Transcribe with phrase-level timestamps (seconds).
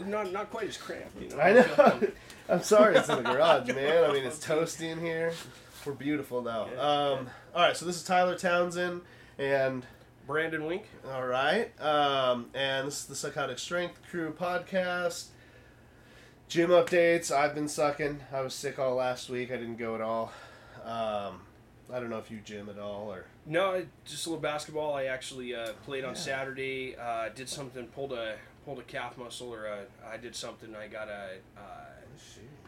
[0.00, 1.20] not not quite as cramped.
[1.20, 1.38] You know.
[1.40, 2.08] I know.
[2.48, 4.04] I'm sorry it's in the garage, man.
[4.04, 5.32] I mean, it's toasty in here.
[5.86, 6.68] We're beautiful though.
[6.72, 9.02] Yeah, Um, all right, so this is Tyler Townsend,
[9.38, 9.84] and
[10.26, 10.84] Brandon Wink.
[11.10, 15.26] all right, um, and this is the Psychotic Strength Crew podcast.
[16.48, 17.30] Gym updates.
[17.30, 18.20] I've been sucking.
[18.32, 19.50] I was sick all last week.
[19.50, 20.32] I didn't go at all.
[20.84, 21.40] Um,
[21.92, 23.24] I don't know if you gym at all or.
[23.46, 24.94] No, just a little basketball.
[24.94, 26.20] I actually uh, played on Yeah.
[26.20, 26.96] Saturday.
[26.96, 30.74] Uh, did something, pulled a pulled a calf muscle, or a, I did something.
[30.74, 31.60] I got a uh,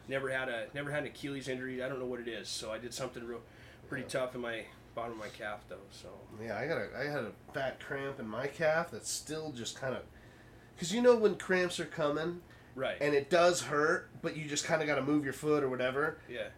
[0.09, 1.82] never had a never had an Achilles injury.
[1.82, 2.48] I don't know what it is.
[2.48, 3.41] So I did something real
[3.88, 4.20] pretty Yeah.
[4.20, 4.64] tough in my
[4.95, 5.77] bottom of my calf though.
[5.90, 6.09] So
[6.42, 9.78] Yeah, I got a, I had a fat cramp in my calf that's still just
[9.80, 10.02] kind of,
[10.74, 12.40] because you know when cramps are coming
[12.74, 12.96] right.
[13.01, 15.68] and it does hurt, but you just kind of got to move your foot or
[15.68, 16.18] whatever.
[16.28, 16.48] yeah.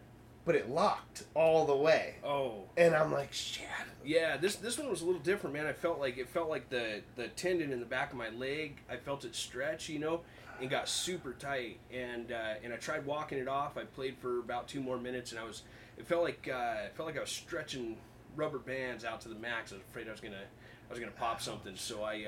[0.49, 2.63] But it locked all the way, Oh.
[2.75, 3.67] and I'm like, shit.
[4.03, 5.67] Yeah, this this one was a little different, man.
[5.67, 8.77] I felt like it felt like the the tendon in the back of my leg.
[8.89, 10.21] I felt it stretch, you know,
[10.59, 11.77] and got super tight.
[11.93, 13.77] And uh, and I tried walking it off.
[13.77, 15.61] I played for about two more minutes, and I was.
[15.99, 17.97] It felt like uh, it felt like I was stretching
[18.35, 19.71] rubber bands out to the max.
[19.71, 21.75] I was afraid I was gonna I was gonna pop something.
[21.75, 22.25] So I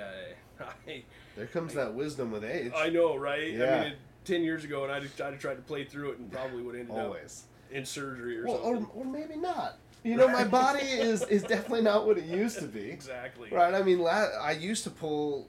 [0.59, 1.02] uh, I,
[1.36, 2.72] There comes that wisdom with age.
[2.75, 3.42] I know, right?
[3.45, 3.80] I Yeah.
[3.81, 6.31] mean, it, ten years ago, and I'd, I'd have tried to play through it, and
[6.31, 7.45] probably would have ended up Always.
[7.72, 8.88] In surgery or Well, something.
[8.94, 9.77] or maybe not.
[10.03, 12.89] You know, my body is is definitely not what it used to be.
[12.89, 13.50] exactly.
[13.52, 13.73] Right.
[13.73, 15.47] I mean, la- I used to pull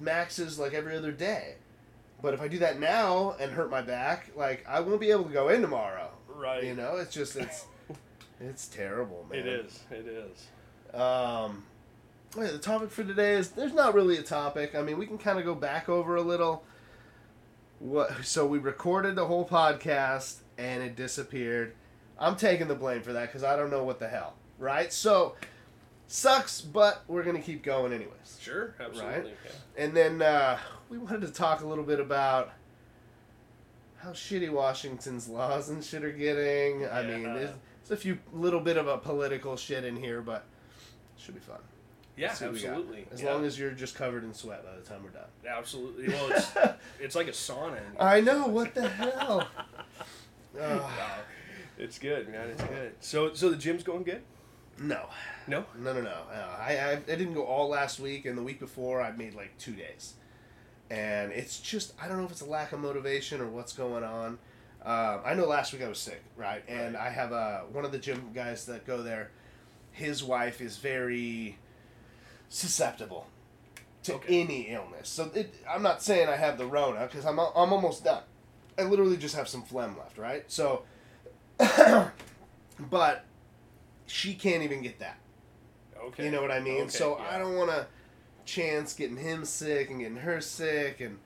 [0.00, 1.54] maxes like every other day,
[2.20, 5.24] but if I do that now and hurt my back, like I won't be able
[5.24, 6.10] to go in tomorrow.
[6.28, 6.64] Right.
[6.64, 7.66] You know, it's just it's
[8.40, 9.38] it's terrible, man.
[9.40, 9.80] It is.
[9.92, 10.94] It is.
[11.00, 11.64] Um,
[12.36, 14.74] wait, the topic for today is there's not really a topic.
[14.74, 16.64] I mean, we can kind of go back over a little.
[17.78, 18.24] What?
[18.24, 21.74] So we recorded the whole podcast and it disappeared.
[22.18, 24.34] I'm taking the blame for that because I don't know what the hell.
[24.58, 24.92] Right?
[24.92, 25.36] So
[26.08, 28.38] sucks, but we're gonna keep going anyways.
[28.40, 28.74] Sure.
[28.80, 29.30] Absolutely.
[29.44, 29.84] yeah.
[29.84, 32.50] And then uh, we wanted to talk a little bit about
[33.98, 36.86] how shitty Washington's laws and shit are getting.
[36.88, 37.34] I mean, Yeah.
[37.34, 37.50] there's,
[37.86, 40.44] there's a few little bit of a political shit in here, but
[41.16, 41.58] it should be fun.
[42.16, 42.68] Yeah, Let's see what we got.
[42.70, 43.06] absolutely.
[43.12, 43.32] As Yeah.
[43.32, 45.28] long as you're just covered in sweat by the time we're done.
[45.48, 46.08] absolutely.
[46.08, 46.50] Well, it's
[47.00, 47.78] it's like a sauna.
[48.00, 48.46] I know.
[48.48, 49.46] What the hell?
[50.60, 50.90] Ugh.
[51.80, 52.48] It's good, man.
[52.48, 52.92] It's good.
[52.98, 54.22] So so the gym's going good.
[54.80, 55.06] no,
[55.46, 55.64] No.
[55.78, 56.10] no, no, no.
[56.10, 59.34] Uh, I, I I didn't go all last week, and the week before I made
[59.34, 60.14] like two days,
[60.90, 64.02] and it's just I don't know if it's a lack of motivation or what's going
[64.02, 64.38] on.
[64.84, 66.64] Uh, I know last week I was sick, right?
[66.68, 69.30] And I have uh, one of the gym guys that go there.
[69.92, 71.58] His wife is very
[72.48, 73.26] susceptible
[74.02, 74.42] to Okay.
[74.42, 75.08] any illness.
[75.08, 78.22] So it, I'm not saying I have the Rona because I'm I'm almost done.
[78.78, 80.44] I literally just have some phlegm left, right?
[80.50, 80.82] So,
[82.90, 83.24] but
[84.06, 85.18] she can't even get that.
[86.00, 86.24] Okay.
[86.26, 86.82] You know what I mean?
[86.82, 87.36] Okay, so yeah.
[87.36, 87.86] I don't want to
[88.44, 91.18] chance getting him sick and getting her sick, and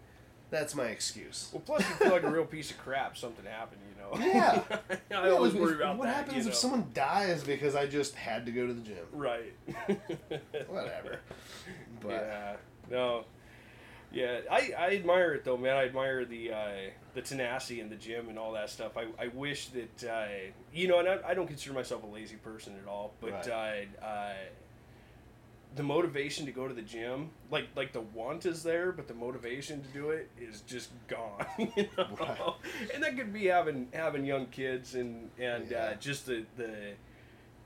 [0.51, 1.51] that's my excuse.
[1.53, 3.17] Well, plus you feel like a real piece of crap.
[3.17, 4.27] Something happened, you know.
[4.35, 4.63] Yeah.
[4.91, 6.17] I Yeah, always worry about what that.
[6.27, 8.97] happens you if someone dies because I just had to go to the gym.
[9.13, 9.55] Right.
[10.69, 11.21] Whatever.
[12.01, 12.57] But yeah.
[12.91, 13.25] No.
[14.13, 15.77] Yeah, I, I admire it though, man.
[15.77, 16.71] I admire the uh,
[17.15, 18.93] the tenacity in the gym and all that stuff.
[18.97, 20.27] I, I wish that uh,
[20.73, 24.05] you know, and I, I don't consider myself a lazy person at all, but uh,
[24.05, 24.33] uh,
[25.75, 29.15] the motivation to go to the gym, like like the want is there, but the
[29.15, 31.47] motivation to do it is just gone.
[31.77, 32.07] You know?
[32.21, 32.39] Right.
[32.95, 35.79] And that could be having having young kids and and Yeah.
[35.79, 36.93] uh, just the the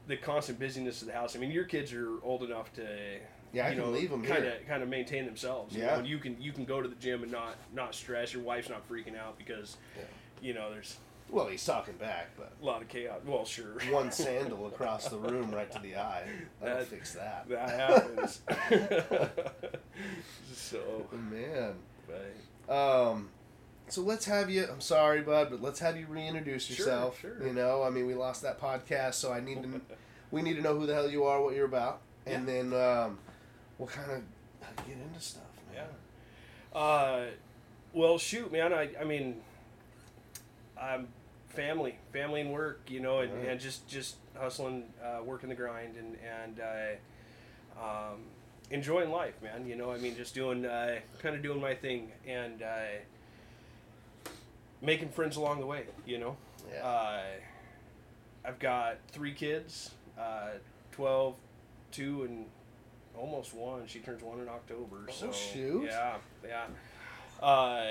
[0.07, 1.35] the constant busyness of the house.
[1.35, 3.19] I mean, your kids are old enough to
[3.57, 5.75] yeah, I you can know, leave them kind of kind of maintain themselves.
[5.75, 5.97] You Yeah.
[5.97, 8.33] know, you can you can go to the gym and not not stress.
[8.33, 10.03] Your wife's not freaking out because, Yeah.
[10.41, 10.97] you know, there's
[11.29, 13.21] Well, he's talking back, but a lot of chaos.
[13.27, 16.23] Well, sure, one sandal across the room right to the eye.
[16.61, 17.49] That'll That- fix that.
[17.49, 18.41] that happens.
[20.55, 21.75] so, Man.
[22.07, 23.31] but, Um,
[23.89, 24.67] so let's have you.
[24.71, 27.21] I'm sorry, bud, but let's have you reintroduce yourself.
[27.21, 27.45] sure.
[27.47, 29.81] You know, I mean, we lost that podcast, so I need to.
[30.31, 33.19] we need to know who the hell you are, what you're about, and then um,
[33.79, 35.43] we'll kind of get into stuff.
[35.75, 35.85] Man.
[36.75, 36.79] yeah.
[36.79, 37.27] Uh,
[37.93, 38.73] well, shoot, man.
[38.73, 39.37] I I mean,
[40.81, 41.09] I'm
[41.49, 42.81] family, family and work.
[42.89, 43.49] You know, and, Right.
[43.49, 48.21] and just just hustling, uh, working the grind, and and uh, um,
[48.71, 49.67] enjoying life, man.
[49.67, 52.77] You know, I mean, just doing uh, kind of doing my thing and uh,
[54.83, 55.85] making friends along the way.
[56.05, 56.37] You know,
[56.73, 56.87] Yeah.
[56.87, 57.23] uh,
[58.45, 60.51] I've got three kids, uh,
[60.93, 61.35] 12,
[61.93, 62.47] 2, and
[63.19, 63.87] almost one.
[63.87, 65.07] She turns one in October.
[65.09, 65.85] Oh, so shoot.
[65.87, 66.17] Yeah,
[66.47, 66.67] yeah.
[67.45, 67.85] Uh,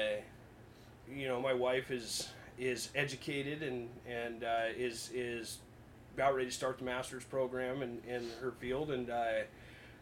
[1.13, 5.59] you know, my wife is is educated and and uh, is is
[6.15, 9.25] about ready to start the master's program in, in her field and uh,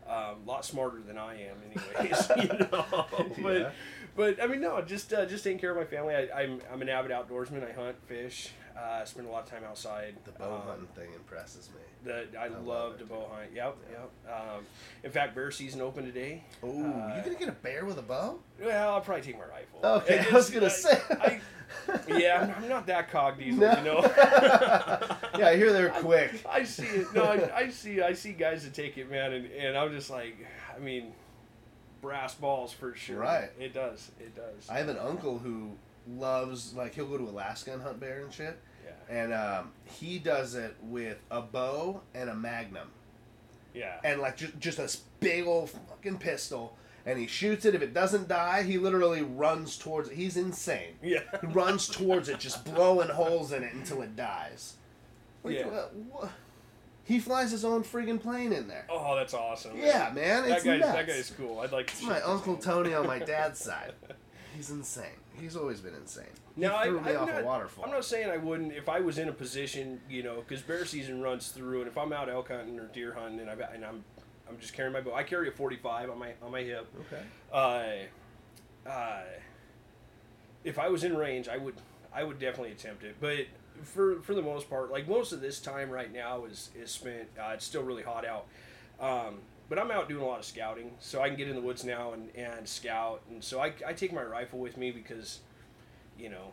[0.08, 2.30] um, a lot smarter than I am, anyways.
[2.38, 3.06] you know,
[3.42, 3.70] but Yeah.
[4.16, 6.16] but I mean, no, just uh, just taking care of my family.
[6.16, 7.68] I, I'm I'm an avid outdoorsman.
[7.68, 10.16] I hunt, fish, uh, spend a lot of time outside.
[10.26, 11.82] The bow Um, hunting thing impresses me.
[12.12, 13.52] The, I, love love to bow hunt.
[13.54, 14.10] Yep, yep.
[14.34, 14.66] Um,
[15.04, 16.44] in fact, bear season open today.
[16.62, 18.40] Oh, Uh, you gonna get a bear with a bow?
[18.62, 19.80] Well, I'll probably take my rifle.
[20.02, 21.00] Okay, I was gonna say.
[21.12, 21.40] I,
[22.08, 23.78] yeah, I'm, I'm not that cog diesel, No.
[23.78, 24.02] you know.
[25.40, 26.44] yeah, I hear they're quick.
[26.50, 27.14] I see it.
[27.14, 28.02] No, I, I see.
[28.02, 30.36] I see guys that take it, man, and, and I'm just like,
[30.76, 31.14] I mean,
[32.02, 33.20] brass balls for sure.
[33.20, 33.50] Right.
[33.60, 34.12] It does.
[34.20, 34.70] It does.
[34.70, 35.72] I have an uncle who
[36.08, 38.92] loves like he'll go to Alaska and hunt bear and shit, yeah.
[39.16, 42.90] and um, he does it with a bow and a magnum,
[43.74, 44.00] Yeah.
[44.04, 47.76] and like just just a big old fucking pistol, and he shoots it.
[47.76, 50.16] If it doesn't die, he literally runs towards it.
[50.16, 50.96] He's insane.
[51.02, 51.20] Yeah.
[51.42, 54.76] He runs towards it, just blowing holes in it until it dies.
[55.46, 55.66] Yeah.
[55.68, 56.32] what- what-
[57.06, 58.86] He flies his own friggin' plane in there.
[58.90, 59.78] Oh, that's awesome.
[59.78, 61.60] Yeah, man, That it's guy's that guy's cool.
[61.60, 61.94] I'd like to.
[61.94, 62.56] It's my uncle.
[62.56, 63.92] Tony on my dad's side.
[64.56, 65.20] He's insane.
[65.40, 66.26] He's always been insane.
[66.56, 67.86] He Now, I, threw me I'm off not, a waterfall.
[67.86, 70.86] I'm not saying I wouldn't if I was in a position, you know, because bear
[70.86, 73.84] season runs through, and if I'm out elk hunting or deer hunting, and, I've and
[73.84, 74.04] I'm
[74.48, 75.14] I'm just carrying my bow.
[75.14, 76.88] I carry a 45 on my on my hip.
[77.02, 77.24] Okay.
[77.52, 79.24] Uh, uh,
[80.64, 81.76] if I was in range, I would
[82.14, 83.16] I would definitely attempt it.
[83.20, 83.48] But
[83.84, 87.30] for for the most part, like most of this time right now is is spent.
[87.40, 88.46] Uh, it's still really hot out.
[89.00, 89.40] Um,
[89.74, 91.84] but I'm out doing a lot of scouting, so I can get in the woods
[91.84, 93.22] now and, and scout.
[93.32, 95.40] And so I, I take my rifle with me because,
[96.16, 96.52] you know,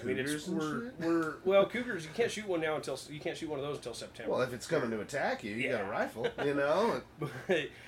[0.00, 2.04] I mean, Cougars we're, we're well cougars.
[2.04, 4.30] You can't shoot one now until you can't shoot one of those until September.
[4.30, 6.28] Well, if it's coming to attack you, you got a rifle.
[6.44, 7.02] You know.
[7.18, 7.30] But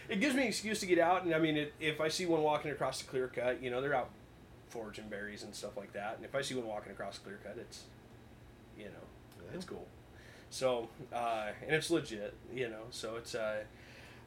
[0.08, 2.26] it gives me an excuse to get out, and I mean, it, if I see
[2.26, 4.11] one walking across the clear cut, you know, they're out
[4.69, 6.17] foraging berries and stuff like that.
[6.17, 7.84] And if I see one walking across the clear cut, it's,
[8.76, 9.87] you know, it's cool.
[10.50, 12.82] So, uh, and it's legit, you know.
[12.90, 13.62] So it's uh,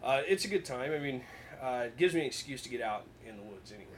[0.06, 0.92] uh, it's a good time.
[0.92, 1.22] I mean,
[1.62, 3.92] uh, it gives me an excuse to get out in the woods, anyways.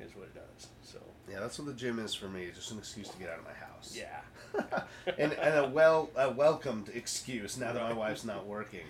[0.00, 0.66] Is what it does.
[0.82, 0.98] So
[1.30, 2.48] Yeah, that's what the gym is for me.
[2.52, 3.96] Just an excuse to get out of my house.
[3.96, 4.20] yeah.
[5.18, 8.84] and and a well a welcomed excuse now that my wife's not working.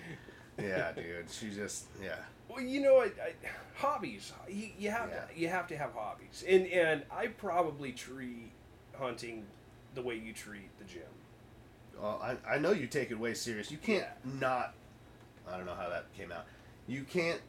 [0.58, 1.30] Yeah, dude.
[1.30, 2.16] She just yeah.
[2.48, 3.34] Well, you know, I, I,
[3.74, 4.32] hobbies.
[4.48, 5.24] You, you have Yeah.
[5.26, 8.50] to you have to have hobbies, and and I probably treat
[8.98, 9.44] hunting
[9.94, 11.02] the way you treat the gym.
[12.00, 13.70] Well, I, I know you take it way serious.
[13.70, 14.32] You can't Yeah.
[14.40, 14.74] not.
[15.46, 16.46] I don't know how that came out.
[16.86, 17.40] You can't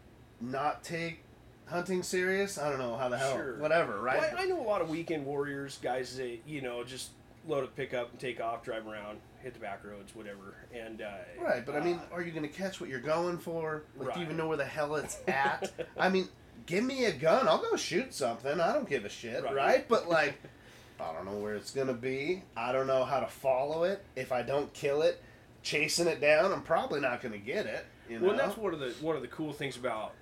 [0.41, 1.19] not take
[1.65, 2.57] hunting serious.
[2.57, 3.33] I don't know how the hell.
[3.35, 3.55] Sure.
[3.57, 4.19] Whatever, right?
[4.19, 7.09] Well, I, I know a lot of weekend warriors, guys that you know just
[7.47, 10.55] load up, pick up, and take off, drive around, hit the back roads, whatever.
[10.73, 13.37] And uh, Right, but I mean, uh, are you going to catch what you're going
[13.37, 13.83] for?
[13.97, 15.71] Like, do you even know where the hell it's at?
[15.97, 16.29] I mean,
[16.65, 17.47] give me a gun.
[17.49, 18.59] I'll go shoot something.
[18.61, 19.55] I don't give a shit, Right.
[19.55, 19.87] right?
[19.89, 20.35] But, like,
[21.01, 22.43] I don't know where it's going to be.
[22.55, 24.05] I don't know how to follow it.
[24.15, 25.21] If I don't kill it,
[25.63, 27.85] chasing it down, I'm probably not going to get it.
[28.09, 28.27] You know?
[28.27, 30.13] well, that's one of the one of the cool things about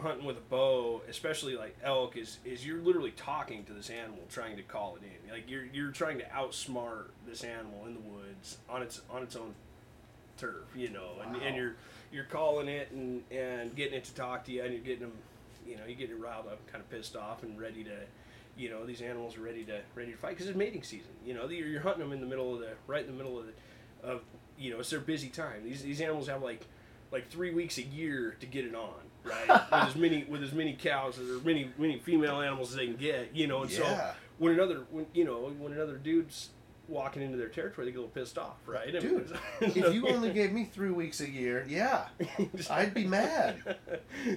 [0.00, 4.20] hunting with a bow, especially like elk, is is you're literally talking to this animal,
[4.30, 5.32] trying to call it in.
[5.32, 9.36] Like you're you're trying to outsmart this animal in the woods on its on its
[9.36, 9.54] own
[10.36, 11.40] turf, you know, and, Wow.
[11.42, 11.74] and you're
[12.12, 15.12] you're calling it and and getting it to talk to you, and you're getting them,
[15.66, 17.96] you know, you get it riled up, kind of pissed off, and ready to.
[18.56, 21.10] You know these animals are ready to ready to fight because it's mating season.
[21.24, 23.38] You know you're, you're hunting them in the middle of the right in the middle
[23.38, 24.22] of the, of
[24.58, 25.62] you know it's their busy time.
[25.62, 26.66] These these animals have like
[27.12, 28.94] like three weeks a year to get it on,
[29.24, 29.48] right?
[29.48, 32.96] with as many with as many cows or many many female animals as they can
[32.96, 33.62] get, you know.
[33.62, 34.12] And so Yeah.
[34.38, 36.50] when another when you know when another dude's
[36.88, 38.88] walking into their territory, they get a little pissed off, right?
[38.88, 42.08] I mean, Dude, if you only gave me three weeks a year, yeah,
[42.70, 43.76] I'd be mad.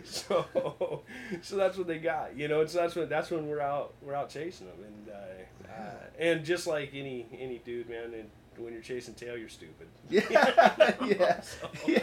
[0.04, 1.02] so
[1.42, 2.62] so that's what they got, you know.
[2.62, 5.94] And so that's when that's when we're out we're out chasing them, and uh, uh,
[6.20, 9.88] and just like any any dude, man, and when you're chasing tail, you're stupid.
[10.10, 11.42] Yeah, yeah.
[11.42, 12.00] So- yeah.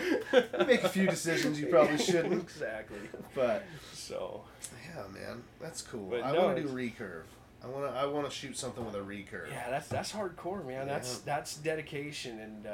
[0.61, 2.99] You make a few decisions you probably shouldn't, exactly.
[3.35, 4.43] but So
[4.95, 6.09] yeah, man, that's cool.
[6.11, 7.23] But I no, want to do recurve.
[7.63, 7.99] I want to.
[7.99, 9.51] I want to shoot something with a recurve.
[9.51, 10.87] yeah, that's that's hardcore, man.
[10.87, 12.71] That's that's dedication, and uh,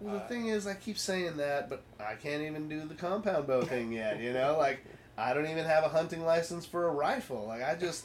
[0.00, 2.94] Well, the uh, thing is, I keep saying that, but I can't even do the
[2.94, 4.20] compound bow thing yet.
[4.20, 4.84] You know, like
[5.16, 7.46] I don't even have a hunting license for a rifle.
[7.48, 8.04] Like I just,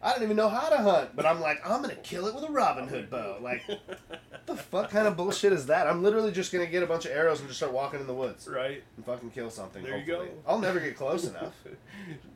[0.00, 1.16] I don't even know how to hunt.
[1.16, 3.38] But I'm like, I'm gonna kill it with a Robin Hood bow.
[3.42, 3.80] Like, what
[4.46, 5.88] the fuck kind of bullshit is that?
[5.88, 8.14] I'm literally just gonna get a bunch of arrows and just start walking in the
[8.14, 8.82] woods right?
[8.96, 9.82] and fucking kill something.
[9.82, 10.28] There you go.
[10.46, 11.52] I'll never get close enough.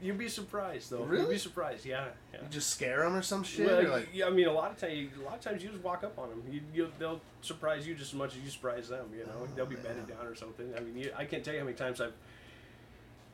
[0.03, 0.99] You'd be surprised, though.
[1.01, 1.35] You'd Really?
[1.35, 2.07] be surprised, yeah.
[2.35, 2.41] yeah.
[2.43, 3.67] You just scare them or some shit.
[3.69, 5.71] Well, or like, yeah, I mean, a lot of times, a lot of times you
[5.71, 6.43] just walk up on them.
[6.51, 9.07] You, you, they'll surprise you just as much as you surprise them.
[9.17, 9.85] You know, Oh, they'll be man.
[9.85, 10.73] bedded down or something.
[10.77, 12.13] I mean, you, I can't tell you how many times I've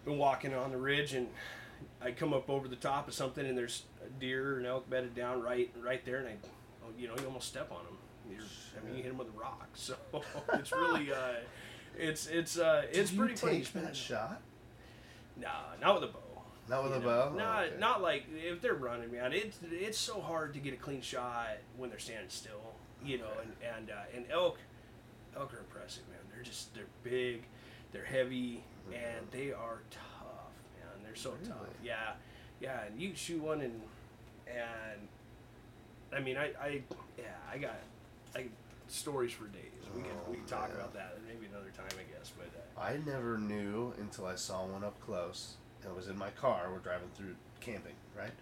[0.05, 1.29] been walking on the ridge and
[2.01, 4.89] I come up over the top of something and there's a deer or an elk
[4.89, 6.33] bedded down right, right there, and I,
[6.85, 7.97] oh, you know, you almost step on them.
[8.31, 8.47] You're,
[8.81, 9.69] I mean, you hit them with a rock.
[9.75, 9.95] So
[10.55, 11.35] it's really, uh,
[11.97, 13.61] it's it's uh, did it's you pretty funny.
[13.61, 14.41] take that shot?
[15.37, 15.49] Nah,
[15.81, 16.43] not with a bow.
[16.69, 17.31] Not with you a know?
[17.31, 17.35] bow?
[17.37, 17.75] Not okay.
[17.79, 19.33] not like if they're running, man.
[19.33, 22.75] It's it's so hard to get a clean shot when they're standing still,
[23.05, 23.31] you know.
[23.41, 24.59] And and uh, and elk,
[25.37, 26.19] elk are impressive, man.
[26.33, 27.45] They're just they're big,
[27.93, 28.63] they're heavy,
[28.93, 30.08] and they are tough.
[31.09, 31.57] They're so tough.
[31.83, 32.13] Yeah,
[32.61, 32.85] yeah.
[32.87, 33.81] And you shoot one and
[34.47, 35.09] and
[36.15, 36.83] I mean I I
[37.19, 37.77] yeah I got
[38.37, 38.47] I
[38.89, 39.63] stories for days.
[39.95, 40.77] We can we can Oh, talk man.
[40.79, 42.33] about that maybe another time, I guess.
[42.37, 45.55] But uh, I never knew until I saw one up close.
[45.85, 46.69] It was in my car.
[46.73, 48.33] We're driving through camping, right?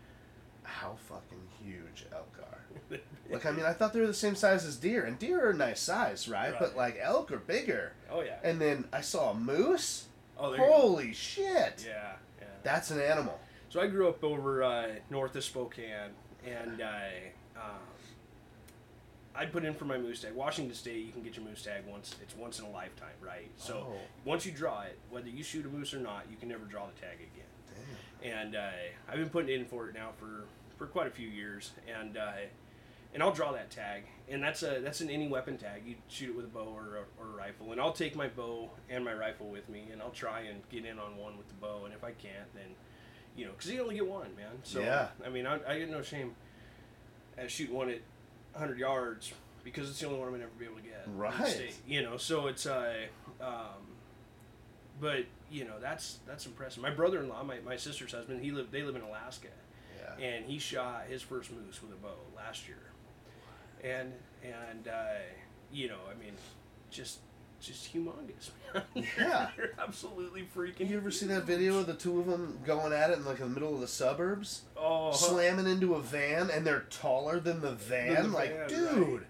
[0.64, 2.99] How fucking huge elk are.
[3.30, 5.50] Like, I mean, I thought they were the same size as deer, and deer are
[5.50, 6.54] a nice size, right?
[6.58, 7.92] But, like, elk are bigger.
[8.11, 8.37] oh yeah.
[8.44, 10.06] And then I saw a moose.
[10.38, 10.73] Oh there you go.
[10.73, 11.85] Holy shit!
[11.87, 12.12] Yeah, yeah.
[12.66, 13.38] That's an animal.
[13.68, 16.11] So I grew up over uh, north of Spokane,
[16.44, 17.78] and I um,
[19.37, 20.35] I'd put in for my moose tag.
[20.35, 22.16] Washington State, you can get your moose tag once.
[22.20, 23.49] It's once in a lifetime, right?
[23.56, 23.96] So Oh.
[24.25, 26.87] once you draw it, whether you shoot a moose or not, you can never draw
[26.87, 27.46] the tag again.
[28.23, 28.32] Damn.
[28.46, 28.70] And uh,
[29.08, 30.46] I've been putting in for it now for,
[30.76, 32.32] for quite a few years, and uh,
[33.14, 35.82] and I'll draw that tag, and that's a that's an any weapon tag.
[35.86, 38.28] You shoot it with a bow or a, or a rifle, and I'll take my
[38.28, 41.48] bow and my rifle with me, and I'll try and get in on one with
[41.48, 42.75] the bow, and if I can't, then
[43.36, 44.52] you know, because you only get one, man.
[44.62, 45.08] So Yeah.
[45.25, 46.34] I mean, I, I get no shame
[47.36, 48.00] at shooting one at
[48.52, 49.32] 100 yards
[49.62, 51.04] because it's the only one I'm gonna ever be able to get.
[51.06, 51.46] Right.
[51.46, 52.94] state, You know, so it's uh,
[53.40, 53.84] um,
[55.00, 56.82] but you know that's that's impressive.
[56.82, 59.48] My brother-in-law, my, my sister's husband, he lived they live in Alaska,
[60.18, 60.25] Yeah.
[60.26, 62.78] and he shot his first moose with a bow last year,
[63.87, 64.12] and
[64.43, 65.05] and uh,
[65.73, 66.35] you know, I mean,
[66.90, 67.19] just
[67.61, 69.07] just humongous, man.
[69.19, 69.49] Yeah.
[69.57, 70.88] They're absolutely freaking.
[70.90, 73.38] you ever see that video of the two of them going at it in like
[73.38, 77.73] the middle of the suburbs, Oh, slamming into a van, and they're taller than the
[77.73, 78.14] van?
[78.14, 79.26] Than the like, van, dude,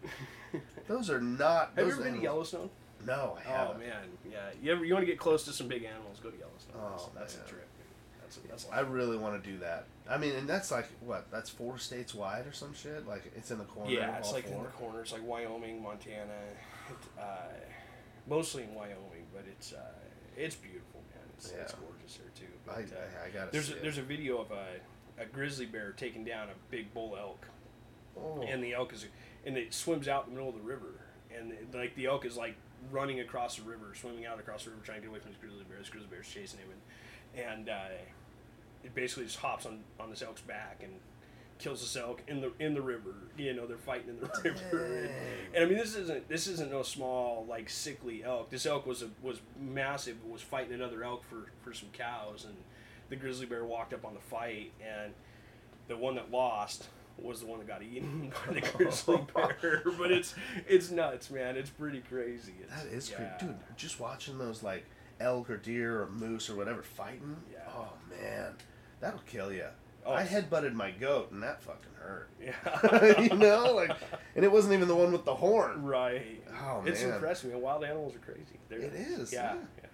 [0.53, 0.63] right.
[0.89, 1.73] those are not.
[1.77, 2.71] Have you those ever been to Yellowstone?
[3.07, 3.77] No, I Oh haven't.
[3.77, 4.39] Oh man, yeah.
[4.61, 6.19] You ever you want to get close to some big animals?
[6.21, 6.77] Go to Yellowstone.
[6.91, 7.45] That's, Oh, that's man.
[7.47, 7.69] a trip.
[8.21, 9.87] That's a, that's a I really want to do that.
[10.09, 11.31] I mean, and that's like what?
[11.31, 13.07] That's four states wide or some shit.
[13.07, 13.91] Like it's in the corner.
[13.91, 14.63] Yeah, it's like in four.
[14.63, 16.33] the corners, like Wyoming, Montana,
[17.19, 17.23] uh,
[18.29, 19.81] mostly in Wyoming, but it's uh,
[20.37, 21.25] it's beautiful, man.
[21.37, 22.53] It's, it's gorgeous there too.
[22.65, 25.67] But, I, uh, I, I gotta there's a, there's a video of a, a grizzly
[25.67, 27.47] bear taking down a big bull elk,
[28.17, 28.43] oh.
[28.43, 29.07] and the elk is
[29.45, 31.01] and it swims out in the middle of the river,
[31.37, 32.57] and it, like the elk is like
[32.93, 35.41] running across the river, swimming out across the river, trying to get away from this
[35.41, 35.79] grizzly bear.
[35.79, 36.81] This grizzly bear's chasing him, and
[37.45, 37.89] and uh,
[38.87, 40.93] it basically just hops on on this elk's back and
[41.59, 43.15] kills this elk in the in the river.
[43.37, 44.85] You know, they're fighting in the river.
[44.87, 45.11] And,
[45.55, 48.51] and I mean, this isn't this isn't no small like sickly elk.
[48.51, 50.17] This elk was a, was massive.
[50.25, 52.55] Was fighting another elk for for some cows, and
[53.09, 55.13] the grizzly bear walked up on the fight, and
[55.89, 56.89] the one that lost
[57.19, 59.83] was the one that got eaten by the grizzly bear.
[59.99, 60.35] but it's
[60.69, 61.57] it's nuts, man.
[61.57, 62.53] It's pretty crazy.
[62.63, 63.17] It's, That is yeah.
[63.17, 63.77] creepy, dude.
[63.77, 64.85] Just watching those like
[65.19, 67.37] elk or deer or moose or whatever fighting.
[67.51, 67.61] Yeah.
[67.75, 68.53] Oh man,
[69.01, 69.67] that'll kill you.
[70.05, 72.29] Oh, I headbutted my goat and that fucking hurt.
[72.41, 73.21] Yeah.
[73.21, 73.91] you know, like,
[74.37, 75.83] and it wasn't even the one with the horn.
[75.83, 76.41] right.
[76.63, 77.53] Oh It's man, It's impressive.
[77.55, 78.59] Wild animals are crazy.
[78.69, 79.55] They're, It is, Yeah.
[79.55, 79.61] yeah.
[79.83, 79.89] yeah.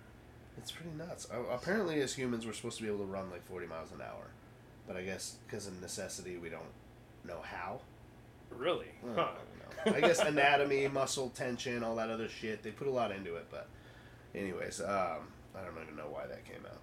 [0.58, 1.28] it's pretty nuts.
[1.32, 4.02] Uh, apparently, as humans, we're supposed to be able to run like forty miles an
[4.02, 4.26] hour,
[4.86, 6.62] but I guess because of necessity, we don't
[7.24, 7.80] know how.
[8.50, 8.88] Really?
[9.02, 9.28] Well, Huh.
[9.86, 9.96] I.
[9.96, 12.62] I guess anatomy, muscle tension, all that other shit.
[12.62, 13.66] They put a lot into it, but
[14.34, 16.80] anyways, um, I don't even know why that came out.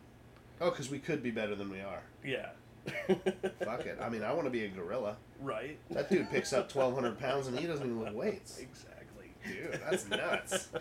[0.61, 2.01] Oh, because we could be better than we are.
[2.23, 2.49] Yeah.
[3.63, 3.97] Fuck it.
[4.01, 5.15] I mean, I want to be a gorilla.
[5.41, 5.77] Right.
[5.91, 8.57] That dude picks up twelve hundred pounds and he doesn't even lift weights.
[8.59, 9.31] Exactly.
[9.45, 10.69] Dude, that's nuts.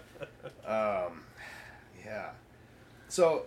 [0.66, 1.23] Um,
[2.04, 2.28] yeah.
[3.08, 3.47] So,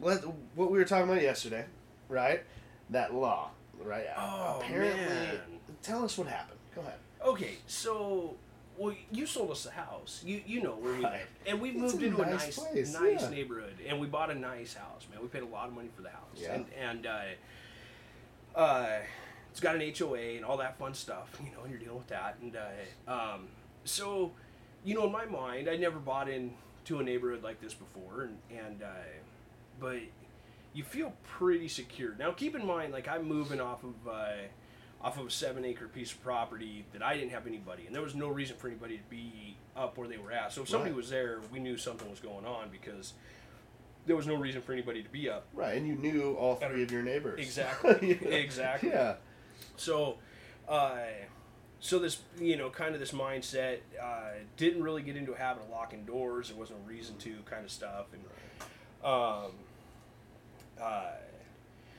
[0.00, 0.22] let,
[0.54, 1.66] what we were talking about yesterday,
[2.08, 2.42] right?
[2.88, 3.50] That law,
[3.82, 4.06] right?
[4.16, 5.40] Oh, Apparently, man.
[5.82, 6.58] tell us what happened.
[6.74, 6.94] Go ahead.
[7.22, 8.36] Okay, so
[8.76, 10.22] well, you sold us the house.
[10.24, 11.12] You you know where we Right.
[11.12, 13.28] live, and we moved a into a nice nice place, nice yeah.
[13.30, 15.06] neighborhood, and we bought a nice house.
[15.10, 16.54] Man, we paid a lot of money for the house, Yeah.
[16.54, 18.98] and and uh, uh,
[19.50, 21.38] it's got an HOA and all that fun stuff.
[21.44, 23.48] You know, and you're dealing with that, and uh, um,
[23.84, 24.32] so
[24.84, 28.38] you know, in my mind, I never bought into a neighborhood like this before, and
[28.50, 28.86] and uh,
[29.80, 29.98] but
[30.72, 32.14] you feel pretty secure.
[32.18, 34.32] Now, keep in mind, like I'm moving off of uh,
[35.04, 38.02] off of a seven acre piece of property that I didn't have anybody, and there
[38.02, 40.50] was no reason for anybody to be up where they were at.
[40.52, 40.96] So if somebody Right.
[40.96, 43.12] was there, we knew something was going on because
[44.06, 45.44] there was no reason for anybody to be up.
[45.52, 47.38] Right, and you knew all three of your neighbors.
[47.38, 48.18] Exactly.
[48.22, 48.28] Yeah.
[48.28, 48.88] Exactly.
[48.90, 49.16] Yeah.
[49.76, 50.16] So,
[50.68, 50.96] uh,
[51.80, 55.64] so this you know kind of this mindset uh, didn't really get into a habit
[55.64, 56.48] of locking doors.
[56.48, 58.22] There wasn't a reason to kind of stuff, and
[59.04, 59.52] um,
[60.80, 61.10] uh,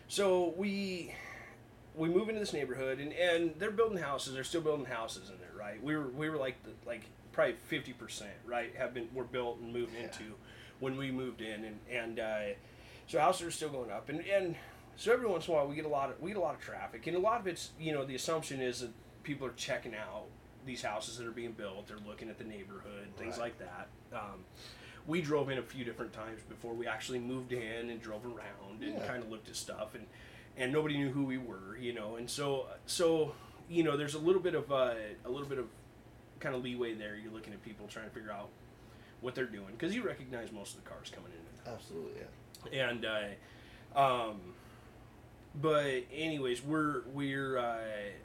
[0.07, 1.13] so we
[1.97, 4.33] we move into this neighborhood, and, and they're building houses.
[4.33, 5.81] They're still building houses in there, right?
[5.83, 8.73] We were we were like the, like probably fifty percent, right?
[8.77, 10.03] Have been were built and moved Yeah.
[10.05, 10.23] into
[10.79, 12.39] when we moved in, and and uh,
[13.07, 14.55] so houses are still going up, and and
[14.97, 16.55] so every once in a while we get a lot of we get a lot
[16.55, 18.91] of traffic, and a lot of it's you know the assumption is that
[19.23, 20.25] people are checking out
[20.65, 21.87] these houses that are being built.
[21.87, 23.53] They're looking at the neighborhood, things Right.
[23.53, 23.87] like that.
[24.13, 24.43] Um,
[25.07, 28.81] we drove in a few different times before we actually moved in and drove around
[28.81, 29.07] and Yeah.
[29.07, 30.07] kind of looked at stuff and
[30.57, 32.15] and nobody knew who we were, you know.
[32.15, 33.33] And so so
[33.69, 34.93] you know there's a little bit of uh,
[35.25, 35.65] a little bit of
[36.39, 37.15] kind of leeway there.
[37.15, 38.49] You're looking at people trying to figure out
[39.21, 42.21] what they're doing because you recognize most of the cars coming in Absolutely,
[42.71, 42.89] yeah.
[42.89, 44.35] and uh, um,
[45.61, 47.77] but anyways, we're we're uh,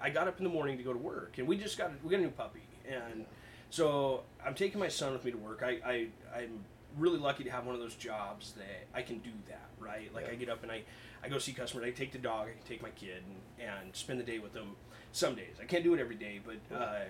[0.02, 2.10] I got up in the morning to go to work, and we just got we
[2.10, 3.24] got a new puppy, and
[3.70, 5.62] so I'm taking my son with me to work.
[5.64, 6.06] I, I
[6.36, 6.64] I'm
[6.98, 10.12] really lucky to have one of those jobs that I can do that right.
[10.12, 10.32] Like Yeah.
[10.32, 10.82] I get up and I
[11.22, 11.86] I go see customers.
[11.86, 13.22] I take the dog, I take my kid,
[13.58, 14.76] and, and spend the day with them.
[15.12, 17.04] Some days I can't do it every day, but uh,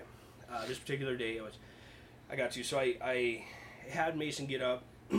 [0.51, 1.57] uh, this particular day I was
[2.29, 2.63] I got to.
[2.63, 3.43] So I I
[3.89, 4.83] had Mason get up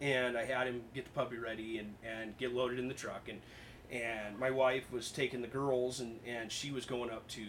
[0.00, 3.28] and I had him get the puppy ready and, and get loaded in the truck
[3.28, 3.40] and
[3.90, 7.42] and my wife was taking the girls and, and she was going up to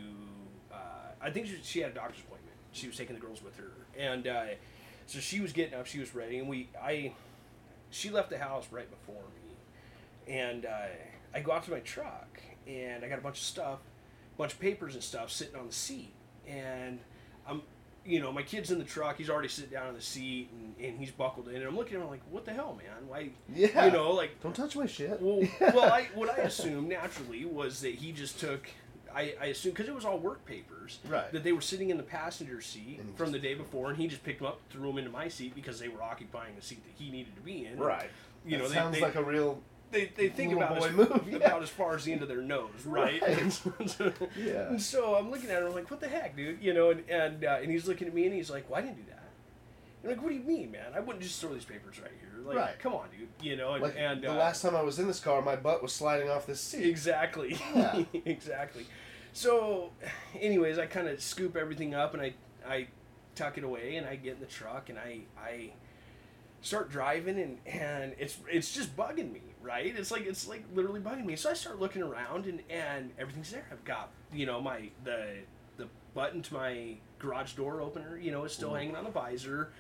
[0.72, 0.76] uh,
[1.22, 2.56] I think she, she had a doctor's appointment.
[2.74, 4.44] She was taking the girls with her and uh,
[5.08, 7.14] so she was getting up, she was ready, and we I
[7.90, 9.45] she left the house right before me,
[10.28, 10.88] and uh,
[11.34, 13.80] I go out to my truck and I got a bunch of stuff,
[14.34, 16.14] a bunch of papers and stuff sitting on the seat,
[16.48, 17.00] and
[17.48, 17.62] I'm
[18.08, 19.18] you know, my kid's in the truck.
[19.18, 21.56] He's already sitting down on the seat and, and he's buckled in.
[21.56, 23.08] And I'm looking at him like, what the hell, man?
[23.08, 23.30] Why?
[23.52, 23.86] Yeah.
[23.88, 25.20] You know, like, Don't touch my shit.
[25.20, 25.42] well,
[25.74, 28.70] well, I what I assumed naturally was that he just took.
[29.12, 31.32] I, I assumed because it was all work papers Right.
[31.32, 34.24] that they were sitting in the passenger seat from the day before, and he just
[34.24, 36.94] picked them up, threw them into my seat because they were occupying the seat that
[37.04, 37.80] he needed to be in.
[37.80, 38.10] right.
[38.46, 39.64] You know, That they, sounds they, like a real.
[39.96, 41.36] They, they think little about boy as, move, yeah.
[41.38, 43.22] about as far as the end of their nose, right?
[43.22, 43.62] Right.
[44.38, 44.68] Yeah.
[44.70, 46.62] And so I'm looking at him I'm like, what the heck, dude?
[46.62, 48.82] You know, and and, uh, and he's looking at me and he's like, well, I
[48.82, 49.24] didn't do that.
[50.04, 50.92] I'm like, what do you mean, man?
[50.96, 52.44] I wouldn't just throw these papers right here.
[52.46, 52.80] Like, Right.
[52.80, 53.28] come on, dude.
[53.44, 55.56] You know, and, Like and the uh, last time I was in this car, my
[55.56, 56.86] butt was sliding off this seat.
[56.88, 57.58] Exactly.
[57.74, 58.04] Yeah.
[58.26, 58.86] exactly.
[59.34, 59.92] So,
[60.40, 62.34] anyways, I kind of scoop everything up and I
[62.68, 62.88] I
[63.36, 65.72] tuck it away and I get in the truck and I I
[66.62, 69.94] start driving and and it's it's just bugging me, right?
[69.98, 71.36] It's like it's like literally bugging me.
[71.36, 73.66] So I start looking around and and everything's there.
[73.72, 75.38] I've got you know my the
[75.78, 78.78] the button to my garage door opener, you know, is still Mhm.
[78.78, 79.72] hanging on the visor,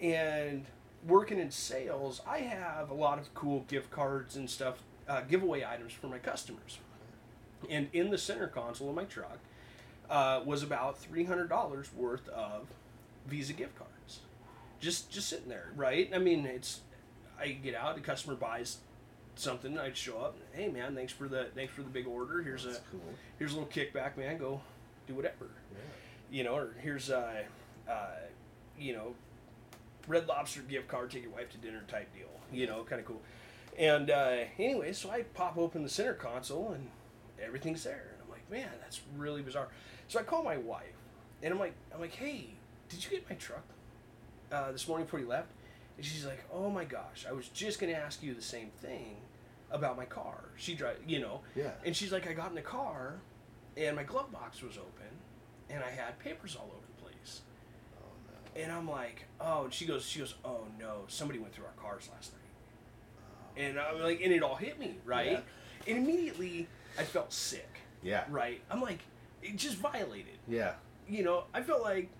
[0.00, 0.66] and
[1.06, 5.64] working in sales, I have a lot of cool gift cards and stuff, uh, giveaway
[5.64, 6.78] items for my customers.
[7.70, 9.38] And in the center console of my truck
[10.10, 12.66] uh, was about three hundred dollars worth of
[13.26, 14.20] Visa gift cards,
[14.80, 16.10] just just sitting there, right?
[16.14, 16.80] I mean, it's
[17.38, 18.78] I get out, the customer buys
[19.40, 22.42] something, I'd show up, hey man, thanks for the thanks for the big order.
[22.42, 23.00] Here's a cool.
[23.38, 24.38] here's a little kickback, man.
[24.38, 24.60] Go
[25.06, 25.78] do whatever Yeah.
[26.30, 27.44] you know, or here's a,
[27.88, 28.06] uh,
[28.78, 29.14] you know,
[30.06, 32.26] Red Lobster gift card, take your wife to dinner type deal.
[32.52, 33.20] You know, kind of cool.
[33.78, 36.88] And uh, anyway, so I pop open the center console and
[37.42, 39.68] everything's there, and I'm like, man, that's really bizarre.
[40.08, 40.84] So I call my wife,
[41.42, 42.48] and I'm like, I'm like, hey,
[42.88, 43.64] did you get my truck
[44.52, 45.48] uh, this morning before you left?
[45.96, 49.16] And she's like, oh my gosh, I was just gonna ask you the same thing
[49.70, 50.44] about my car.
[50.56, 51.70] She drive, you know, Yeah.
[51.84, 53.20] and she's like, I got in the car,
[53.76, 55.06] and my glove box was open,
[55.68, 57.42] and I had papers all over the place.
[58.02, 58.62] Oh no.
[58.62, 61.82] And I'm like, oh, and she goes, she goes, oh no, somebody went through our
[61.82, 62.40] cars last night.
[63.18, 63.60] Oh.
[63.60, 65.32] And I'm like, and it all hit me, right?
[65.32, 65.40] Yeah.
[65.94, 68.24] And immediately I felt sick, Yeah.
[68.28, 68.60] right?
[68.70, 68.98] I'm like,
[69.42, 70.38] it just violated.
[70.48, 70.74] Yeah.
[71.08, 72.10] You know, I felt like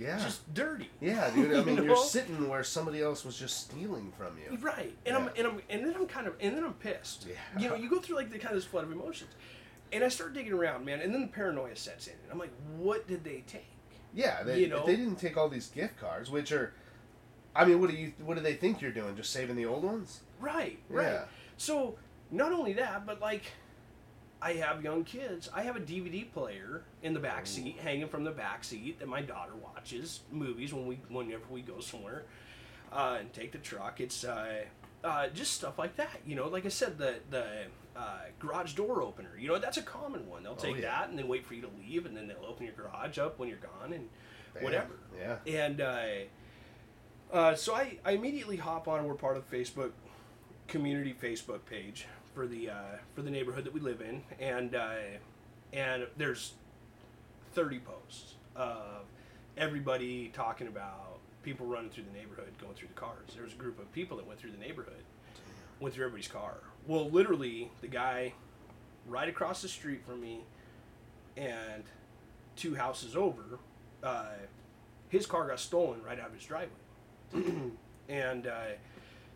[0.00, 0.18] Yeah.
[0.18, 0.88] just dirty.
[1.00, 1.52] yeah, dude.
[1.52, 1.82] I You mean, know?
[1.82, 4.56] you're sitting where somebody else was just stealing from you.
[4.58, 4.96] Right.
[5.04, 7.26] And I'm and I'm and then I'm kind of and then I'm pissed.
[7.28, 7.60] Yeah.
[7.62, 9.30] You know, you go through like the kind of this flood of emotions.
[9.92, 12.14] And I start digging around, man, and then the paranoia sets in.
[12.22, 13.66] And I'm like, what did they take?
[14.14, 14.86] Yeah, they, You know?
[14.86, 16.72] they didn't take all these gift cards, which are,
[17.56, 19.16] I mean, what do you, what do they think you're doing?
[19.16, 20.20] Just saving the old ones?
[20.40, 21.06] Right, right.
[21.06, 21.24] Yeah.
[21.56, 21.96] So
[22.30, 23.42] not only that, but like
[24.42, 25.50] I have young kids.
[25.54, 29.08] I have a DVD player in the back seat, hanging from the back seat that
[29.08, 32.24] my daughter watches movies when we whenever we go somewhere
[32.92, 34.00] uh, and take the truck.
[34.00, 34.64] It's uh,
[35.04, 36.20] uh, just stuff like that.
[36.26, 37.44] You know, like I said, the the
[37.96, 39.30] uh, garage door opener.
[39.38, 40.42] You know, that's a common one.
[40.42, 40.82] They'll Oh, take yeah.
[40.82, 43.38] that and then wait for you to leave, and then they'll open your garage up
[43.38, 44.08] when you're gone and
[44.60, 44.94] whatever.
[45.18, 45.36] Yeah.
[45.46, 46.00] And uh,
[47.32, 49.04] uh, so I, I immediately hop on.
[49.06, 49.90] We're part of the Facebook
[50.66, 52.06] community Facebook page
[52.40, 54.94] for the uh, for the neighborhood that we live in, and uh,
[55.74, 56.54] and there's
[57.52, 59.04] 30 posts of
[59.58, 63.34] everybody talking about people running through the neighborhood, going through the cars.
[63.34, 65.02] There was a group of people that went through the neighborhood,
[65.80, 66.54] went through everybody's car.
[66.86, 68.32] Well, literally, the guy
[69.06, 70.40] right across the street from me,
[71.36, 71.84] and
[72.56, 73.58] two houses over,
[74.02, 74.32] uh,
[75.10, 76.72] his car got stolen right out of his driveway,
[78.08, 78.60] and uh,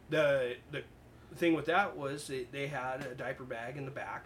[0.09, 0.83] the the
[1.35, 4.25] the thing with that was they, they had a diaper bag in the back.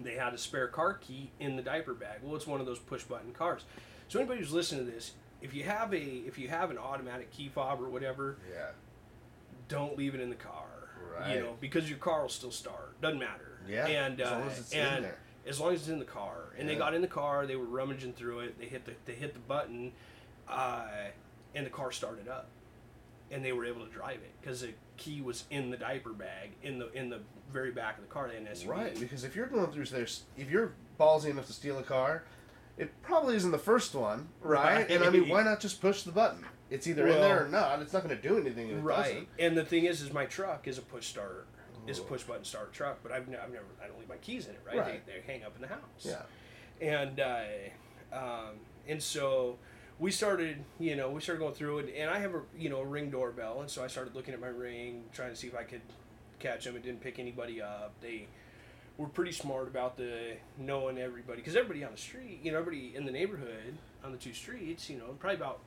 [0.00, 2.18] They had a spare car key in the diaper bag.
[2.22, 3.62] Well, it's one of those push button cars.
[4.08, 7.30] So anybody who's listening to this, if you have a if you have an automatic
[7.30, 8.70] key fob or whatever, Yeah.
[9.68, 10.66] don't leave it in the car.
[11.18, 11.36] Right.
[11.36, 13.00] You know, because your car will still start.
[13.00, 13.60] Doesn't matter.
[13.68, 15.18] Yeah, And as uh, long as it's in there.
[15.46, 16.52] as long as it's in the car.
[16.58, 17.46] And they got in the car.
[17.46, 18.58] They were rummaging through it.
[18.58, 19.92] They hit the they hit the button,
[20.48, 20.86] uh,
[21.54, 22.48] and the car started up,
[23.32, 26.50] and they were able to drive it because the key was in the diaper bag
[26.62, 27.18] in the in the
[27.52, 28.28] very back of the car.
[28.28, 28.68] They had an SUV.
[28.68, 32.24] Right, because if you're going through there's if you're ballsy enough to steal a car,
[32.78, 34.76] it probably isn't the first one, right?
[34.76, 34.90] Right.
[34.90, 36.44] And I mean, why not just push the button?
[36.70, 37.80] It's either in there or not.
[37.82, 39.02] It's not going to do anything if it Right.
[39.02, 39.28] doesn't.
[39.38, 41.46] And the thing is, is my truck is a push start.
[41.86, 44.16] Is a push button start truck, but I've, ne- I've never I don't leave my
[44.18, 44.78] keys in it, right?
[44.78, 45.04] Right.
[45.06, 45.80] They, they hang up in the house.
[46.00, 46.22] Yeah.
[46.80, 47.42] and uh,
[48.12, 48.50] um,
[48.86, 49.58] and so
[50.02, 52.80] we started you know we started going through it and i have a you know
[52.80, 55.54] a ring doorbell and so i started looking at my ring trying to see if
[55.54, 55.80] i could
[56.40, 58.26] catch them it didn't pick anybody up they
[58.98, 62.92] were pretty smart about the knowing everybody because everybody on the street you know everybody
[62.96, 65.60] in the neighborhood on the two streets you know probably about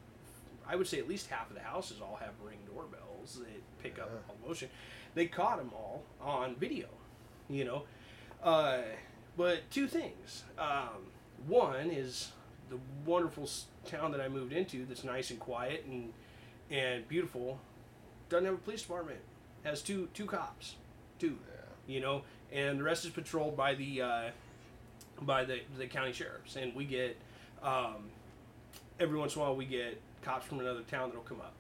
[0.68, 3.98] i would say at least half of the houses all have ring doorbells that pick
[4.00, 4.20] up Yeah.
[4.34, 4.70] all motion
[5.14, 6.88] they caught them all on video
[7.50, 7.84] you know
[8.44, 8.82] uh,
[9.38, 10.44] but two things.
[10.60, 11.08] Um,
[11.48, 12.32] one is
[12.70, 13.50] the wonderful
[13.86, 16.14] town that I moved into that's nice and quiet and
[16.72, 17.60] and beautiful
[18.30, 19.20] doesn't have a police department.
[19.64, 20.76] Has two two cops,
[21.20, 21.38] two.
[21.88, 24.24] You know, and the rest is patrolled by the uh,
[25.22, 27.18] by the the county sheriffs, and we get
[27.62, 28.10] um,
[29.00, 31.54] every once in a while we get cops from another town that'll come up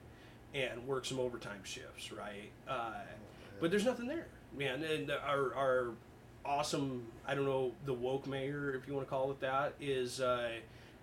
[0.56, 2.50] and work some overtime shifts, right?
[2.68, 2.94] Uh,
[3.60, 4.84] but there's nothing there, man.
[4.84, 5.88] And our our
[6.44, 10.22] awesome, I don't know, the woke mayor, if you want to call it that, is
[10.22, 10.50] uh,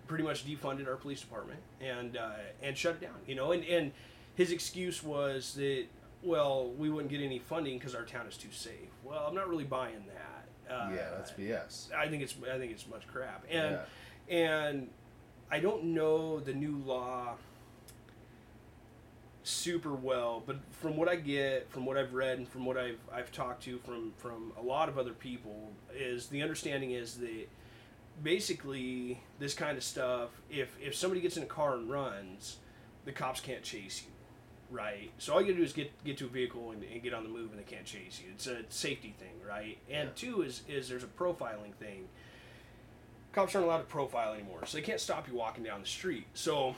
[0.07, 3.15] pretty much defunded our police department and uh, and shut it down.
[3.27, 3.91] You know, and and
[4.35, 5.85] his excuse was that
[6.21, 8.89] well, we wouldn't get any funding because our town is too safe.
[9.03, 10.73] Well, I'm not really buying that.
[10.73, 11.93] Uh, yeah, that's BS.
[11.93, 13.43] I think it's I think it's much crap.
[13.49, 13.77] And
[14.29, 14.35] Yeah.
[14.35, 14.89] and
[15.51, 17.35] I don't know the new law
[19.43, 22.99] super well, but from what I get, from what I've read, and from what I've
[23.11, 27.49] I've talked to from from a lot of other people, is the understanding is that
[28.21, 32.57] basically this kind of stuff, if if somebody gets in a car and runs,
[33.05, 34.11] the cops can't chase you,
[34.75, 35.11] right?
[35.17, 37.23] So all you gotta do is get get to a vehicle and, and get on
[37.23, 38.31] the move, and they can't chase you.
[38.33, 39.77] It's a safety thing, right?
[39.89, 40.13] And Yeah.
[40.15, 42.07] two is is there's a profiling thing.
[43.31, 46.27] Cops aren't allowed to profile anymore, so they can't stop you walking down the street.
[46.35, 46.75] So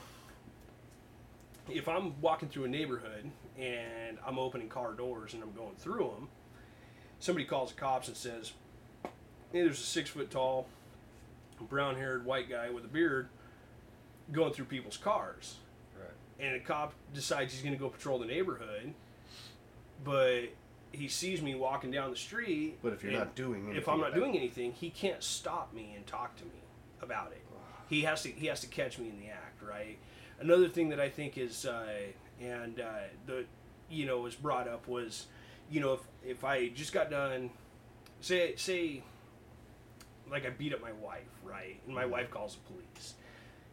[1.69, 6.11] if I'm walking through a neighborhood and I'm opening car doors and I'm going through
[6.15, 6.29] them,
[7.19, 8.53] somebody calls the cops and says,
[9.51, 10.67] "Hey, there's a six foot tall,
[11.63, 13.29] brown haired white guy with a beard
[14.31, 15.55] going through people's cars,"
[15.97, 16.09] Right.
[16.45, 18.93] and a cop decides he's going to go patrol the neighborhood,
[20.03, 20.43] but
[20.91, 22.77] he sees me walking down the street.
[22.81, 25.93] But if you're not doing anything, if I'm not doing anything, he can't stop me
[25.95, 26.61] and talk to me
[27.01, 27.41] about it.
[27.87, 29.97] He has to he has to catch me in the act, right?
[30.39, 31.85] Another thing that I think is uh,
[32.41, 32.85] and uh,
[33.25, 33.45] the
[33.89, 35.27] you know was brought up was
[35.69, 37.51] you know if if I just got done
[38.21, 39.03] say say
[40.29, 41.79] like I beat up my wife, right?
[41.85, 42.09] And my Mhm.
[42.09, 43.13] wife calls the police.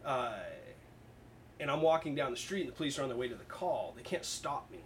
[0.04, 0.38] Uh,
[1.60, 3.44] and I'm walking down the street and the police are on their way to the
[3.44, 3.92] call.
[3.96, 4.78] They can't stop me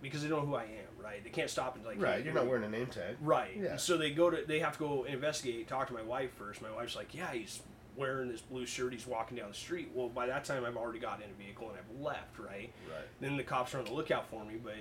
[0.00, 1.22] because they don't know who I am, right?
[1.24, 3.16] They can't stop and like right, you're not wearing a name tag.
[3.20, 3.56] Right.
[3.56, 3.76] Yeah.
[3.76, 6.62] So they go to they have to go investigate, talk to my wife first.
[6.62, 7.60] My wife's like, "Yeah, he's
[7.96, 8.92] wearing this blue shirt.
[8.92, 11.68] He's walking down the street." Well, by that time I've already got in a vehicle
[11.70, 12.72] and I've left, right?
[12.88, 13.04] Right.
[13.20, 14.74] Then the cops are on the lookout for me, but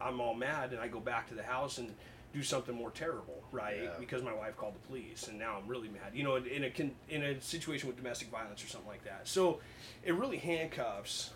[0.00, 1.94] I'm all mad and I go back to the house and
[2.36, 3.84] do something more terrible, right?
[3.84, 3.90] Yeah.
[3.98, 6.12] Because my wife called the police and now I'm really mad.
[6.12, 9.04] You know, in, in a con, in a situation with domestic violence or something like
[9.04, 9.22] that.
[9.26, 9.60] So
[10.04, 11.30] it really handcuffs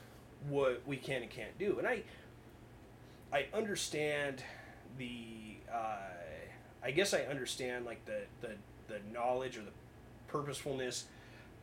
[0.48, 1.78] what we can and can't do.
[1.78, 2.02] And I
[3.32, 4.42] I understand
[4.98, 5.96] the uh,
[6.82, 8.54] I guess I understand like the, the
[8.88, 9.72] the knowledge or the
[10.28, 11.06] purposefulness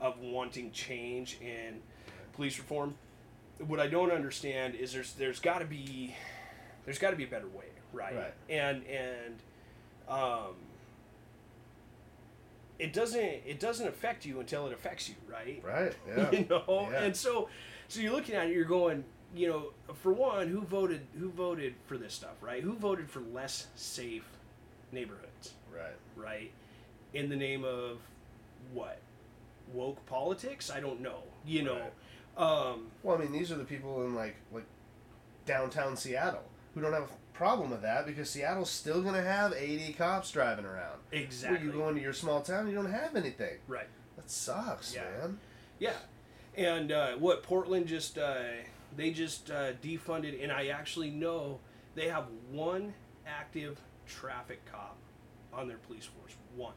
[0.02, 1.82] of wanting change in
[2.34, 2.95] police reform.
[3.60, 6.15] What I don't understand is there's there's got to be
[6.86, 8.15] there's got to be a better way, right?
[8.15, 8.34] Right.
[8.50, 9.36] And and
[10.10, 10.56] um,
[12.80, 15.62] it doesn't it doesn't affect you until it affects you, right?
[15.65, 15.93] Right.
[16.08, 16.32] Yeah.
[16.32, 17.04] you know Yeah.
[17.04, 17.50] and so
[17.88, 19.04] so you're looking at it you're going
[19.36, 23.19] you know for one who voted who voted for this stuff right who voted for
[23.19, 24.23] less safe
[24.91, 25.95] neighborhoods right.
[26.15, 26.52] right
[27.13, 27.97] in the name of
[28.73, 29.00] what
[29.73, 31.82] woke politics i don't know you know
[32.38, 34.65] um Well, I mean, these are the people in like like
[35.45, 40.32] downtown Seattle who don't have problem with that because Seattle's still gonna have 80 cops
[40.32, 41.00] driving around.
[41.12, 43.58] exactly Where you go into your small town, you don't have anything.
[43.67, 45.04] right That sucks, Yeah.
[45.21, 45.39] man.
[45.80, 45.93] Yeah,
[46.56, 48.43] and uh, what Portland just uh,
[48.95, 51.60] they just uh, defunded, and I actually know
[51.93, 52.93] they have one
[53.28, 54.97] active traffic cop
[55.54, 56.36] on their police force.
[56.56, 56.73] One.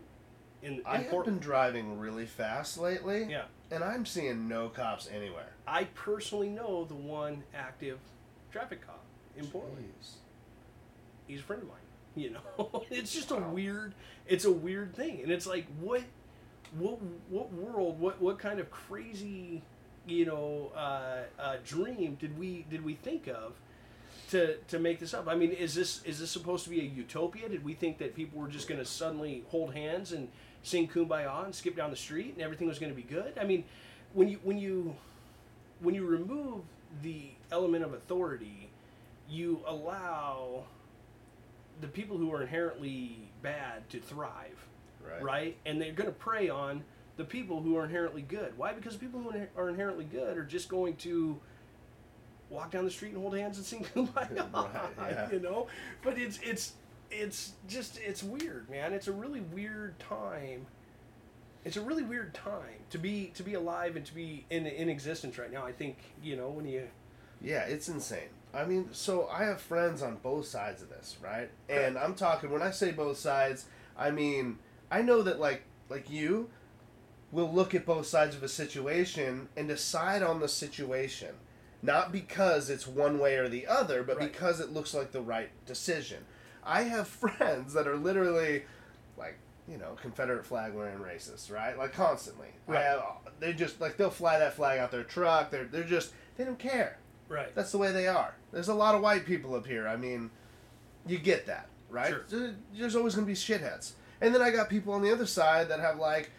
[0.63, 1.41] In, in I have Portland.
[1.41, 3.45] been driving really fast lately, Yeah.
[3.71, 5.55] and I'm seeing no cops anywhere.
[5.67, 7.99] I personally know the one active
[8.53, 9.03] traffic cop
[9.37, 9.87] in Portland.
[11.31, 11.77] He's a friend of mine.
[12.17, 13.95] You know, it's just a weird.
[14.27, 16.03] It's a weird thing, and it's like what,
[16.77, 18.01] what, what world?
[18.01, 19.63] What, what kind of crazy,
[20.09, 23.53] you know, uh, uh, dream did we did we think of?
[24.31, 26.85] To, to make this up, I mean, is this is this supposed to be a
[26.85, 27.49] utopia?
[27.49, 30.29] Did we think that people were just going to suddenly hold hands and
[30.65, 33.39] sing "Kumbaya" and skip down the street and everything was going to be good?
[33.41, 33.63] I mean,
[34.15, 34.97] when you when you
[35.79, 36.63] when you remove
[37.03, 38.69] the element of authority,
[39.29, 40.65] you allow
[41.81, 44.67] the people who are inherently bad to thrive,
[45.05, 45.23] Right.
[45.23, 45.57] right?
[45.67, 46.85] And they're going to prey on
[47.17, 48.57] the people who are inherently good.
[48.57, 48.73] Why?
[48.73, 51.39] Because people who are inherently good are just going to
[52.49, 54.53] walk down the street and hold hands and sing "Kumbaya,"
[54.99, 55.31] Right, yeah.
[55.31, 55.67] you know.
[56.03, 56.73] But it's it's
[57.11, 58.93] it's just it's weird, man.
[58.93, 60.67] It's a really weird time.
[61.65, 64.89] It's a really weird time to be to be alive and to be in in
[64.89, 65.65] existence right now.
[65.65, 66.89] I think you know when you
[67.43, 68.29] Yeah, it's insane.
[68.53, 71.51] I mean, so I have friends on both sides of this, right?
[71.69, 74.59] And I'm talking when I say both sides, I mean
[74.91, 76.51] I know that like like you
[77.33, 81.35] will look at both sides of a situation and decide on the situation,
[81.81, 84.33] not because it's one way or the other, but Right.
[84.33, 86.25] because it looks like the right decision.
[86.65, 88.65] I have friends that are literally
[89.17, 91.79] like you know Confederate flag wearing racists, right?
[91.79, 92.49] Like constantly.
[92.69, 92.83] I Right.
[92.85, 93.03] have,
[93.39, 95.51] they just like they'll fly that flag out their truck.
[95.53, 96.97] They're they're just they don't care.
[97.31, 98.35] Right That's the way they are.
[98.53, 99.89] There's a lot of white people up here.
[99.89, 100.31] I mean,
[101.07, 102.15] you get that, right?
[102.29, 102.55] Sure.
[102.77, 103.93] There's always going to be shitheads.
[104.21, 106.31] And then I got people on the other side that have like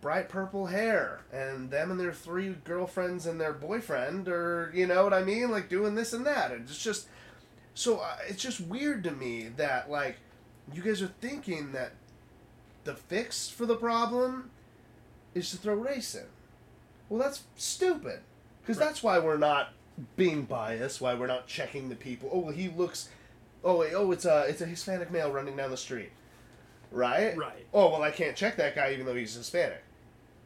[0.00, 5.02] bright purple hair and them and their three girlfriends and their boyfriend or you know
[5.04, 6.52] what I mean, like doing this and that.
[6.52, 7.08] And it's just
[7.74, 10.16] so uh, it's just weird to me that like
[10.72, 11.92] you guys are thinking that
[12.84, 14.50] the fix for the problem
[15.34, 16.24] is to throw race in.
[17.08, 18.20] Well, that's stupid.
[18.62, 18.86] Because Right.
[18.86, 19.72] that's why we're not
[20.16, 21.00] being biased.
[21.00, 22.30] Why we're not checking the people.
[22.32, 23.08] Oh, well, he looks.
[23.64, 26.10] Oh, wait, oh, it's a it's a Hispanic male running down the street,
[26.90, 27.36] right?
[27.36, 29.82] right Oh, well, I can't check that guy even though he's Hispanic.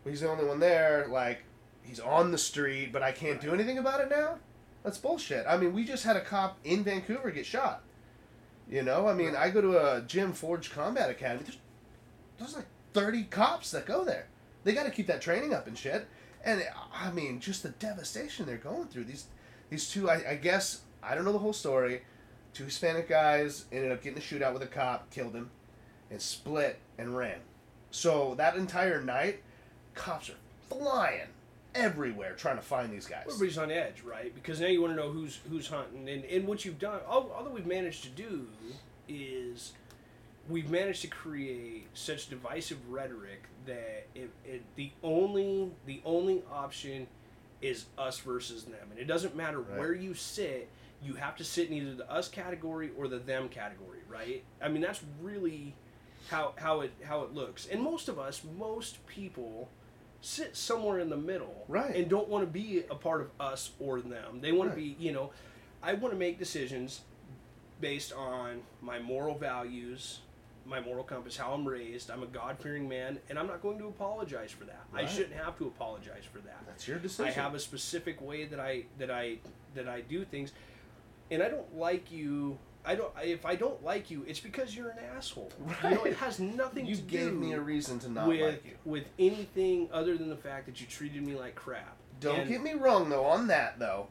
[0.05, 1.07] Well, he's the only one there.
[1.09, 1.45] Like,
[1.83, 4.39] he's on the street, but I can't do anything about it now.
[4.83, 5.45] That's bullshit.
[5.49, 7.83] I mean, we just had a cop in Vancouver get shot.
[8.69, 11.45] You know, I mean, I go to a gym Forge Combat Academy.
[11.45, 11.59] There's,
[12.39, 14.27] there's like 30 cops that go there.
[14.65, 16.07] They got to keep that training up and shit.
[16.45, 19.05] And I mean, just the devastation they're going through.
[19.05, 19.27] These
[19.73, 22.03] these two, I, I guess, I don't know the whole story.
[22.53, 25.51] Two Hispanic guys ended up getting a shootout with a cop, killed him,
[26.11, 27.39] and split and ran.
[27.91, 29.43] So that entire night,
[29.95, 30.35] cops are
[30.69, 31.29] flying
[31.75, 33.23] everywhere trying to find these guys.
[33.27, 34.35] everybody's on edge, right?
[34.35, 37.33] Because now you want to know who's who's hunting, and and what you've done, all,
[37.35, 38.47] all that we've managed to do
[39.09, 39.73] is
[40.51, 47.07] we've managed to create such divisive rhetoric that it, it the only the only option
[47.63, 49.79] is us versus them, and it doesn't matter Right.
[49.79, 50.69] where you sit.
[51.03, 54.45] You have to sit in either the us category or the them category, right?
[54.61, 55.75] I mean, that's really
[56.29, 57.67] how how it how it looks.
[57.67, 59.69] And most of us, most people
[60.21, 61.97] sit somewhere in the middle Right.
[61.97, 64.41] and don't want to be a part of us or them.
[64.41, 64.77] They want Right.
[64.77, 65.33] to be, you know,
[65.83, 67.01] I want to make decisions
[67.81, 70.21] based on my moral values,
[70.67, 72.11] my moral compass, how I'm raised.
[72.11, 74.83] I'm a God fearing man, and I'm not going to apologize for that.
[74.95, 76.61] I shouldn't have to apologize for that.
[76.67, 77.27] That's your decision.
[77.27, 79.39] I have a specific way that I that I
[79.75, 80.53] that I do things,
[81.31, 82.59] and I don't like you.
[82.85, 83.13] I don't.
[83.23, 85.53] If I don't like you, it's because you're an asshole.
[85.85, 86.17] You know, it Right.
[86.17, 88.73] has nothing you to gave do me a reason to not with like you.
[88.85, 91.97] with anything other than the fact that you treated me like crap.
[92.21, 93.25] Don't And- get me wrong though.
[93.25, 94.09] On that though,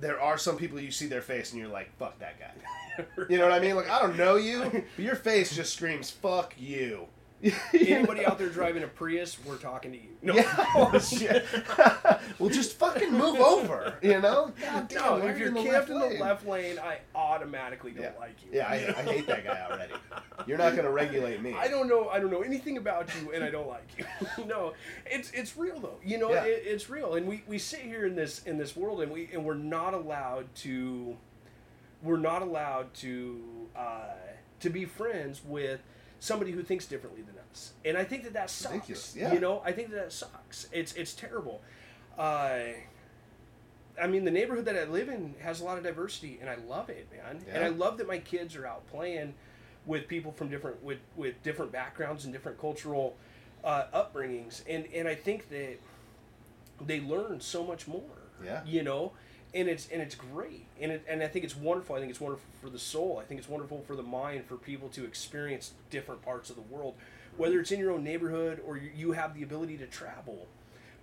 [0.00, 2.50] there are some people you see their face and you're like, "Fuck that guy."
[3.30, 3.76] You know what I mean?
[3.76, 7.06] Like I don't know you, but your face just screams "fuck you."
[7.72, 10.10] Anybody out there driving a Prius, we're talking to you.
[10.22, 10.66] No, Yeah.
[10.76, 11.46] Oh, shit.
[12.38, 13.94] well, just fucking move over.
[14.02, 14.52] You know?
[14.60, 15.12] God damn, no.
[15.12, 16.20] why If are you're camped in the lane?
[16.20, 18.12] left lane, I automatically don't Yeah.
[18.20, 18.50] like you.
[18.52, 18.74] Yeah, I?
[18.74, 19.94] I hate that guy already.
[20.46, 21.54] You're not gonna regulate me.
[21.54, 22.08] I don't know.
[22.10, 24.44] I don't know anything about you, and I don't like you.
[24.44, 24.74] no,
[25.06, 25.98] it's it's real though.
[26.04, 26.44] You know, Yeah.
[26.44, 29.28] it, it's real, and we, we sit here in this in this world, and we
[29.32, 31.16] and we're not allowed to.
[32.02, 33.40] We're not allowed to
[33.76, 34.14] uh,
[34.60, 35.80] to be friends with
[36.20, 38.74] somebody who thinks differently than us, and I think that that sucks.
[38.74, 39.32] Ridiculous, yeah.
[39.32, 40.68] You know, I think that that sucks.
[40.72, 41.60] It's it's terrible.
[42.16, 42.60] Uh,
[44.00, 46.56] I mean, the neighborhood that I live in has a lot of diversity, and I
[46.56, 47.42] love it, man.
[47.52, 49.34] And I love that my kids are out playing
[49.86, 53.16] with people from different with with different backgrounds and different cultural
[53.64, 55.78] uh, upbringings, and and I think that
[56.86, 58.02] they learn so much more.
[58.44, 58.62] Yeah.
[58.64, 59.12] You know,
[59.54, 61.96] and it's and it's great and it, and I think it's wonderful.
[61.96, 63.18] I think it's wonderful for the soul.
[63.20, 66.62] I think it's wonderful for the mind for people to experience different parts of the
[66.62, 66.94] world,
[67.36, 70.46] whether it's in your own neighborhood or you, have the ability to travel.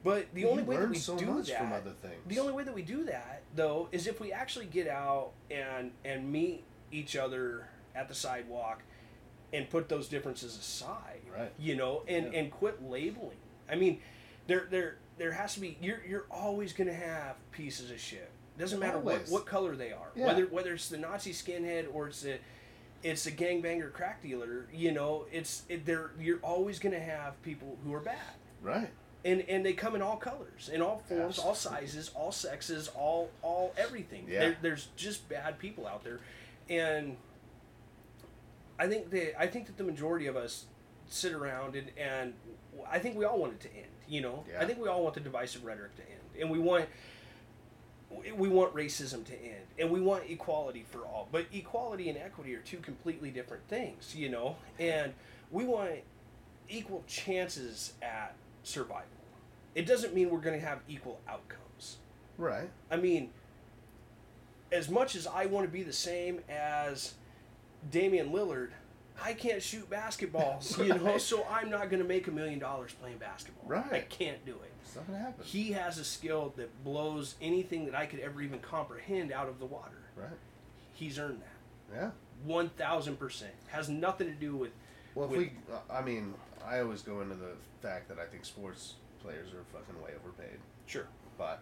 [0.03, 2.15] But the You only way that we so do much that, from other things.
[2.27, 5.91] the only way that we do that though is if we actually get out and
[6.05, 8.83] and meet each other at the sidewalk
[9.51, 11.21] and put those differences aside.
[11.36, 11.51] Right.
[11.60, 12.39] You know, and Yeah.
[12.39, 13.38] and quit labeling.
[13.69, 13.99] I mean,
[14.45, 18.29] there there there has to be you're you're always going to have pieces of shit.
[18.58, 19.30] Doesn't matter what, Always.
[19.30, 20.08] what color they are.
[20.15, 20.28] Yeah.
[20.28, 22.38] Whether whether it's the Nazi skinhead or it's a
[23.04, 27.39] it's a gangbanger crack dealer, you know, it's it, they're you're always going to have
[27.43, 28.17] people who are bad
[28.62, 28.89] Right.
[29.24, 33.30] and and they come in all colors, in all forms, all sizes, all sexes, all
[33.43, 34.26] all everything.
[34.28, 34.39] Yeah.
[34.39, 36.20] There, there's just bad people out there,
[36.70, 37.17] and
[38.80, 40.65] I think that I think that the majority of us
[41.08, 42.34] sit around and and
[42.89, 43.86] I think we all want it to end.
[44.08, 44.62] You know, Yeah.
[44.62, 46.86] I think we all want the divisive rhetoric to end, and we want
[48.36, 51.28] we want racism to end and we want equality for all.
[51.32, 54.56] But equality and equity are two completely different things you know?
[54.80, 55.13] And
[55.52, 55.91] we want
[56.70, 59.08] equal chances at survival.
[59.76, 61.98] It doesn't mean we're going to have equal outcomes.
[62.38, 62.70] Right.
[62.91, 63.32] i mean
[64.72, 67.15] as much as i want to be the same as
[67.89, 68.70] damian lillard
[69.23, 72.93] i can't shoot basketballs you know so i'm not going to make a million dollars
[73.01, 73.91] playing basketball Right.
[73.93, 75.43] i can't do it It's not gonna happen.
[75.45, 79.60] he has a skill that blows anything that I could ever even comprehend out of
[79.60, 79.97] the water.
[80.15, 80.30] Right.
[80.93, 81.95] He's earned that.
[81.95, 82.10] Yeah.
[82.45, 83.51] One thousand percent.
[83.67, 84.71] Has nothing to do with
[85.15, 85.51] Well, if with- we,
[85.91, 86.34] I mean,
[86.65, 87.51] I always go into the
[87.82, 90.58] fact that I think sports players are fucking way overpaid.
[90.86, 91.08] sure.
[91.38, 91.62] but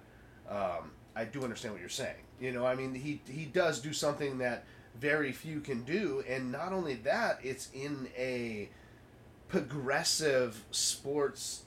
[0.50, 2.22] um, I do understand what you're saying.
[2.39, 4.65] You know, I mean, he he does do something that
[5.00, 8.70] very few can do, and not only that, it's in a
[9.48, 11.64] progressive sports,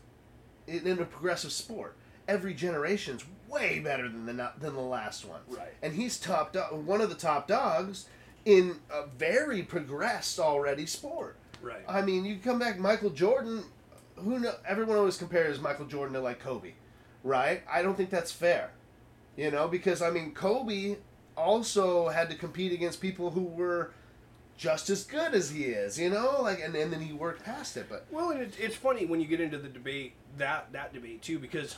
[0.66, 1.96] in a progressive sport.
[2.26, 5.72] Every generation's way better than the than the last one, Right.
[5.82, 8.06] and he's top do- one of the top dogs
[8.44, 11.36] in a very progressed already sport.
[11.62, 11.82] Right.
[11.88, 13.64] I mean, you come back, Michael Jordan.
[14.16, 14.54] Who know?
[14.66, 16.72] Everyone always compares Michael Jordan to like Kobe,
[17.24, 17.62] right?
[17.70, 18.72] I don't think that's fair.
[19.36, 20.96] You know, because I mean, Kobe
[21.38, 23.92] also had to compete against people who were
[24.56, 25.98] just as good as he is.
[25.98, 27.86] You know, like, and, and then he worked past it.
[27.88, 31.22] But well, and it, it's funny when you get into the debate that that debate
[31.22, 31.76] too because,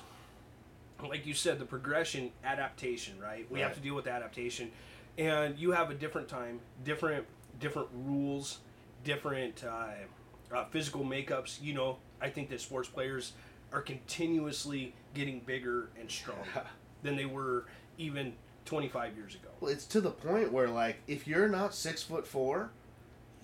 [1.06, 3.20] like you said, the progression adaptation.
[3.20, 3.46] Right.
[3.50, 4.72] We have to deal with adaptation,
[5.18, 7.26] and you have a different time, different
[7.60, 8.58] different rules,
[9.04, 11.62] different uh, uh, physical makeups.
[11.62, 13.32] You know, I think that sports players
[13.72, 16.64] are continuously getting bigger and stronger
[17.02, 17.66] than they were
[17.98, 18.32] even
[18.74, 19.48] 25 years ago.
[19.60, 22.70] well, it's to the point where, like, if you're not six foot four,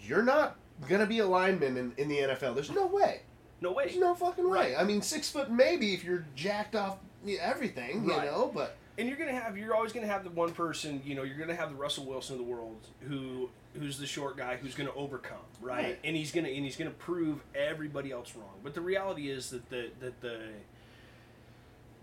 [0.01, 0.57] you're not
[0.89, 2.55] gonna be a lineman in, in the NFL.
[2.55, 3.23] There's no way.
[3.61, 3.87] No way.
[3.87, 4.73] There's no fucking way.
[4.73, 4.75] Right.
[4.79, 8.27] I mean, six foot maybe if you're jacked off you everything, you Right.
[8.31, 8.53] know.
[8.55, 11.39] But and you're gonna have you're always gonna have the one person you know you're
[11.39, 12.77] gonna have the Russell Wilson of the world
[13.09, 15.99] who who's the short guy who's gonna overcome right, Right.
[16.05, 19.69] and he's gonna and he's gonna prove everybody else wrong but the reality is that
[19.71, 20.39] the that the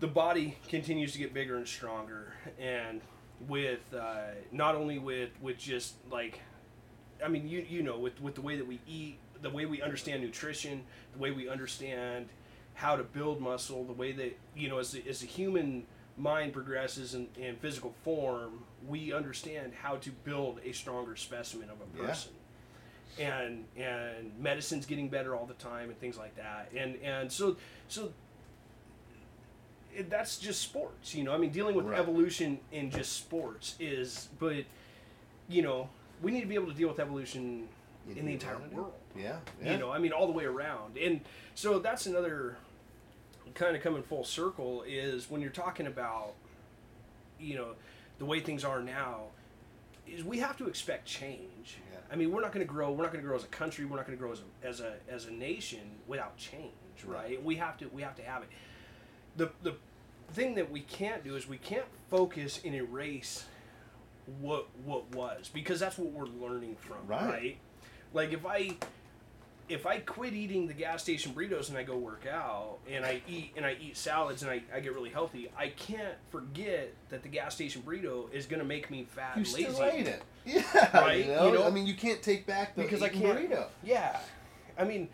[0.00, 3.00] the body continues to get bigger and stronger and
[3.48, 4.16] with uh,
[4.52, 6.40] not only with with just like
[7.24, 9.82] I mean you you know with with the way that we eat the way we
[9.82, 12.28] understand nutrition the way we understand
[12.74, 15.84] how to build muscle the way that you know as the, as the human
[16.16, 21.76] mind progresses in, in physical form we understand how to build a stronger specimen of
[21.76, 22.06] a Yeah.
[22.08, 22.32] person
[23.18, 27.56] and and medicine's getting better all the time and things like that and and so
[27.88, 28.12] so
[29.96, 31.98] it, that's just sports you know i mean dealing with Right.
[31.98, 34.64] evolution in just sports is but
[35.48, 35.88] you know
[36.22, 37.68] we need to be able to deal with evolution
[38.16, 39.72] in the entire world Yeah, yeah.
[39.72, 41.20] you know i mean all the way around and
[41.54, 42.56] so that's another
[43.54, 46.32] kind of coming full circle is when you're talking about
[47.38, 47.68] you know
[48.18, 49.22] the way things are now
[50.06, 51.98] is we have to expect change Yeah.
[52.12, 53.84] i mean we're not going to grow we're not going to grow as a country
[53.84, 56.72] we're not going to grow as a, as a as a nation without change
[57.06, 57.16] right?
[57.22, 57.44] Right.
[57.44, 58.48] we have to we have to have it
[59.36, 59.74] the the
[60.32, 63.44] thing that we can't do is we can't focus and erase
[64.40, 67.28] what what was because that's what we're learning from Right.
[67.28, 67.56] right
[68.12, 68.70] like if i
[69.66, 73.22] if I quit eating the gas station burritos and I go work out and I
[73.26, 77.22] eat and I eat salads and I, I get really healthy, I can't forget that
[77.22, 79.70] the gas station burrito is gonna make me fat you and lazy.
[79.72, 80.22] still ate it.
[80.44, 81.46] Yeah, Right, You know?
[81.46, 81.66] you know?
[81.66, 83.38] I mean, you can't take back the because I can't.
[83.38, 83.68] burrito.
[83.82, 84.20] Yeah,
[84.78, 85.08] I mean,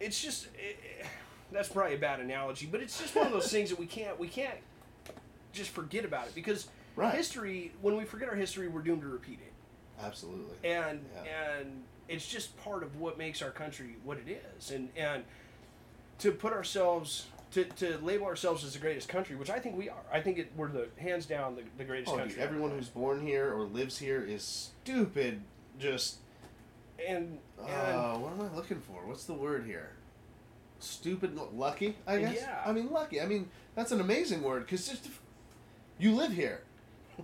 [0.00, 0.78] it's just it,
[1.52, 4.18] that's probably a bad analogy, but it's just one of those things that we can't
[4.18, 4.58] we can't
[5.52, 7.14] just forget about it because Right.
[7.14, 9.52] history when we forget our history we're doomed to repeat it
[10.04, 10.54] Absolutely.
[10.64, 11.58] and Yeah.
[11.60, 15.24] and it's just part of what makes our country what it is and and
[16.18, 19.88] to put ourselves to, to label ourselves as the greatest country, which I think we
[19.88, 20.02] are.
[20.12, 22.34] I think it, we're the hands down the, the greatest Oh, country.
[22.36, 24.42] dude, everyone who's born here or lives here is
[24.84, 25.40] stupid.
[25.78, 26.18] Just
[27.04, 29.04] and and uh, what am I looking for?
[29.06, 29.90] What's the word here?
[30.80, 31.96] Stupid, lucky.
[32.06, 32.36] I guess.
[32.36, 32.62] Yeah.
[32.64, 33.20] I mean, lucky.
[33.20, 35.08] I mean, that's an amazing word because just
[35.98, 36.62] you live here.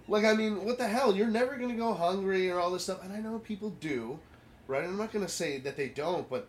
[0.09, 1.15] Like, I mean, what the hell?
[1.17, 3.03] You're never gonna go hungry or all this stuff.
[3.03, 4.19] And I know people do,
[4.69, 4.83] right?
[4.83, 6.47] and I'm not gonna say that they don't, but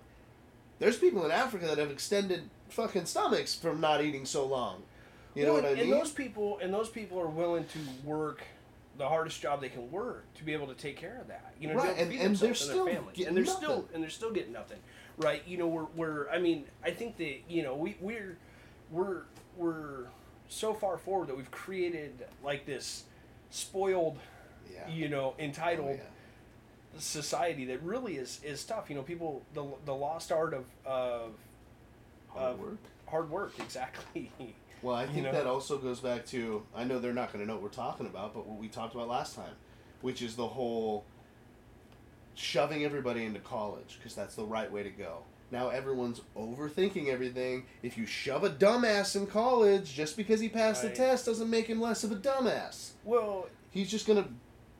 [0.79, 4.83] there's people in Africa that have extended fucking stomachs from not eating so long.
[5.33, 5.91] You know Well, what I and mean?
[5.91, 8.41] those people and those people are willing to work
[8.97, 11.53] the hardest job they can work to be able to take care of that.
[11.59, 13.63] You know, Right, and- and they're still their family, and they're nothing.
[13.63, 14.79] still and they're still getting nothing,
[15.17, 15.43] right?
[15.47, 18.37] You know, we're, we're I mean, I think that you know we we're
[18.91, 19.21] we're
[19.57, 20.05] we're
[20.49, 23.03] so far forward that we've created like this
[23.49, 24.17] spoiled,
[24.73, 24.87] yeah.
[24.89, 26.99] you know, Oh, entitled yeah.
[26.99, 28.89] society that really is is tough.
[28.89, 31.31] You know, people the the lost art of of
[32.29, 32.77] Hard of work.
[33.07, 34.31] hard work exactly.
[34.83, 35.31] Well, I you think know?
[35.31, 38.05] that also goes back to I know they're not going to know what we're talking
[38.05, 39.53] about, but what we talked about last time,
[40.01, 41.03] which is the whole
[42.37, 45.23] shoving everybody into college because that's the right way to go.
[45.51, 47.65] Now everyone's overthinking everything.
[47.81, 51.67] If you shove a dumbass in college just because he passed the test doesn't make
[51.67, 52.91] him less of a dumbass.
[53.03, 54.27] well, He's just to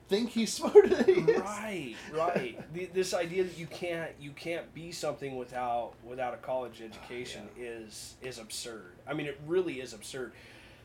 [0.07, 1.41] think he's smarter than he is.
[1.41, 6.37] right right the, this idea that you can't you can't be something without without a
[6.37, 10.31] college ah, education is is absurd i mean it really is absurd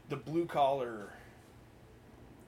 [0.09, 1.13] the blue collar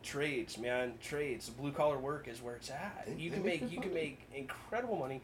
[0.05, 3.81] trades man trades blue collar work is where it's at They- you can make you
[3.81, 5.21] can make incredible money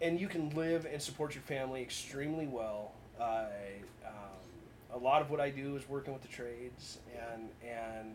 [0.00, 3.46] and you can live and support your family extremely well I
[4.06, 6.98] um, a lot of what i do is working with the trades
[7.32, 8.14] and and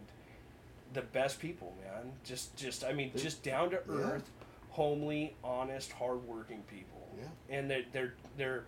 [0.94, 2.12] the best people, man.
[2.24, 3.96] Just, just, I mean, just down to yeah.
[3.96, 4.30] earth,
[4.70, 7.08] homely, honest, hardworking people.
[7.18, 7.58] Yeah.
[7.58, 8.64] And their, their, their,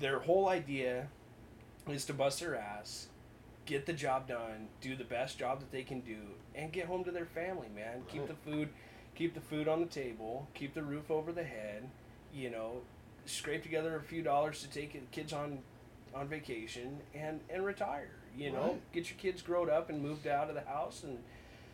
[0.00, 1.08] their whole idea
[1.88, 3.08] is to bust their ass,
[3.68, 6.16] get the job done, do the best job that they can do,
[6.54, 8.02] and get home to their family, man.
[8.08, 8.70] Keep the food,
[9.14, 11.84] keep the food on the table, keep the roof over the head.
[12.32, 12.80] You know,
[13.26, 15.58] scrape together a few dollars to take the kids on,
[16.14, 18.10] on vacation and and retire.
[18.36, 18.92] You know, Right.
[18.92, 21.18] get your kids growed up and moved out of the house and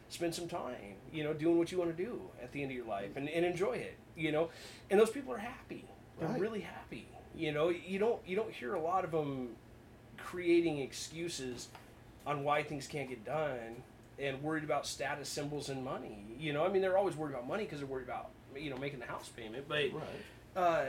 [0.09, 2.77] spend some time, you know, doing what you want to do at the end of
[2.77, 4.49] your life and, and enjoy it, you know.
[4.91, 5.85] And those people are happy.
[6.19, 6.41] They're Right.
[6.41, 7.07] really happy.
[7.37, 9.51] You know, you don't you don't hear a lot of them
[10.17, 11.69] creating excuses
[12.27, 13.83] on why things can't get done
[14.19, 16.25] and worried about status symbols and money.
[16.39, 18.77] You know, I mean, they're always worried about money because they're worried about you know
[18.77, 20.03] making the house payment, but Right.
[20.57, 20.85] uh,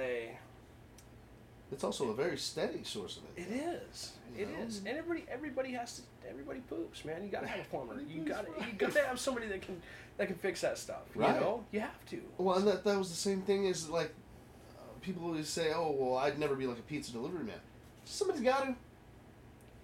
[1.71, 3.69] It's also a very steady source of it income.
[3.91, 4.11] is.
[4.38, 4.65] You It know?
[4.65, 7.23] is, and everybody everybody has to everybody poops, man.
[7.23, 7.99] You gotta have a plumber.
[8.01, 9.81] You gotta you gotta have somebody that can
[10.17, 11.01] that can fix that stuff.
[11.15, 11.33] Right.
[11.33, 12.21] You know, you have to.
[12.38, 14.13] Well, and that, that was the same thing as like
[14.77, 17.59] uh, people always say, "Oh, well, I'd never be like a pizza delivery man."
[18.05, 18.75] Somebody's got to.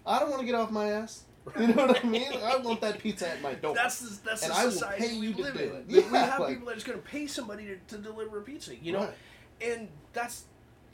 [0.05, 1.23] I don't want to get off my ass.
[1.59, 2.27] You know what I mean?
[2.43, 3.73] I want that pizza at my door.
[3.73, 5.75] That's the, that's And the I will society pay we you to live do in.
[5.75, 5.85] it.
[5.87, 8.39] We- we have like- people that are just going to pay somebody to, to deliver
[8.39, 9.13] a pizza, you know, Right.
[9.61, 10.45] and that's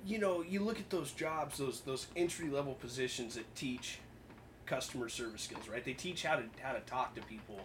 [0.06, 4.00] you know you look at those jobs, those those entry level positions that teach
[4.66, 5.84] customer service skills, right?
[5.84, 7.60] They teach how to how to talk to people,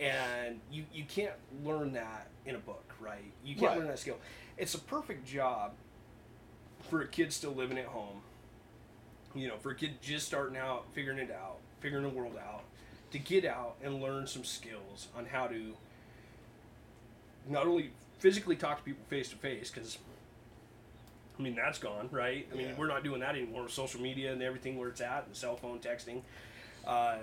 [0.00, 3.30] and you you can't learn that in a book, right?
[3.44, 3.78] You can't Right.
[3.78, 4.18] learn that skill.
[4.56, 5.72] It's a perfect job
[6.88, 8.22] for a kid still living at home.
[9.34, 12.62] You know, for a kid just starting out, figuring it out, figuring the world out,
[13.10, 15.74] to get out and learn some skills on how to
[17.48, 19.98] not only physically talk to people face to face, because
[21.38, 22.46] I mean that's gone, right?
[22.52, 22.74] I mean Yeah.
[22.78, 23.64] we're not doing that anymore.
[23.64, 26.22] with Social media and everything where it's at, and cell phone texting.
[26.86, 27.16] Uh,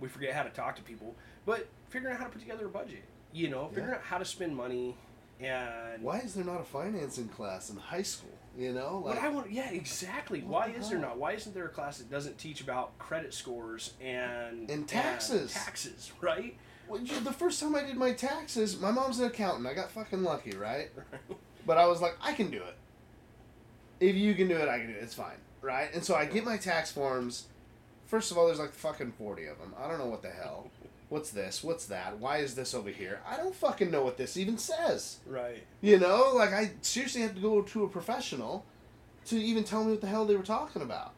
[0.00, 1.14] we forget how to talk to people,
[1.46, 3.04] but figuring out how to put together a budget.
[3.32, 3.96] You know, figuring Yeah.
[3.96, 4.94] out how to spend money
[5.40, 8.38] and Why is there not a financing class in high school?
[8.56, 10.40] You know, What I want, yeah, exactly.
[10.42, 11.18] Why is there not?
[11.18, 15.52] Why isn't there a class that doesn't teach about credit scores and And taxes.
[15.52, 16.56] taxes, right?
[16.88, 19.66] Well, the first time I did my taxes, my mom's an accountant.
[19.66, 20.90] I got fucking lucky, right?
[21.66, 22.76] But I was like, I can do it.
[24.00, 25.02] If you can do it, I can do it.
[25.02, 25.88] It's fine, right?
[25.92, 27.46] And so I get my tax forms.
[28.06, 29.74] First of all, there's like fucking 40 of them.
[29.82, 30.70] I don't know what the hell.
[31.14, 31.62] What's this?
[31.62, 32.18] What's that?
[32.18, 33.20] Why is this over here?
[33.24, 35.18] I don't fucking know what this even says.
[35.24, 35.62] right.
[35.80, 38.66] You know, like I seriously had to go to a professional
[39.26, 41.12] to even tell me what the hell they were talking about.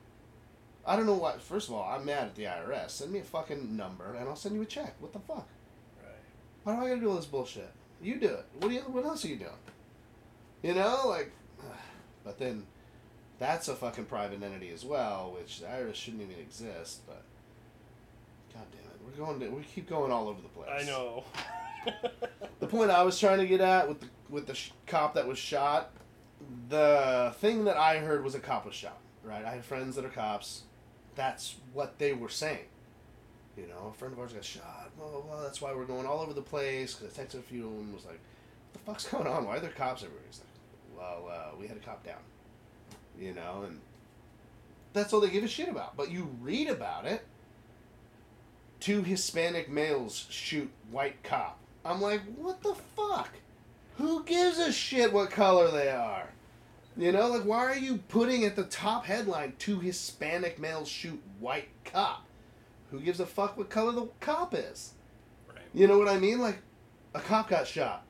[0.84, 1.40] I don't know what.
[1.40, 2.90] First of all, I'm mad at the IRS.
[2.90, 4.96] Send me a fucking number and I'll send you a check.
[5.00, 5.48] What the fuck?
[6.02, 6.12] Right.
[6.64, 7.72] Why do I gotta do all this bullshit?
[8.02, 8.44] You do it.
[8.60, 8.80] What do you?
[8.80, 9.50] What else are you doing?
[10.62, 11.32] You know, like,
[12.22, 12.66] but then
[13.38, 17.00] that's a fucking private entity as well, which the IRS shouldn't even exist.
[17.06, 17.22] But
[18.52, 20.68] god damn it, we're going to we keep going all over the place.
[20.70, 21.24] I know.
[22.58, 25.28] The point I was trying to get at with the with the sh- cop that
[25.28, 25.92] was shot,
[26.68, 28.98] the thing that I heard was a cop was shot.
[29.22, 30.62] Right, I have friends that are cops.
[31.14, 32.64] that's what they were saying.
[33.56, 34.90] You know, a friend of ours got shot.
[34.98, 35.42] Blah blah blah.
[35.42, 36.94] That's why we're going all over the place.
[36.94, 37.92] Because I texted a few of them.
[37.92, 39.46] Was like, "What the fuck's going on?
[39.46, 42.18] Why are there cops everywhere?" He's like, "Well, uh, we had a cop down."
[43.18, 43.80] You know, and
[44.92, 45.96] that's all they give a shit about.
[45.96, 47.24] But you read about it.
[48.80, 51.58] Two Hispanic males shoot white cop.
[51.84, 53.30] I'm like, what the fuck?
[53.96, 56.30] Who gives a shit what color they are?
[56.96, 61.22] You know, like, why are you putting at the top headline, two Hispanic males shoot
[61.38, 62.24] white cop?
[62.90, 64.94] Who gives a fuck what color the cop is?
[65.48, 65.58] Right.
[65.74, 66.40] You know what I mean?
[66.40, 66.58] Like,
[67.14, 68.04] a cop got shot.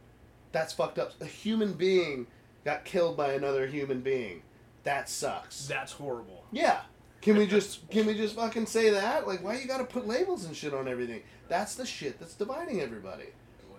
[0.53, 1.13] That's fucked up.
[1.21, 2.27] A human being
[2.65, 4.43] got killed by another human being.
[4.85, 5.67] That sucks.
[5.67, 6.45] That's horrible.
[6.53, 6.83] Yeah.
[7.27, 9.27] Can we just can we just fucking say that?
[9.27, 11.23] Like, why you got to put labels and shit on everything?
[11.49, 13.25] That's the shit that's dividing everybody.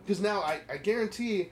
[0.05, 1.47] Because now I, I guarantee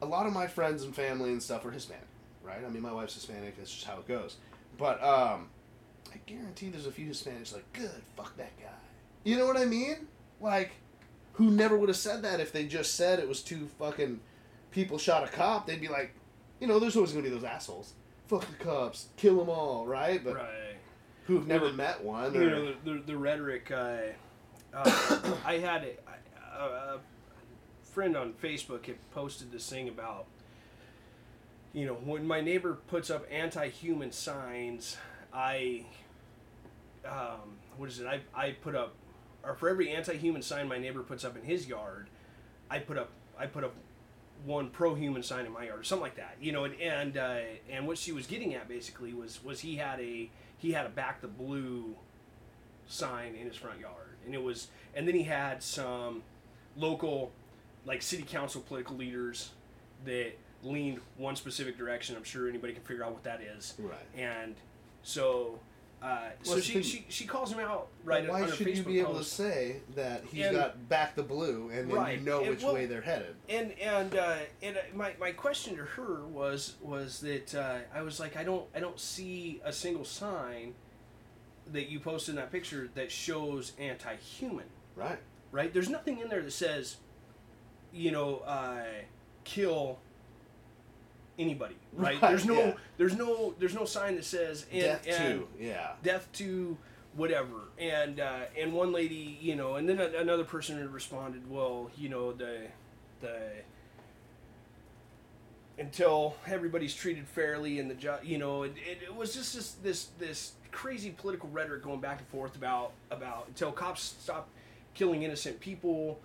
[0.00, 2.06] a lot of my friends and family and stuff are Hispanic,
[2.44, 2.60] right?
[2.64, 3.56] I mean, my wife's Hispanic.
[3.56, 4.36] That's just how it goes.
[4.78, 5.48] But um,
[6.14, 8.68] I guarantee there's a few Hispanics like, good, fuck that guy.
[9.24, 10.06] You know what I mean?
[10.40, 10.74] Like,
[11.32, 14.20] who never would have said that if they just said it was two fucking
[14.70, 15.66] people shot a cop?
[15.66, 16.14] They'd be like,
[16.60, 17.94] you know, there's always gonna be those assholes.
[18.28, 20.22] Fuck the cops, kill them all, right?
[20.22, 20.65] But right.
[21.26, 22.34] Who've never met one.
[22.34, 23.70] You Or, know the, the, the rhetoric.
[23.70, 23.98] Uh,
[24.74, 26.98] uh, I had a, a, a
[27.82, 30.26] friend on Facebook had posted this thing about.
[31.72, 34.96] You know, when my neighbor puts up anti-human signs,
[35.32, 35.84] I,
[37.04, 38.06] um, what is it?
[38.06, 38.94] I, I put up,
[39.42, 42.08] or for every anti-human sign my neighbor puts up in his yard,
[42.70, 43.74] I put up I put up
[44.44, 46.36] one pro-human sign in my yard or something like that.
[46.40, 47.38] You know, and and uh,
[47.70, 50.30] and what she was getting at basically was was he had a
[50.66, 51.94] he had a back the blue
[52.88, 56.22] sign in his front yard, and it was and then he had some
[56.76, 57.30] local
[57.84, 59.50] like city council political leaders
[60.04, 60.32] that
[60.64, 62.16] leaned one specific direction.
[62.16, 63.74] I'm sure anybody can figure out what that is.
[63.78, 63.94] right.
[64.16, 64.56] And
[65.04, 65.60] so,
[66.02, 68.82] uh, so she, she she calls him out right Why on her should Facebook you
[68.84, 72.18] be able to say that he's And- got back the blue and then Right.
[72.18, 73.34] you know And which well- way they're headed?
[73.48, 78.02] and and uh, and uh, my, my question to her was was that uh, I
[78.02, 80.74] was like I don't I don't see a single sign
[81.72, 85.18] that you posted in that picture that shows anti-human Right.
[85.50, 86.98] right there's nothing in there that says
[87.92, 88.84] you know uh,
[89.44, 89.98] kill
[91.38, 92.72] anybody right, Right, there's no yeah.
[92.96, 95.48] there's no there's no sign that says and, Death and, too.
[95.58, 95.92] Yeah.
[96.02, 96.76] death to
[97.14, 101.48] whatever and uh, and one lady you know and then a, another person had responded
[101.50, 102.62] well you know the
[103.20, 103.38] the
[105.78, 109.72] until everybody's treated fairly and the job you know it, it, it was just this
[109.82, 114.48] this this crazy political rhetoric going back and forth about about until cops stop
[114.94, 116.18] killing innocent people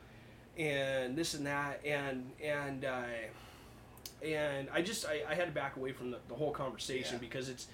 [0.57, 3.03] and this and that and and uh,
[4.24, 7.19] and I just I, I had to back away from the, the whole conversation Yeah.
[7.19, 7.67] because it's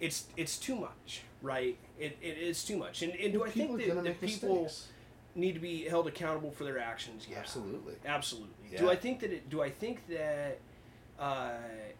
[0.00, 3.76] it's it's too much right it, it is too much and, and do I People
[3.78, 4.88] think that, that people mistakes.
[5.34, 7.94] need to be held accountable for their actions yeah Absolutely.
[8.06, 8.80] absolutely Yeah.
[8.80, 10.58] do I think that it do I think that
[11.18, 11.50] uh,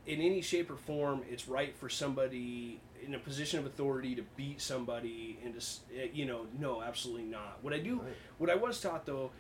[0.07, 4.23] in any shape or form it's right for somebody in a position of authority to
[4.37, 5.67] beat somebody and to
[5.97, 8.13] eh, you know no absolutely not what I do Right.
[8.39, 9.31] what I was taught though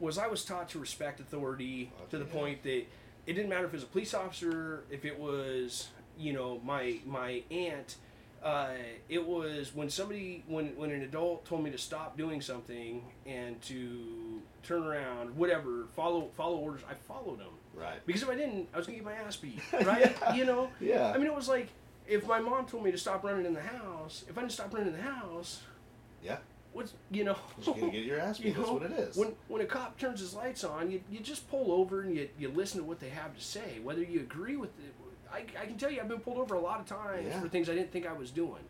[0.00, 2.84] was I was taught to respect authority Fuck to the point that
[3.26, 6.98] it didn't matter if it was a police officer, if it was you know my
[7.06, 7.96] my aunt.
[8.42, 8.70] Uh,
[9.08, 13.60] it was when somebody when when an adult told me to stop doing something and
[13.62, 16.82] to turn around, whatever, follow follow orders.
[16.90, 18.04] I followed them Right.
[18.04, 20.12] because if I didn't, I was gonna get my ass beat, right?
[20.20, 20.34] Yeah.
[20.34, 20.70] You know.
[20.80, 21.12] Yeah.
[21.14, 21.68] I mean, it was like
[22.08, 24.24] if my mom told me to stop running in the house.
[24.28, 25.60] If I didn't stop running in the house,
[26.20, 26.38] Yeah.
[26.72, 27.36] What's you know?
[27.60, 28.48] Just gonna get your ass beat.
[28.48, 29.16] You That's what it is.
[29.16, 32.28] When when a cop turns his lights on, you, you just pull over and you,
[32.38, 33.78] you listen to what they have to say.
[33.82, 34.94] Whether you agree with it,
[35.32, 37.40] I, I can tell you I've been pulled over a lot of times Yeah.
[37.40, 38.62] for things I didn't think I was doing.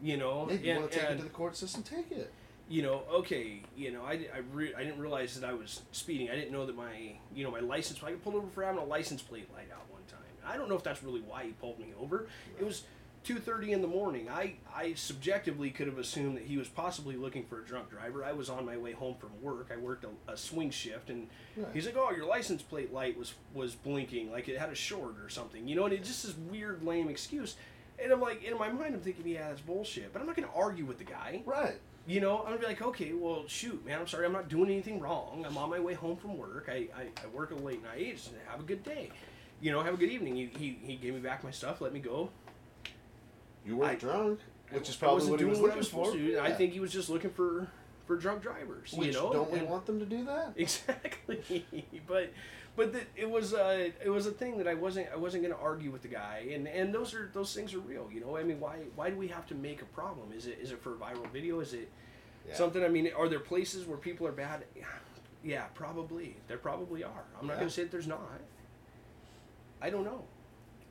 [0.00, 1.82] You know, yeah, you and, want to take it to the court system?
[1.84, 2.32] Take it.
[2.68, 6.28] you know, okay, you know, I, I, re- I didn't realize that I was speeding.
[6.28, 8.00] I didn't know that my you know my license.
[8.02, 10.18] I got pulled over for having a license plate light out one time.
[10.44, 12.26] I don't know if that's really why he pulled me over.
[12.58, 12.82] It was.
[13.24, 14.28] 2:30 in the morning.
[14.28, 18.24] I I subjectively could have assumed that he was possibly looking for a drunk driver.
[18.24, 19.70] I was on my way home from work.
[19.72, 21.68] I worked a, a swing shift, and Right.
[21.74, 25.14] he's like, "Oh, your license plate light was was blinking, like it had a short
[25.22, 27.56] or something." You know, and it just this weird, lame excuse.
[28.02, 30.12] And I'm like, in my mind, I'm thinking, yeah, that's bullshit.
[30.12, 31.42] But I'm not going to argue with the guy.
[31.44, 31.78] Right.
[32.06, 34.68] You know, I'm gonna be like, okay, well, shoot, man, I'm sorry, I'm not doing
[34.70, 35.44] anything wrong.
[35.46, 36.68] I'm on my way home from work.
[36.68, 38.16] I, I, I work a late night.
[38.16, 39.10] Just have a good day.
[39.60, 40.34] You know, have a good evening.
[40.34, 42.30] He, he, he gave me back my stuff, let me go.
[43.66, 44.40] You weren't I- drunk,
[44.70, 46.12] which is probably what he was looking for.
[46.12, 46.38] do.
[46.40, 47.68] I think he was just looking for
[48.06, 48.92] for drunk drivers.
[48.92, 50.52] Which you know, don't we And- want them to do that?
[50.56, 51.64] Exactly,
[52.06, 52.32] but
[52.74, 55.54] but the, it was uh, it was a thing that I wasn't I wasn't going
[55.54, 58.08] to argue with the guy, and and those are those things are real.
[58.12, 60.32] You know, I mean, why why do we have to make a problem?
[60.32, 61.60] Is it is it for a viral video?
[61.60, 61.88] Is it
[62.48, 62.54] Yeah.
[62.54, 62.82] something?
[62.82, 64.64] I mean, are there places where people are bad?
[65.44, 66.36] Yeah, probably.
[66.48, 67.24] There probably are.
[67.38, 67.58] I'm not Yeah.
[67.60, 68.40] going to say that there's not.
[69.80, 70.24] I don't know.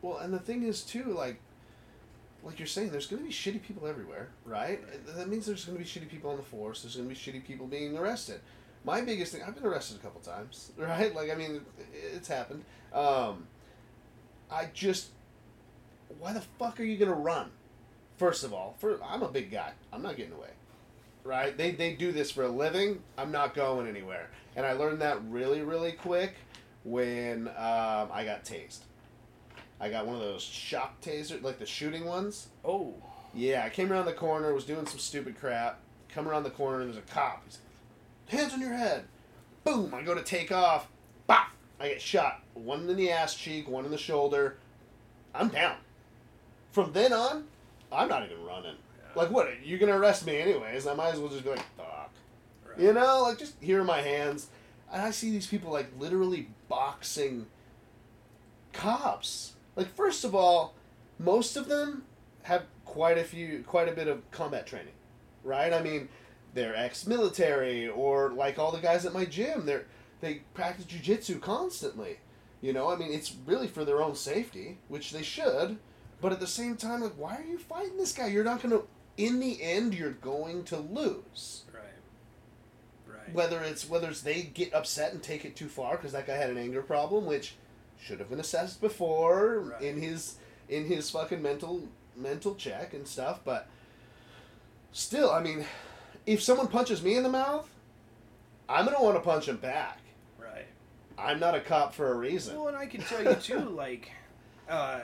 [0.01, 1.39] Well, and the thing is too, like,
[2.43, 4.79] like you're saying, there's going to be shitty people everywhere, right?
[5.15, 6.81] That means there's going to be shitty people on the force.
[6.81, 8.39] There's going to be shitty people being arrested.
[8.83, 11.13] My biggest thing, I've been arrested a couple times, right?
[11.13, 11.61] Like, I mean,
[12.13, 12.63] it's happened.
[12.93, 13.47] Um,
[14.51, 15.09] I just,
[16.19, 17.51] why the fuck are you going to run?
[18.17, 19.71] First of all, for I'm a big guy.
[19.91, 20.49] I'm not getting away.
[21.23, 21.55] Right?
[21.57, 23.01] They they do this for a living.
[23.17, 24.29] I'm not going anywhere.
[24.55, 26.35] And I learned that really really quick
[26.83, 28.79] when um, I got tased.
[29.81, 32.49] I got one of those shock taser, like the shooting ones.
[32.63, 32.93] Oh,
[33.33, 35.79] Yeah, I came around the corner, was doing some stupid crap.
[36.13, 37.41] Come around the corner, and there's a cop.
[37.45, 37.57] He's
[38.29, 39.05] like, hands on your head.
[39.63, 39.93] Boom!
[39.93, 40.87] I go to take off.
[41.25, 41.47] Bop!
[41.79, 42.43] I get shot.
[42.53, 44.57] One in the ass cheek, one in the shoulder.
[45.33, 45.77] I'm down.
[46.71, 47.45] From then on,
[47.91, 48.75] I'm not even running.
[49.15, 49.49] Like, what?
[49.63, 50.85] You're gonna arrest me anyways.
[50.85, 52.11] I might as well just be like, fuck.
[52.69, 52.79] right.
[52.79, 54.47] You know, like just here are my hands,
[54.91, 57.47] and I see these people like literally boxing
[58.73, 59.53] cops.
[59.75, 60.73] Like first of all,
[61.19, 62.03] most of them
[62.43, 64.93] have quite a few, quite a bit of combat training,
[65.43, 65.71] right?
[65.71, 66.09] I mean,
[66.53, 69.65] they're ex-military or like all the guys at my gym.
[69.65, 69.85] They're
[70.19, 72.19] they practice jujitsu constantly.
[72.61, 75.77] You know, I mean, it's really for their own safety, which they should.
[76.21, 78.27] But at the same time, like, why are you fighting this guy?
[78.27, 78.81] You're not gonna.
[79.17, 81.83] In the end, you're going to lose Right.
[83.07, 83.33] Right.
[83.33, 86.35] whether it's whether it's they get upset and take it too far because that guy
[86.37, 87.55] had an anger problem which
[88.01, 89.81] should have been assessed before Right.
[89.81, 90.35] in his
[90.67, 93.67] in his fucking mental mental check and stuff but
[94.91, 95.65] still i mean
[96.25, 97.69] if someone punches me in the mouth
[98.67, 99.99] i'm gonna want to punch him back
[100.37, 100.65] right.
[101.17, 104.11] i'm not a cop for a reason Well, and I can tell you too, like,
[104.69, 104.99] uh,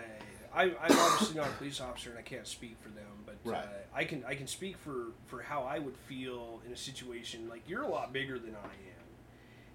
[0.54, 3.64] I, I'm obviously not a police officer, and I can't speak for them, but Right.
[3.64, 7.48] uh, I can I can speak for for how I would feel in a situation
[7.50, 9.06] like you're a lot bigger than I am,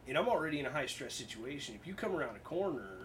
[0.08, 1.74] and I'm already in a high stress situation.
[1.80, 3.01] If you come around a corner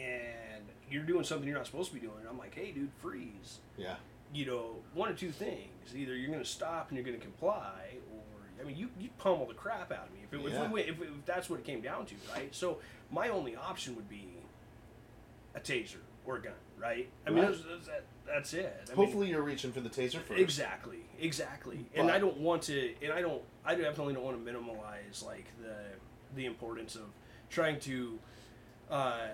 [0.00, 3.58] and you're doing something you're not supposed to be doing, I'm like, hey, dude, freeze.
[3.76, 3.96] yeah
[4.32, 7.24] You know, one of two things: either you're going to stop and you're going to
[7.24, 8.22] comply, or
[8.60, 10.64] I mean, you you pummel the crap out of me if it, Yeah.
[10.64, 12.54] if, we, if, if that's what it came down to, right?
[12.54, 12.78] So
[13.10, 14.28] my only option would be
[15.54, 15.96] a taser
[16.26, 17.08] or a gun, right?
[17.26, 18.76] I mean, that's, that's, that, that's it.
[18.86, 21.86] I mean, hopefully you're reaching for the taser first Exactly, exactly.
[21.94, 25.46] and I don't want to, and I don't, I definitely don't want to minimize like
[25.62, 25.74] the
[26.36, 27.02] the importance of
[27.48, 28.18] trying to
[28.90, 29.26] uh,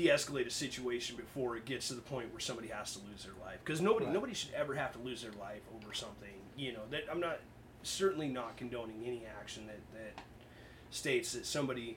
[0.00, 3.32] de-escalate a situation before it gets to the point where somebody has to lose their
[3.44, 3.58] life.
[3.64, 4.14] Because nobody, Right.
[4.14, 6.34] nobody should ever have to lose their life over something.
[6.54, 7.38] You know, that I'm not
[7.82, 10.22] certainly not condoning any action that that
[10.90, 11.96] states that somebody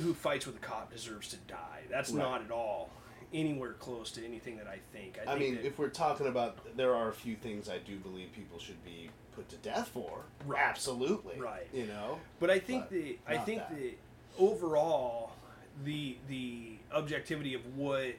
[0.00, 1.82] who fights with a cop deserves to die.
[1.88, 2.22] That's Right.
[2.22, 2.90] not at all
[3.32, 5.18] anywhere close to anything that I think.
[5.18, 7.96] I, I think mean, if we're talking about, there are a few things I do
[7.98, 10.24] believe people should be put to death for.
[10.46, 10.60] Right.
[10.62, 11.38] Absolutely.
[11.38, 11.68] Right.
[11.72, 12.18] You know.
[12.40, 13.76] But I think But the I think that.
[13.76, 13.94] the
[14.38, 15.32] overall
[15.84, 18.14] the the objectivity of what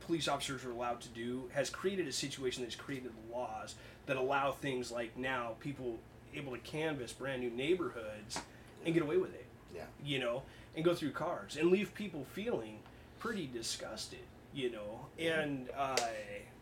[0.00, 3.74] police officers are allowed to do has created a situation that's created laws
[4.06, 5.98] that allow things like now people
[6.34, 8.40] able to canvass brand new neighborhoods
[8.84, 9.46] and get away with it.
[9.74, 9.84] Yeah.
[10.02, 10.42] You know,
[10.74, 12.78] and go through cars and leave people feeling
[13.18, 14.20] pretty disgusted.
[14.54, 15.96] You know, and uh,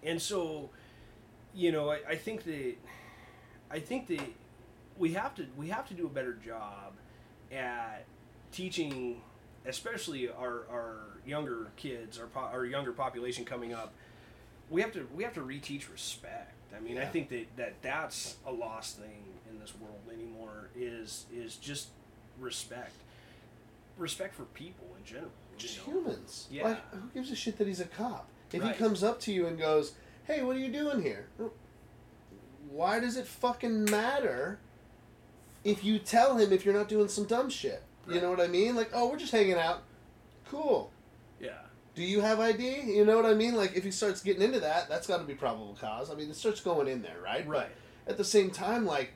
[0.02, 0.70] and so,
[1.54, 2.74] you know, I, I think that
[3.70, 4.22] I think that
[4.98, 6.94] we have to we have to do a better job
[7.52, 8.04] at
[8.52, 9.20] teaching,
[9.66, 10.96] especially our, our
[11.26, 13.92] younger kids, our po- our younger population coming up.
[14.70, 16.52] We have to we have to reteach respect.
[16.76, 20.70] I mean, I think that, that that's a lost thing in this world anymore.
[20.76, 21.88] Is is just
[22.38, 22.92] respect,
[23.96, 25.30] respect for people in general.
[25.56, 25.94] Just know?
[25.94, 26.48] humans.
[26.50, 26.64] Yeah.
[26.64, 28.28] Like, who gives a shit that he's a cop?
[28.52, 28.74] If Right.
[28.74, 29.94] he comes up to you and goes,
[30.24, 31.28] "Hey, what are you doing here?"
[32.70, 34.58] Why does it fucking matter
[35.64, 37.82] if you tell him if you're not doing some dumb shit?
[38.08, 38.76] You know what I mean?
[38.76, 39.82] Like, oh, we're just hanging out.
[40.48, 40.90] Cool.
[41.40, 41.58] Yeah.
[41.94, 42.82] Do you have ID?
[42.82, 43.54] You know what I mean?
[43.54, 46.10] Like, if he starts getting into that, that's got to be probable cause.
[46.10, 47.46] I mean, it starts going in there, right?
[47.46, 47.68] Right.
[48.04, 49.12] But at the same time, like,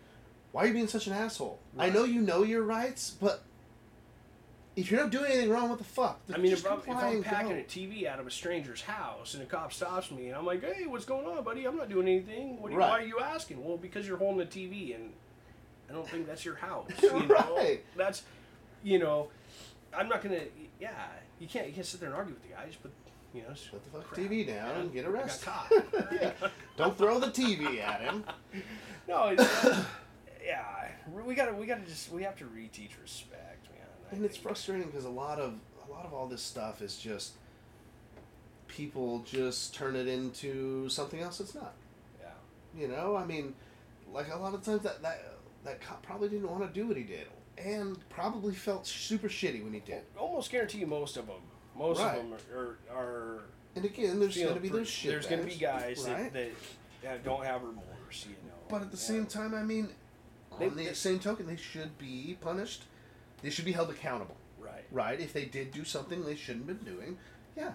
[0.53, 1.61] why are you being such an asshole?
[1.79, 3.43] I know you know your rights, but
[4.77, 6.21] if you're not doing anything wrong, what the fuck?
[6.33, 7.59] I mean, if I'm, if I'm packing go.
[7.59, 10.63] a TV out of a stranger's house and a cop stops me and I'm like,
[10.63, 11.67] "Hey, what's going on, buddy?
[11.67, 12.61] I'm not doing anything.
[12.61, 12.89] What are you, Right.
[12.89, 15.13] Why are you asking?" Well, because you're holding a TV and
[15.89, 16.91] I don't think that's your house.
[17.03, 17.57] You know?
[17.57, 17.85] Right.
[17.97, 18.23] That's,
[18.83, 19.29] you know,
[19.97, 20.41] I'm not gonna.
[20.81, 20.91] Yeah,
[21.39, 21.67] you can't.
[21.67, 22.67] You can't sit there and argue with the guy.
[22.67, 22.93] Just put,
[23.35, 24.21] you know, shut the fuck crap.
[24.21, 25.53] TV down and get arrested.
[26.13, 26.33] yeah.
[26.77, 28.25] Don't throw the TV at him.
[29.09, 29.65] No, it's,
[30.45, 30.89] yeah,
[31.27, 33.87] we gotta we gotta just we have to reteach respect, man.
[34.11, 35.55] I and it's frustrating because a lot of
[35.87, 37.33] a lot of all this stuff is just
[38.69, 41.75] people just turn it into something else it's not.
[42.21, 42.81] Yeah.
[42.81, 43.55] You know, I mean,
[44.13, 46.97] like a lot of times that that that cop probably didn't want to do what
[46.97, 47.27] he did,
[47.59, 50.03] and probably felt super shitty when he did.
[50.19, 51.37] Almost guarantee you most of them.
[51.77, 52.19] Most Right.
[52.19, 53.43] of them are, are
[53.77, 55.11] And again, there's going to be those shit.
[55.13, 56.33] There's going to be guys right?
[56.33, 56.51] that,
[57.03, 58.55] that don't have remorse, you know.
[58.69, 59.03] But at the Yeah.
[59.03, 59.91] same time, I mean,
[60.59, 62.85] They- on the same token, they should be punished.
[63.43, 65.19] They should be held accountable, right, right?
[65.21, 67.19] If they did do something they shouldn't have been doing,
[67.57, 67.75] yeah.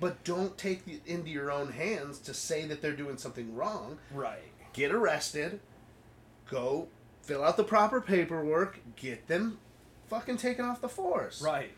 [0.00, 3.98] But don't take it into your own hands to say that they're doing something wrong.
[4.12, 5.60] right, Get arrested,
[6.48, 6.88] go
[7.28, 9.58] fill out the proper paperwork, get them
[10.08, 11.42] fucking taken off the force.
[11.42, 11.70] right.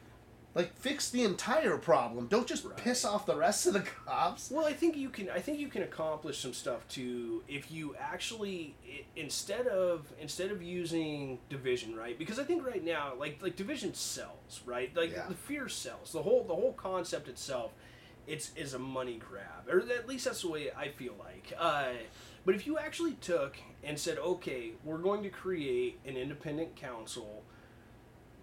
[0.53, 2.26] Like fix the entire problem.
[2.26, 2.76] Don't just Right.
[2.76, 4.51] piss off the rest of the cops.
[4.51, 5.30] Well, I think you can.
[5.30, 8.74] I think you can accomplish some stuff too if you actually
[9.14, 12.18] instead of instead of using division, right?
[12.18, 14.94] Because I think right now, like like division sells, right?
[14.96, 15.28] Like Yeah.
[15.28, 16.11] the fear sells.
[16.11, 17.70] The whole the whole concept itself,
[18.26, 21.53] it's is a money grab, or at least that's the way I feel like.
[21.57, 21.92] Uh,
[22.44, 27.43] but if you actually took and said, okay, we're going to create an independent council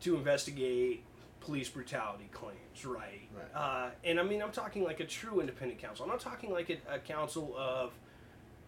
[0.01, 1.03] to investigate
[1.39, 3.27] police brutality claims, right?
[3.35, 3.55] Right.
[3.55, 6.03] Uh, and I mean, I'm talking like a true independent council.
[6.03, 7.93] I'm not talking like a, a council of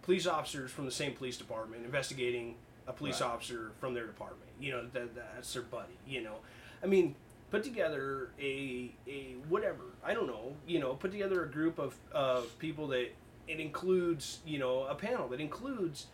[0.02, 2.54] police officers from the same police department investigating
[2.86, 3.30] a police Right.
[3.30, 4.50] officer from their department.
[4.60, 5.98] You know, that, that's their buddy.
[6.06, 6.36] You know,
[6.82, 7.14] I mean,
[7.50, 9.84] put together a a whatever.
[10.04, 10.54] I don't know.
[10.66, 13.10] You know, put together a group of of people that
[13.46, 14.38] it includes.
[14.46, 16.06] You know, a panel that includes,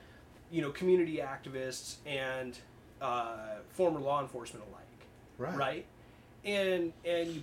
[0.51, 2.59] you know, community activists and
[3.01, 5.57] uh, former law enforcement alike.
[5.57, 5.85] Right.
[6.45, 7.43] And and you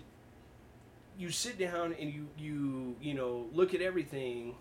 [1.20, 4.56] you sit down and you you you know look at everything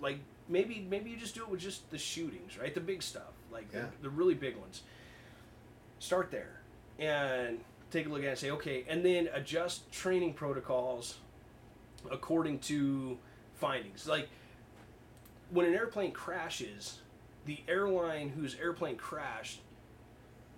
[0.00, 0.18] like
[0.48, 2.74] maybe maybe you just do it with just the shootings right?
[2.74, 3.82] The big stuff like Yeah.
[4.00, 4.82] the, the really big ones.
[6.00, 6.60] Start there
[6.98, 7.60] and
[7.92, 11.18] take a look at it and say okay and then adjust training protocols
[12.10, 13.16] according to
[13.54, 14.08] findings.
[14.08, 14.28] Like
[15.50, 16.98] when an airplane crashes
[17.46, 19.60] the airline whose airplane crashed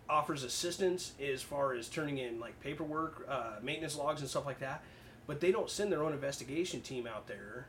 [0.09, 4.61] offers assistance as far as turning in like paperwork, uh, maintenance logs, and stuff like
[4.61, 4.83] that.
[5.27, 7.69] But they don't send their own investigation team out there.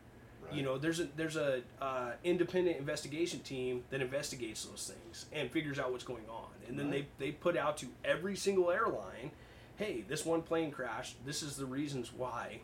[0.53, 5.49] You know, there's a there's a uh, independent investigation team that investigates those things and
[5.49, 7.07] figures out what's going on, and then Right.
[7.17, 9.31] they they put out to every single airline,
[9.77, 11.25] hey, this one plane crashed.
[11.25, 12.59] This is the reasons why.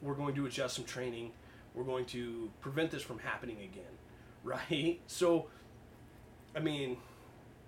[0.00, 1.32] We're going to adjust some training.
[1.74, 3.96] We're going to prevent this from happening again,
[4.44, 5.00] right?
[5.08, 5.46] So,
[6.54, 6.96] I mean,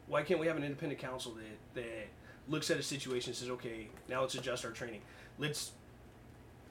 [0.06, 2.08] why can't we have an independent council that, that
[2.48, 5.02] looks at a situation and says, okay, now let's adjust our training.
[5.38, 5.72] Let's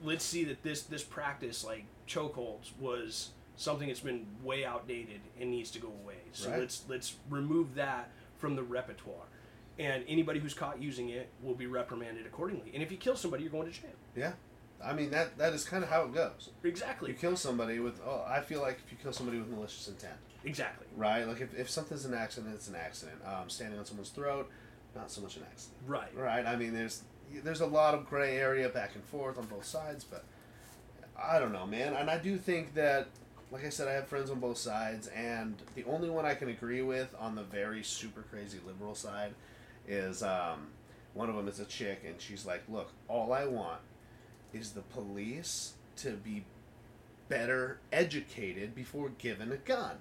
[0.02, 5.50] let's see that this this practice like chokeholds was something that's been way outdated and
[5.50, 6.16] needs to go away.
[6.32, 6.60] So Right.
[6.60, 9.26] let's let's remove that from the repertoire.
[9.78, 12.70] And anybody who's caught using it will be reprimanded accordingly.
[12.74, 13.90] And if you kill somebody, you're going to jail.
[14.14, 14.32] Yeah.
[14.82, 16.50] I mean that that is kind of how it goes.
[16.64, 17.10] Exactly.
[17.10, 20.16] You kill somebody with oh, I feel like if you kill somebody with malicious intent,
[20.44, 20.86] Exactly.
[20.96, 21.26] right?
[21.26, 23.18] Like if, if something's an accident, it's an accident.
[23.26, 24.48] Um, standing on someone's throat,
[24.94, 26.14] not so much an accident, Right.
[26.16, 26.46] right?
[26.46, 27.02] I mean, there's
[27.44, 30.24] there's a lot of gray area back and forth on both sides, but
[31.22, 31.94] I don't know, man.
[31.94, 33.06] And I do think that,
[33.52, 36.48] like I said, I have friends on both sides, and the only one I can
[36.48, 39.34] agree with on the very super crazy liberal side
[39.86, 40.68] is um,
[41.14, 43.80] one of them is a chick, and she's like, "Look, all I want
[44.52, 46.44] is the police to be
[47.28, 49.98] better educated before given a gun."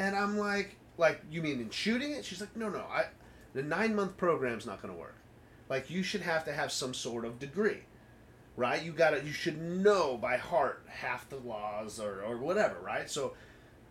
[0.00, 3.06] And I'm like, "Like you mean in shooting it?" She's like, "No, no, I
[3.52, 5.16] the nine month program's not going to work.
[5.68, 7.82] Like you should have to have some sort of degree."
[8.56, 8.82] right?
[8.82, 13.10] You got to you should know by heart half the laws or, or whatever, right?
[13.10, 13.32] So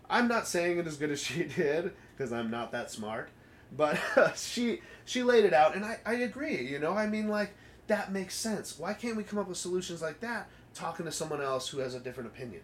[0.09, 3.29] I'm not saying it as good as she did because I'm not that smart,
[3.75, 3.97] but
[4.35, 6.93] she she laid it out and I, I agree, you know?
[6.93, 7.55] I mean like
[7.87, 8.77] that makes sense.
[8.77, 11.95] Why can't we come up with solutions like that talking to someone else who has
[11.95, 12.61] a different opinion,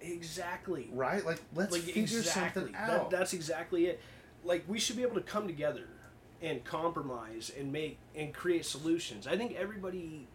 [0.00, 0.88] Exactly.
[0.92, 1.24] right?
[1.24, 2.62] Like let's like figure exactly.
[2.62, 3.10] something That, out.
[3.10, 4.00] that's exactly it.
[4.44, 5.88] Like we should be able to come together
[6.40, 9.26] and compromise and make and create solutions.
[9.26, 10.26] I think everybody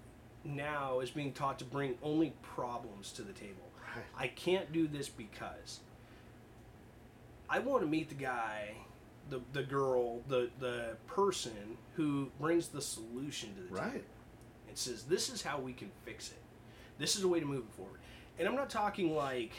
[0.44, 3.70] now is being taught to bring only problems to the table.
[3.96, 4.06] Right.
[4.18, 5.80] I can't do this because
[7.50, 8.76] I want to meet the guy,
[9.30, 14.04] the the girl, the the person who brings the solution to the table Right.
[14.68, 16.38] and says this is how we can fix it.
[16.98, 18.00] This is a way to move it forward.
[18.40, 19.52] And I'm not talking like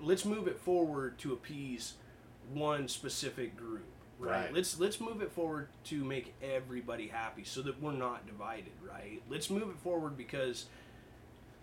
[0.00, 1.94] let's move it forward to appease
[2.52, 3.84] one specific group.
[4.18, 4.44] Right?
[4.46, 4.54] Right.
[4.54, 9.22] Let's let's move it forward to make everybody happy so that we're not divided, right?
[9.30, 10.66] Let's move it forward because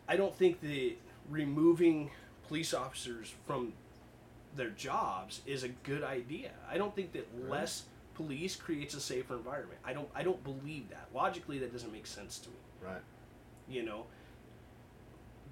[0.07, 0.93] I don't think that
[1.29, 2.11] removing
[2.47, 3.73] police officers from
[4.55, 6.51] their jobs is a good idea.
[6.69, 7.49] I don't think that Right.
[7.51, 7.83] less
[8.13, 9.79] police creates a safer environment.
[9.83, 11.09] I don't I don't believe that.
[11.13, 12.55] Logically that doesn't make sense to me.
[12.81, 13.01] Right.
[13.67, 14.05] You know,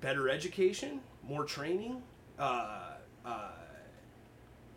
[0.03, 2.03] better education, more training,
[2.37, 2.91] uh,
[3.25, 3.51] uh,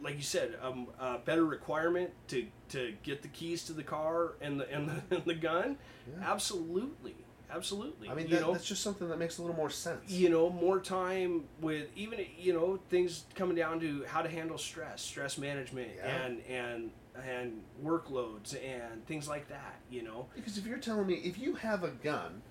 [0.00, 4.34] like you said, um, a better requirement to, to get the keys to the car
[4.40, 5.76] and the and the, and the gun.
[6.08, 6.30] Yeah.
[6.32, 7.16] Absolutely,
[7.50, 8.08] absolutely.
[8.08, 10.08] I mean, you that, know, that's just something that makes a little more sense.
[10.10, 14.58] you know more time with even you know things coming down to how to handle
[14.58, 16.22] stress stress management Yeah.
[16.24, 16.90] and and
[17.26, 21.54] and workloads and things like that you know Because if you're telling me if you
[21.56, 22.42] have a gun,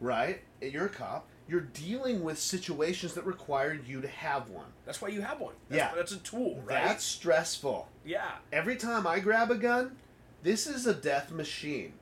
[0.00, 4.66] right, and you're a cop, you're dealing with situations that require you to have one.
[4.86, 5.92] that's why you have one that's, Yeah.
[5.94, 7.88] that's a tool right That's stressful.
[8.04, 9.96] yeah Every time I grab a gun,
[10.42, 11.94] this is a death machine.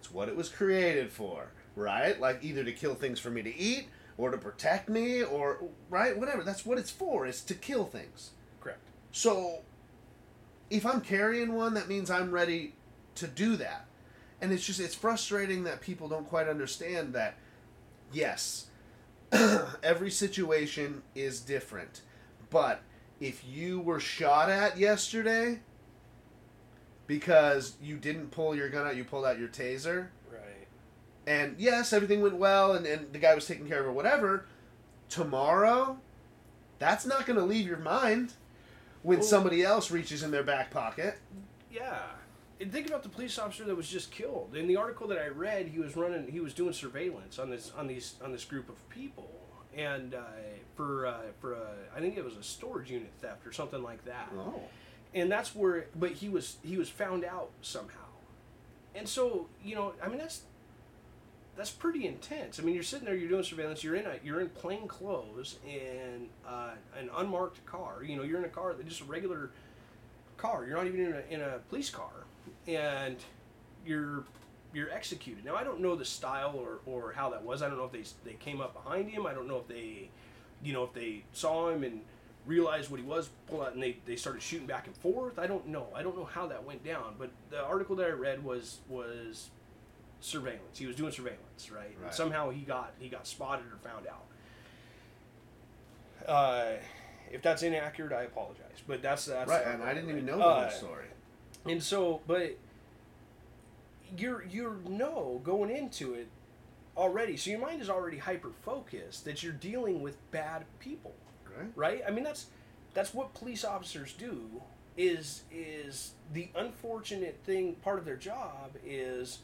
[0.00, 2.18] It's what it was created for, right?
[2.20, 3.88] Like either to kill things for me to eat
[4.18, 6.42] or to protect me or right, whatever.
[6.44, 8.30] That's what it's for, is to kill things.
[8.60, 8.80] correct
[9.12, 9.60] So
[10.70, 12.74] if I'm carrying one, that means I'm ready
[13.16, 13.86] to do that.
[14.40, 17.36] And it's just it's frustrating that people don't quite understand that
[18.12, 18.66] yes,
[19.82, 22.02] every situation is different.
[22.50, 22.82] But
[23.20, 25.60] if you were shot at yesterday
[27.06, 30.66] because you didn't pull your gun out, you pulled out your taser, right
[31.26, 34.46] and yes, everything went well and, and the guy was taken care of or whatever,
[35.08, 35.98] tomorrow,
[36.78, 38.34] that's not going to leave your mind
[39.02, 41.18] when Well- somebody else reaches in their back pocket.
[41.70, 41.98] yeah
[42.60, 44.54] and think about the police officer that was just killed.
[44.54, 47.72] In the article that i read he was running he was doing surveillance on this
[47.76, 49.30] on these on this group of people.
[49.76, 50.20] And uh,
[50.76, 54.04] for uh, for a, I think it was a storage unit theft or something like
[54.04, 54.30] that.
[54.36, 54.60] Oh.
[55.14, 57.98] and that's where but he was he was found out somehow.
[58.94, 60.42] And so you know i mean that's
[61.56, 62.60] that's pretty intense.
[62.60, 65.58] I mean you're sitting there you're doing surveillance you're in a you're in plain clothes
[65.66, 68.04] in uh, an unmarked car.
[68.04, 69.50] You know you're in a car that just a regular
[70.36, 70.64] car.
[70.66, 72.23] You're not even in a, in a police car
[72.66, 73.16] and
[73.86, 74.24] you're
[74.72, 77.76] you're executed now i don't know the style or, or how that was i don't
[77.78, 80.08] know if they they came up behind him i don't know if they
[80.62, 82.00] you know if they saw him and
[82.46, 85.38] realized what he was, pull out, and they, they started shooting back and forth.
[85.38, 85.86] I don't know.
[85.94, 87.14] I don't know how that went down.
[87.18, 89.48] But the article that I read was was
[90.20, 90.78] surveillance.
[90.78, 91.96] He was doing surveillance, right?
[92.04, 94.24] And somehow he got he got spotted or found out.
[96.28, 96.72] Uh,
[97.32, 98.82] if that's inaccurate, I apologize.
[98.86, 101.06] But that's that's Right, and I didn't even know the Uh, whole story.
[101.66, 102.56] And so, but
[104.16, 106.28] you're you're no going into it
[106.96, 111.14] already, so your mind is already hyper focused that you're dealing with bad people,
[111.56, 111.70] Right?
[111.74, 112.02] right?
[112.06, 112.46] I mean that's
[112.92, 114.62] that's what police officers do.
[114.96, 119.40] Is is the unfortunate thing part of their job is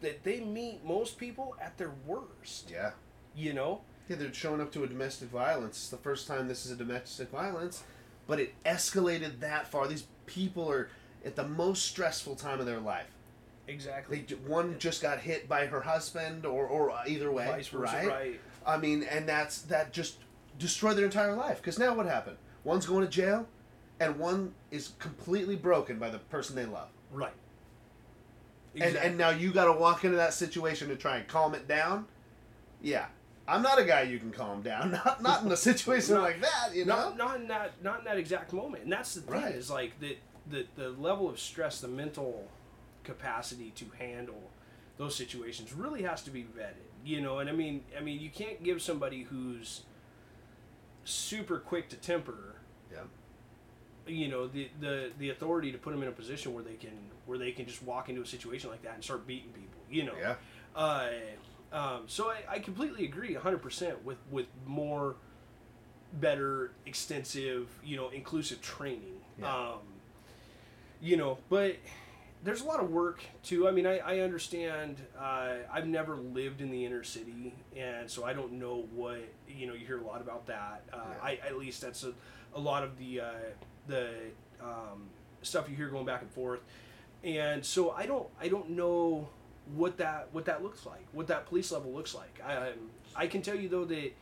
[0.00, 2.68] that they meet most people at their worst.
[2.72, 2.90] Yeah.
[3.36, 5.76] You know, Yeah, they're showing up to a domestic violence.
[5.76, 7.84] It's the first time this is a domestic violence,
[8.26, 9.86] but it escalated that far.
[9.86, 10.90] These people are
[11.24, 13.06] at the most stressful time of their life.
[13.68, 14.24] exactly.
[14.28, 18.08] They one just got hit by her husband, or or either way, Vice versa, right?
[18.08, 18.40] right?
[18.66, 20.16] I mean, and that's that just
[20.58, 21.58] destroyed their entire life.
[21.58, 22.36] Because now what happened?
[22.64, 23.46] One's going to jail,
[24.00, 26.88] and one is completely broken by the person they love.
[27.12, 27.32] Right.
[28.74, 28.98] Exactly.
[28.98, 31.68] And and now you got to walk into that situation to try and calm it
[31.68, 32.06] down.
[32.80, 33.06] Yeah,
[33.46, 34.90] I'm not a guy you can calm down.
[35.04, 36.70] Not not in a situation Not- like that.
[36.74, 36.96] You know.
[36.96, 39.54] not, not in that not in that exact moment and that's the thing Right.
[39.54, 40.16] is like the,
[40.50, 42.48] the the level of stress the mental
[43.04, 44.50] capacity to handle
[44.98, 48.30] those situations really has to be vetted you know and i mean i mean you
[48.30, 49.82] can't give somebody who's
[51.04, 52.54] super quick to temper
[52.92, 53.00] Yeah.
[54.06, 56.92] you know the, the the authority to put them in a position where they can
[57.26, 60.04] where they can just walk into a situation like that and start beating people you
[60.04, 60.34] know Yeah.
[60.76, 61.08] uh,
[61.72, 65.16] um, so I, I completely agree 100% with, with more
[66.20, 69.52] better extensive you know inclusive training Yeah.
[69.54, 69.78] um,
[71.02, 71.76] you know but
[72.44, 73.68] there's a lot of work too.
[73.68, 78.24] I mean i, I understand uh, i've never lived in the inner city and so
[78.24, 80.82] i don't know what you know you hear a lot about that.
[80.92, 81.24] Uh, Yeah.
[81.28, 82.12] I, at least that's a,
[82.54, 83.32] a lot of the uh,
[83.86, 84.08] the
[84.62, 85.08] um,
[85.42, 86.60] stuff you hear going back and forth.
[87.24, 89.28] And so i don't i don't know
[89.74, 92.40] what that what that looks like what that police level looks like.
[92.44, 92.72] I
[93.14, 94.12] i can tell you though that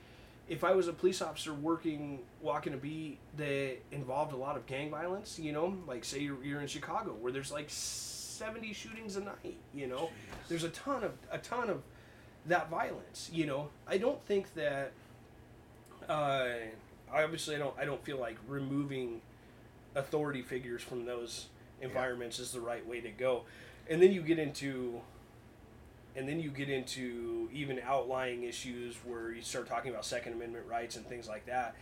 [0.51, 4.67] if I was a police officer working walking a beat that involved a lot of
[4.67, 9.17] gang violence, you know, like say you're, you're in Chicago where there's like 70 shootings
[9.17, 10.11] a night, you know,
[10.49, 11.83] there's a ton of a ton of
[12.47, 13.69] that violence, you know.
[13.87, 14.91] I don't think that
[16.09, 16.49] uh,
[17.13, 19.21] I obviously I don't I don't feel like removing
[19.95, 21.47] authority figures from those
[21.81, 23.45] environments is the right way to go.
[23.89, 25.01] And then you get into
[26.17, 30.67] and then you get into even outlying issues where you start talking about second amendment
[30.67, 31.75] rights and things like that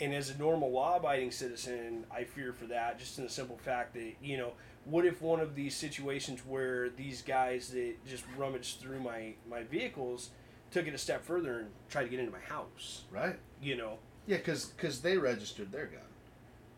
[0.00, 3.94] And as a normal law-abiding citizen, I fear for that, just in the simple fact
[3.94, 4.52] that you know,
[4.84, 9.62] what if one of these situations where these guys that just rummaged through my my
[9.64, 10.30] vehicles
[10.70, 13.04] took it a step further and tried to get into my house?
[13.10, 13.36] Right.
[13.62, 16.00] You know, Yeah, because because they registered their gun.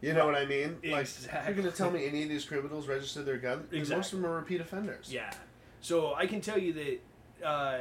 [0.00, 0.78] You know what I mean?
[0.84, 1.40] Like, Exactly.
[1.52, 3.66] you're going to tell me any of these criminals registered their gun?
[3.72, 5.12] 'Cause Most of them are repeat offenders.
[5.12, 5.32] Yeah.
[5.80, 7.78] So I can tell you that uh,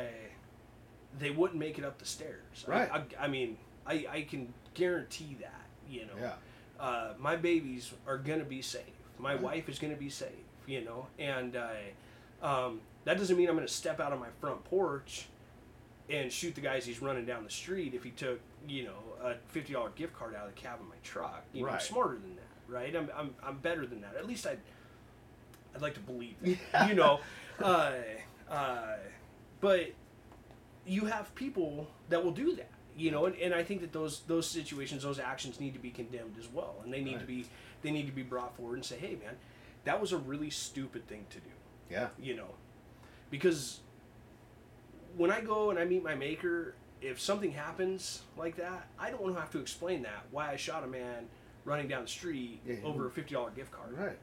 [1.20, 2.66] they wouldn't make it up the stairs.
[2.68, 2.91] I- Right.
[2.91, 5.54] I, I, mean, I, I can guarantee that.
[5.89, 6.14] You know.
[6.20, 6.34] Yeah.
[6.80, 8.84] Uh, my babies are gonna be safe.
[9.18, 9.41] My Right.
[9.41, 10.30] wife is gonna be safe.
[10.68, 14.64] You know, and uh, um, that doesn't mean I'm gonna step out on my front
[14.66, 15.28] porch
[16.10, 19.36] and shoot the guys he's running down the street if he took you know a
[19.48, 21.45] fifty dollar gift card out of the cab of my truck.
[21.54, 22.93] You know, I'm smarter than that, right?
[22.95, 24.16] I'm, I'm, I'm better than that.
[24.18, 24.60] At least I'd
[25.74, 26.36] I'd like to believe
[26.74, 26.89] that.
[26.89, 27.22] you know,
[27.64, 27.91] uh,
[28.49, 28.95] uh,
[29.62, 29.91] but
[30.86, 32.70] you have people that will do that.
[32.95, 35.91] You know, and, and I think that those those situations, those actions need to be
[35.91, 37.45] condemned as well, and they need to be
[37.84, 39.36] they need to be brought forward and say, hey, man,
[39.86, 41.49] that was a really stupid thing to do
[41.91, 42.08] Yeah.
[42.20, 42.47] you know
[43.30, 43.80] because
[45.16, 49.22] when i go and i meet my maker if something happens like that i don't
[49.22, 51.28] want to have to explain that why i shot a man
[51.66, 54.18] running down the street Yeah, over a $50 gift card Right.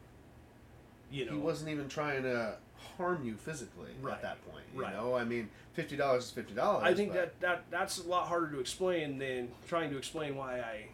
[1.11, 2.57] you know He wasn't even trying to
[2.97, 4.15] harm you physically Right.
[4.15, 4.65] at that point.
[4.75, 4.95] You Right.
[4.95, 6.85] know, I mean, fifty dollars is fifty dollars.
[6.85, 10.61] i think that, that that's a lot harder to explain than trying to explain why
[10.61, 10.87] i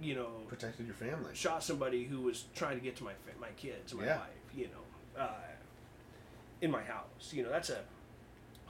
[0.00, 1.34] you know protected your family.
[1.34, 4.18] shot somebody who was trying to get to my my kids my Yeah.
[4.18, 5.30] wife you know uh,
[6.62, 7.78] in my house you know that's a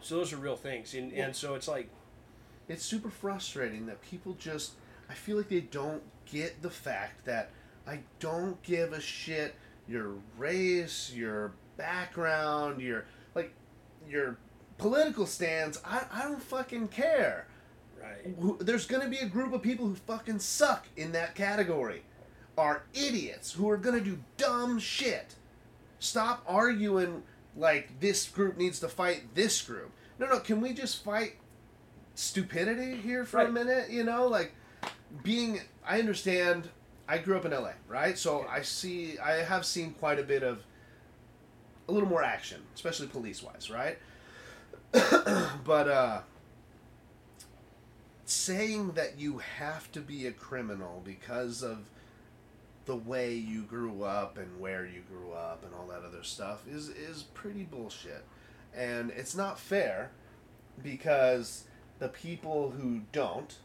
[0.03, 1.89] so those are real things and, Well- and so it's like
[2.69, 4.73] It's super frustrating that people just.
[5.09, 7.51] I feel like they don't get the fact that
[7.87, 9.55] I don't give a shit
[9.87, 13.05] your race, your background, your
[13.35, 13.53] like
[14.09, 14.39] your
[14.79, 15.81] political stance.
[15.85, 17.47] I, I don't fucking care.
[18.01, 18.61] right.
[18.61, 22.03] There's going to be a group of people who fucking suck in that category.
[22.59, 25.35] Are idiots who are going to do dumb shit.
[25.99, 27.23] Stop arguing
[27.57, 29.91] like this group needs to fight this group.
[30.19, 31.35] No no can we just fight
[32.15, 34.27] stupidity here for a minute you know?
[34.27, 34.55] Like
[35.23, 36.69] being i understand
[37.09, 38.17] i grew up in la right?
[38.19, 40.65] So i see i have seen quite a bit of
[41.89, 43.99] a little more action especially police wise right
[45.65, 46.21] but uh
[48.25, 51.89] saying that you have to be a criminal because of
[52.87, 56.67] the way you grew up and where you grew up and all that other stuff
[56.69, 58.25] is is pretty bullshit.
[58.75, 60.11] And it's not fair
[60.83, 61.65] because
[61.99, 63.57] the people who don't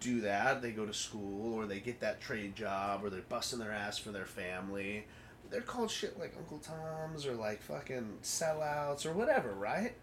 [0.00, 3.58] do that, they go to school or they get that trade job or they're busting
[3.58, 5.06] their ass for their family.
[5.50, 9.94] They're called shit like Uncle Tom's or like fucking sellouts or whatever, right?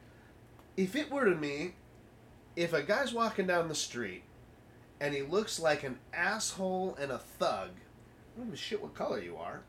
[0.76, 1.76] If it were to me,
[2.56, 4.24] if a guy's walking down the street
[5.00, 8.96] and he looks like an asshole and a thug, I don't give a shit what
[8.96, 9.62] color you are.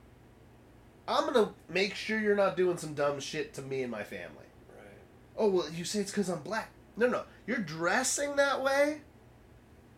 [1.08, 4.46] I'm gonna make sure you're not doing some dumb shit to me and my family.
[4.76, 4.86] right
[5.36, 6.70] Oh well, you say it's because I'm black.
[6.96, 9.02] No, no, you're dressing that way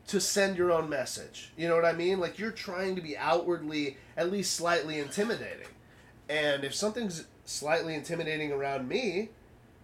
[0.09, 1.53] to send your own message.
[1.57, 2.19] You know what I mean?
[2.19, 5.69] Like you're trying to be outwardly at least slightly intimidating.
[6.29, 9.31] And if something's slightly intimidating around me,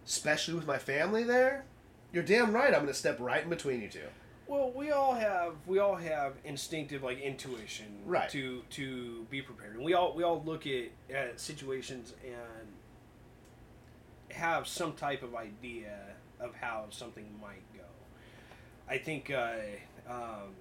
[0.07, 1.65] especially with my family there,
[2.13, 2.75] you're damn right.
[2.75, 4.01] I'm gonna step right in between you two.
[4.47, 8.29] Well, we all have we all have instinctive like intuition Right.
[8.31, 12.69] to to be prepared, and we all we all look at, at situations and
[14.37, 15.99] have some type of idea
[16.41, 17.85] of how something might go.
[18.89, 19.53] I think uh,
[20.09, 20.55] um,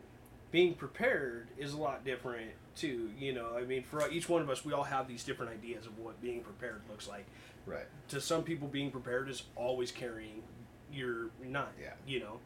[0.51, 3.11] being prepared is a lot different too.
[3.19, 5.85] You know, I mean, for each one of us, we all have these different ideas
[5.85, 7.25] of what being prepared looks like.
[7.65, 7.85] Right.
[8.09, 10.43] to some people being prepared is always carrying
[10.91, 11.93] your knife Yeah.
[12.05, 12.39] you know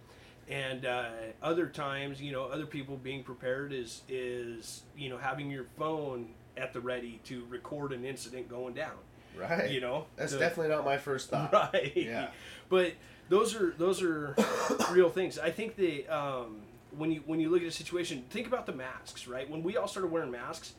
[0.48, 1.10] and uh,
[1.42, 6.30] other times you know other people being prepared is is you know having your phone
[6.56, 8.92] at the ready to record an incident going down
[9.36, 9.72] Right.
[9.72, 11.52] you know That's definitely not my first thought.
[11.74, 12.28] right Yeah.
[12.70, 12.94] but
[13.28, 14.36] those are those are
[14.92, 16.58] real things i think the um,
[16.98, 19.78] when you when you look at a situation think about the masks right when we
[19.78, 20.74] all started wearing masks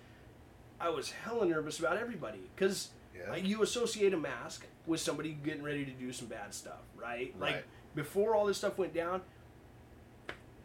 [0.80, 3.30] i was hella nervous about everybody because Yeah.
[3.30, 7.34] like, you associate a mask with somebody getting ready to do some bad stuff, right?
[7.40, 7.64] Like
[7.94, 9.20] before all this stuff went down,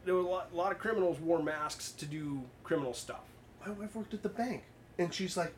[0.05, 3.23] there were a lot, a lot of criminals wore masks to do criminal stuff.
[3.65, 4.63] My wife worked at the bank,
[4.97, 5.53] and she's like,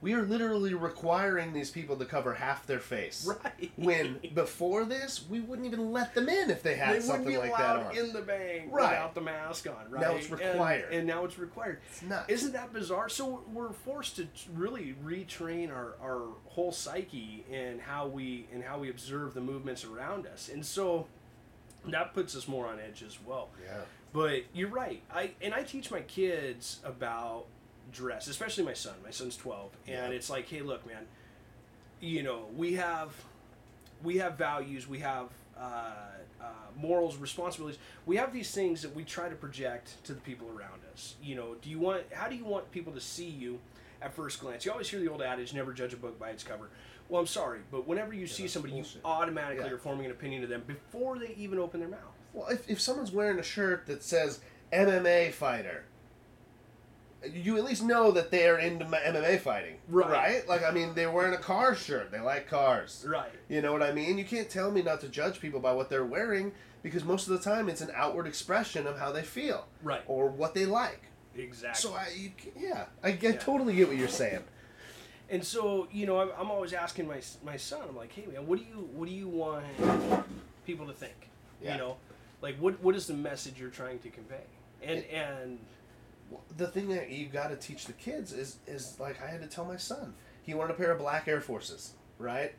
[0.00, 3.70] "We are literally requiring these people to cover half their face." Right.
[3.76, 7.28] When before this, we wouldn't even let them in if they had they wouldn't something
[7.32, 7.96] be like that allowed on.
[7.96, 8.90] in the bank Right.
[8.90, 10.00] without the mask on, right?
[10.00, 10.92] Now it's And- required.
[10.92, 11.80] and, now it's required.
[11.88, 12.28] it's nuts.
[12.28, 13.08] Isn't that bizarre?
[13.08, 18.78] So we're forced to really retrain our, our whole psyche and how we and how
[18.78, 21.06] we observe the movements around us, and so
[21.86, 23.48] that puts us more on edge as well.
[23.64, 23.80] yeah.
[24.12, 25.02] But you're right.
[25.12, 27.46] I and I teach my kids about
[27.92, 28.94] dress, especially my son.
[29.04, 30.16] My son's 12, and Yeah.
[30.16, 31.06] it's like, hey, look, man.
[32.00, 33.12] You know, we have
[34.02, 35.26] we have values, we have
[35.58, 35.92] uh,
[36.40, 37.78] uh, morals, responsibilities.
[38.06, 41.16] We have these things that we try to project to the people around us.
[41.22, 42.04] You know, do you want?
[42.12, 43.58] How do you want people to see you
[44.00, 44.64] at first glance?
[44.64, 46.70] You always hear the old adage, "Never judge a book by its cover."
[47.10, 48.94] Well, I'm sorry, but whenever you see somebody, bullshit.
[48.96, 49.72] you automatically Yeah.
[49.72, 52.00] are forming an opinion of them before they even open their mouth.
[52.32, 54.40] Well, if, if someone's wearing a shirt that says
[54.72, 55.84] MMA fighter,
[57.34, 60.46] you at least know that they are into MMA fighting, Right.
[60.48, 62.10] Like, I mean, they're wearing a car shirt.
[62.10, 63.04] They like cars.
[63.08, 63.30] Right.
[63.48, 64.16] You know what I mean?
[64.18, 66.52] You can't tell me not to judge people by what they're wearing
[66.82, 70.02] because most of the time it's an outward expression of how they feel Right.
[70.06, 71.02] or what they like.
[71.36, 71.80] Exactly.
[71.90, 73.40] So I, you, yeah, I get Yeah.
[73.40, 74.42] totally get what you're saying.
[75.28, 77.82] And so, you know, I'm, I'm always asking my my son.
[77.88, 79.64] I'm like, hey man, what do you what do you want
[80.66, 81.28] people to think?
[81.62, 81.74] Yeah.
[81.74, 81.96] You know,
[82.42, 84.42] like what what is the message you're trying to convey?
[84.82, 85.58] And and Well,
[86.56, 89.48] the thing that you got to teach the kids is is like I had to
[89.48, 90.14] tell my son.
[90.42, 92.54] He wanted a pair of black Air Forces, right?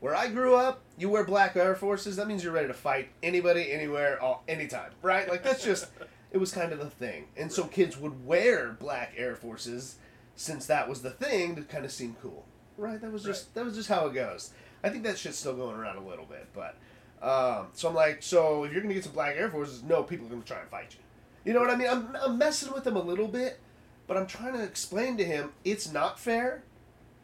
[0.00, 2.16] Where I grew up, you wear black Air Forces.
[2.16, 5.28] That means you're ready to fight anybody, anywhere, all, anytime, right?
[5.28, 5.86] Like that's just
[6.30, 7.26] it was kind of the thing.
[7.36, 9.96] And so kids would wear black Air Forces
[10.36, 12.44] since that was the thing to kind of seem cool,
[12.76, 13.00] right?
[13.00, 14.50] That was just that was just how it goes.
[14.82, 16.76] I think that shit's still going around a little bit, but
[17.22, 20.26] um, so I'm like, so if you're gonna get some black Air Forces, no, people
[20.26, 21.04] are gonna try and fight you.
[21.44, 21.88] You know what I mean?
[21.88, 23.60] I'm, I'm messing with him a little bit,
[24.06, 26.62] but I'm trying to explain to him it's not fair,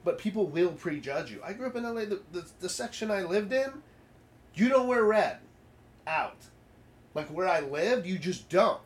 [0.04, 1.40] but people will prejudge you.
[1.44, 2.06] I grew up in LA.
[2.06, 3.82] The, the, the section I lived in,
[4.54, 5.38] you don't wear red.
[6.06, 6.36] Out.
[7.14, 8.80] Like where I lived, you just don't.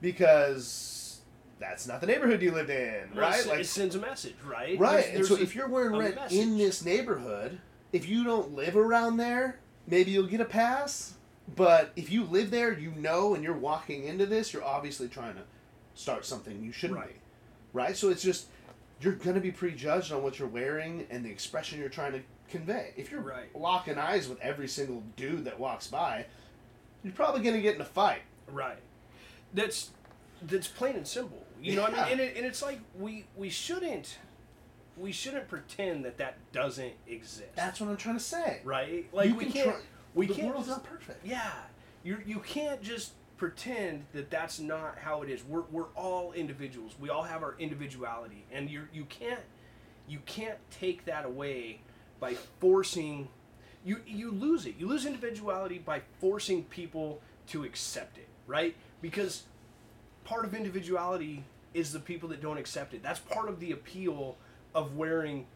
[0.00, 1.20] Because
[1.58, 3.40] that's not the neighborhood you lived in, well, right?
[3.40, 4.78] it, like it sends a message, right?
[4.78, 5.04] Right.
[5.04, 7.58] There's- there's so a- if you're wearing red in this neighborhood,
[7.92, 11.14] if you don't live around there, maybe you'll get a pass.
[11.56, 15.34] But if you live there, you know, and you're walking into this, you're obviously trying
[15.34, 15.42] to
[15.94, 17.08] start something you shouldn't Right.
[17.08, 17.20] be.
[17.72, 17.96] Right?
[17.96, 18.46] So it's just,
[19.00, 22.20] you're going to be prejudged on what you're wearing and the expression you're trying to
[22.50, 22.92] convey.
[22.96, 23.54] If you're Right.
[23.56, 26.26] locking eyes with every single dude that walks by,
[27.02, 28.22] you're probably going to get in a fight.
[28.50, 28.78] Right.
[29.54, 29.90] That's
[30.42, 31.44] that's plain and simple.
[31.60, 34.18] You know, what I mean, and, it, and it's like we we shouldn't
[34.96, 37.54] we shouldn't pretend that that doesn't exist.
[37.56, 38.60] That's what I'm trying to say.
[38.64, 39.06] right.
[39.12, 39.76] Like You we can can't.
[40.14, 40.48] We the can't.
[40.48, 41.24] world's not perfect.
[41.24, 41.50] Yeah,
[42.02, 45.44] you you can't just pretend that that's not how it is.
[45.44, 46.94] We're we're all individuals.
[47.00, 49.40] We all have our individuality, and you you can't
[50.08, 51.80] you can't take that away
[52.20, 53.28] by forcing.
[53.84, 54.74] You you lose it.
[54.78, 58.76] You lose individuality by forcing people to accept it, right?
[59.00, 59.44] Because
[60.24, 61.44] part of individuality
[61.74, 63.02] is the people that don't accept it.
[63.02, 64.36] That's part of the appeal
[64.74, 65.46] of wearing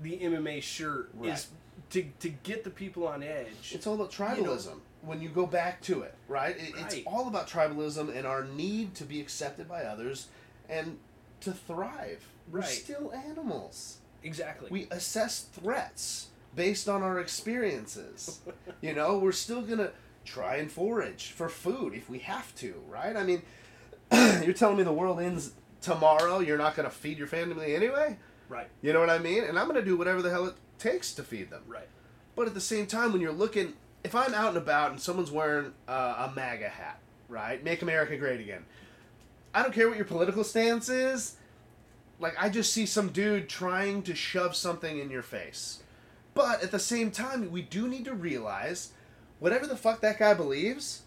[0.00, 1.48] the MMA shirt is
[1.90, 3.72] to, to get the people on edge.
[3.72, 4.80] It's all about You know- tribalism.
[5.02, 6.56] when you go back to it, right?
[6.56, 10.28] It, It's all about tribalism and our need to be accepted by others
[10.68, 10.98] and
[11.40, 12.26] to thrive.
[12.50, 12.68] We're Right.
[12.68, 13.98] still animals.
[14.22, 14.68] exactly.
[14.70, 18.40] We assess threats based on our experiences.
[18.82, 19.92] you know, we're still gonna
[20.24, 23.16] try and forage for food if we have to, right?
[23.16, 23.42] I mean,
[24.44, 26.40] you're telling me the world ends tomorrow.
[26.40, 28.18] You're not gonna feed your family anyway.
[28.48, 28.68] right.
[28.82, 29.44] You know what I mean?
[29.44, 31.62] And I'm gonna do whatever the hell it takes to feed them.
[31.68, 31.88] Right.
[32.34, 35.30] But at the same time, when you're looking, if I'm out and about and someone's
[35.30, 37.62] wearing uh, a MAGA hat, right?
[37.62, 38.64] Make America Great Again.
[39.54, 41.36] I don't care what your political stance is.
[42.18, 45.80] Like, I just see some dude trying to shove something in your face.
[46.34, 48.92] But at the same time, we do need to realize
[49.38, 51.02] whatever the fuck that guy believes,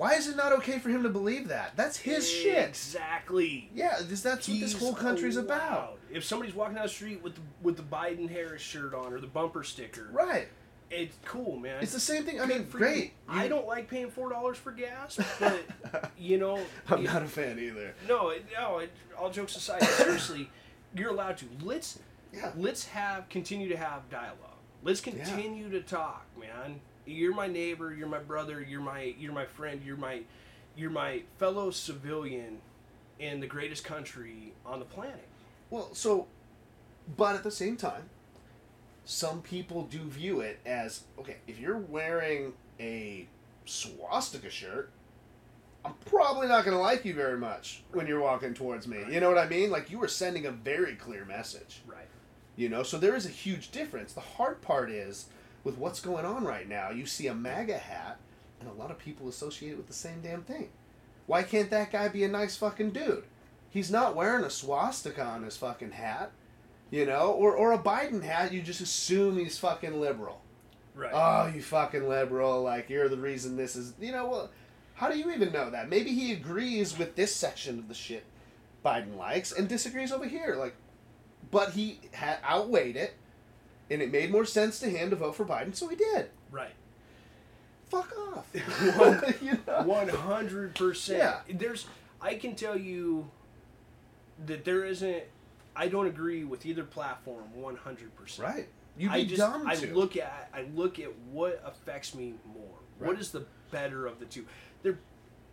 [0.00, 1.76] why is it not okay for him to believe that?
[1.76, 2.68] That's his shit.
[2.68, 3.70] Exactly.
[3.74, 5.44] Yeah, this, that's what this whole country's allowed.
[5.46, 5.98] about.
[6.10, 9.20] If somebody's walking down the street with the, with the Biden Harris shirt on or
[9.20, 10.48] the bumper sticker, Right.
[10.90, 11.82] it's cool, man.
[11.82, 12.40] It's the same thing.
[12.40, 13.04] I Good mean, great.
[13.04, 13.10] you.
[13.28, 15.62] I don't like paying four dollars for gas, but
[16.18, 16.58] you know,
[16.88, 17.94] I'm you- not a fan either.
[18.08, 18.78] No, it, no.
[18.78, 20.50] It, all jokes aside, seriously,
[20.96, 21.44] you're allowed to.
[21.62, 21.98] Let's
[22.32, 22.50] Yeah.
[22.56, 24.36] let's have continue to have dialogue.
[24.82, 26.80] Let's continue to talk, man.
[27.10, 27.92] You're my neighbor.
[27.92, 28.60] You're my brother.
[28.62, 29.80] You're my you're my friend.
[29.84, 30.22] You're my
[30.76, 32.58] you're my fellow civilian
[33.18, 35.28] in the greatest country on the planet.
[35.68, 36.26] Well, so,
[37.16, 38.08] but at the same time,
[39.04, 43.26] some people do view it as okay, if you're wearing a
[43.64, 44.90] swastika shirt,
[45.84, 48.98] I'm probably not going to like you very much when you're walking towards me.
[49.10, 49.70] You know what I mean?
[49.70, 51.80] Like, you are sending a very clear message.
[51.86, 52.06] Right.
[52.56, 54.12] You know, so there is a huge difference.
[54.12, 55.26] The hard part is
[55.64, 58.18] with what's going on right now, you see a MAGA hat,
[58.60, 60.68] and a lot of people associate it with the same damn thing.
[61.26, 63.24] Why can't that guy be a nice fucking dude?
[63.70, 66.32] He's not wearing a swastika on his fucking hat,
[66.90, 70.40] you know, or, or a Biden hat, you just assume he's fucking liberal.
[70.96, 71.12] Right.
[71.14, 74.50] Oh, you fucking liberal, like, you're the reason this is, you know, well,
[75.00, 75.88] How do you even know that?
[75.88, 78.22] Maybe he agrees with this section of the shit
[78.84, 80.56] Biden likes and disagrees over here.
[80.56, 80.74] Like,
[81.50, 83.14] but he had outweighed it,
[83.90, 86.30] and it made more sense to him to vote for Biden, so he did.
[86.50, 86.72] Right.
[87.88, 88.46] Fuck off.
[88.96, 89.82] One- You know?
[89.82, 91.58] One hundred percent.
[91.58, 91.86] There's.
[92.20, 93.30] I can tell you
[94.46, 95.24] that there isn't.
[95.74, 98.48] I don't agree with either platform one hundred percent.
[98.48, 98.68] Right.
[98.96, 99.94] You'd be I just dumb I to.
[99.94, 102.64] look at I look at what affects me more.
[102.98, 103.08] Right.
[103.08, 104.44] What is the better of the two?
[104.82, 104.98] They're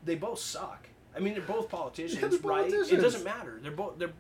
[0.03, 0.87] they both suck.
[1.15, 2.71] I mean, they're both politicians, Yeah, they're right?
[2.71, 3.59] It doesn't matter.
[3.61, 4.13] They're both they're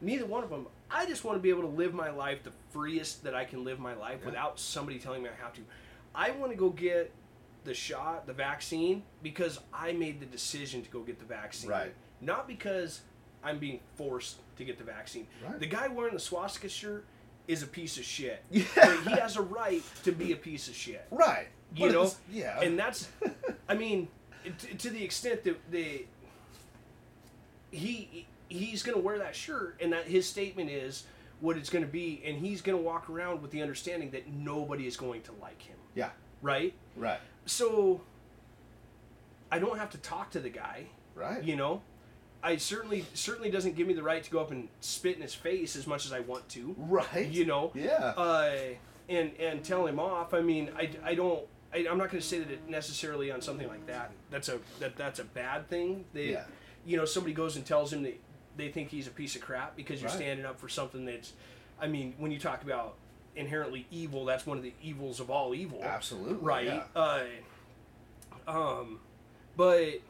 [0.00, 0.66] neither one of them.
[0.94, 3.64] I just want to be able to live my life the freest that I can
[3.64, 4.26] live my life Yeah.
[4.26, 5.60] without somebody telling me I have to.
[6.14, 7.10] I want to go get
[7.64, 11.68] the shot, the vaccine, because I made the decision to go get the vaccine.
[11.70, 11.92] Right.
[12.20, 13.00] Not because
[13.42, 15.26] I'm being forced to get the vaccine.
[15.44, 15.58] Right.
[15.58, 17.04] The guy wearing the swastika shirt
[17.48, 18.42] is a piece of shit.
[18.52, 18.64] Yeah.
[18.76, 21.04] But he has a right to be a piece of shit.
[21.10, 21.48] Right.
[21.74, 22.10] You But know?
[22.30, 22.60] yeah.
[22.60, 23.08] And that's,
[23.68, 24.06] I mean,
[24.58, 26.06] to, to the extent that the
[27.70, 31.04] he he's gonna wear that shirt, and that his statement is
[31.40, 34.96] what it's gonna be, and he's gonna walk around with the understanding that nobody is
[34.96, 36.10] going to like him, yeah.
[36.42, 36.72] right?
[36.96, 37.18] Right.
[37.46, 38.00] So
[39.50, 41.42] I don't have to talk to the guy, Right.
[41.44, 41.82] you know.
[42.42, 45.34] I certainly certainly doesn't give me the right to go up and spit in his
[45.34, 47.26] face as much as I want to, Right.
[47.28, 47.72] you know.
[47.74, 47.92] Yeah.
[48.16, 48.50] uh,
[49.08, 50.34] and and tell him off.
[50.34, 51.46] I mean, I, I don't.
[51.72, 54.12] I, I'm not going to say that it necessarily on something like that.
[54.30, 56.04] That's a that that's a bad thing.
[56.12, 56.44] They, Yeah.
[56.86, 58.18] you know, somebody goes and tells him that
[58.56, 60.16] they think he's a piece of crap because you're Right.
[60.16, 61.32] standing up for something that's.
[61.80, 62.94] I mean, when you talk about
[63.36, 65.82] inherently evil, that's one of the evils of all evil.
[65.82, 66.44] Absolutely.
[66.46, 66.66] Right.
[66.66, 66.84] Yeah.
[66.94, 67.24] Uh,
[68.46, 69.00] um,
[69.56, 70.00] but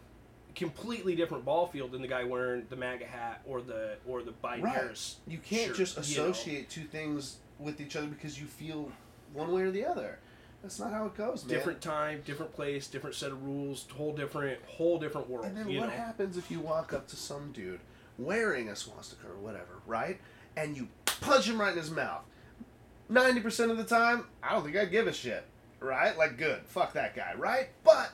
[0.54, 4.32] completely different ball field than the guy wearing the MAGA hat or the or the
[4.32, 4.74] Biden Right.
[4.74, 5.16] Harris.
[5.26, 6.30] You can't shirt, just you know?
[6.30, 8.90] associate two things with each other because you feel
[9.32, 10.18] one way or the other.
[10.62, 11.54] That's not how it goes, man.
[11.54, 15.44] different time, different place, different set of rules, whole different, whole different world.
[15.44, 15.94] And then what know?
[15.94, 17.80] happens if you walk up to some dude
[18.18, 20.20] wearing a swastika or whatever, right?
[20.56, 20.88] And you
[21.20, 22.22] punch him right in his mouth.
[23.08, 25.44] Ninety percent of the time, I don't think I'd give a shit,
[25.80, 26.16] right?
[26.16, 27.68] Like, good, fuck that guy, right?
[27.84, 28.10] But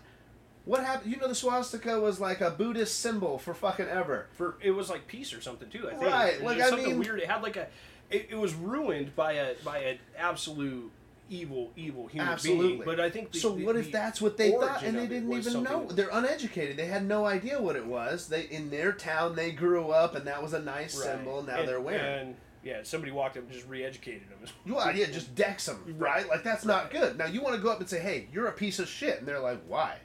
[0.64, 1.12] what happened?
[1.12, 4.26] You know, the swastika was like a Buddhist symbol for fucking ever.
[4.32, 5.86] For it was like peace or something too.
[5.88, 6.02] I think.
[6.10, 7.20] Right, It was like, I something mean- weird.
[7.20, 7.68] It had like a.
[8.10, 10.90] It, it was ruined by a by an absolute
[11.30, 12.68] evil evil human Absolutely.
[12.72, 12.82] being.
[12.84, 13.32] But I think.
[13.32, 15.86] The, so the- what if that's what they thought and they didn't even know?
[15.86, 16.76] They're uneducated.
[16.76, 18.28] They had no idea what it was.
[18.28, 21.06] They in their town they grew up and that was a nice Right.
[21.06, 21.42] symbol.
[21.42, 22.20] Now And- they're wearing.
[22.28, 24.38] And yeah, somebody walked up and just re-educated them.
[24.66, 26.28] You want, yeah, just dex them, right?
[26.28, 27.16] Like that's not good.
[27.16, 29.26] Now you want to go up and say, "Hey, you're a piece of shit," and
[29.26, 29.96] they're like, "Why?"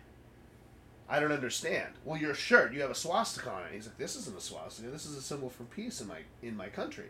[1.07, 1.93] I don't understand.
[2.03, 3.73] Well, your shirt, you have a swastika on it.
[3.73, 4.89] He's like, "This isn't a swastika.
[4.89, 7.09] This is a symbol for peace in my in my country."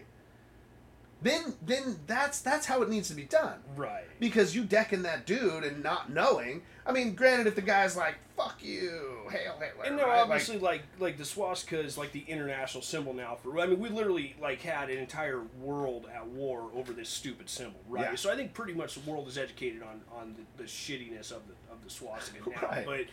[1.21, 3.59] Then, then that's that's how it needs to be done.
[3.75, 4.03] Right.
[4.19, 6.61] Because you decking that dude and not knowing.
[6.85, 10.19] I mean, granted, if the guy's like, "Fuck you, hail Hitler," And now, right?
[10.19, 13.59] Obviously, like like the swastika is like the international symbol now for.
[13.59, 17.79] I mean, we literally like had an entire world at war over this stupid symbol,
[17.89, 18.11] right?
[18.11, 18.15] Yeah.
[18.15, 21.41] So I think pretty much the world is educated on on the, the shittiness of
[21.47, 22.67] the of the swastika now.
[22.67, 22.85] Right.
[22.85, 23.05] But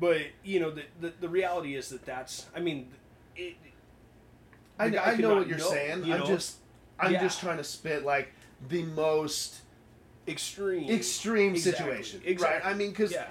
[0.00, 2.46] but you know the, the the reality is that that's.
[2.54, 2.88] I mean,
[3.36, 3.56] it.
[4.78, 6.04] I, I know what you're know, saying.
[6.04, 6.58] you I'm just,
[7.00, 7.22] I'm Yeah.
[7.22, 8.32] just trying to spit like
[8.68, 9.60] the most
[10.26, 12.60] extreme extreme Exactly, situation, exactly.
[12.60, 12.74] right?
[12.74, 13.28] I mean, because Yeah.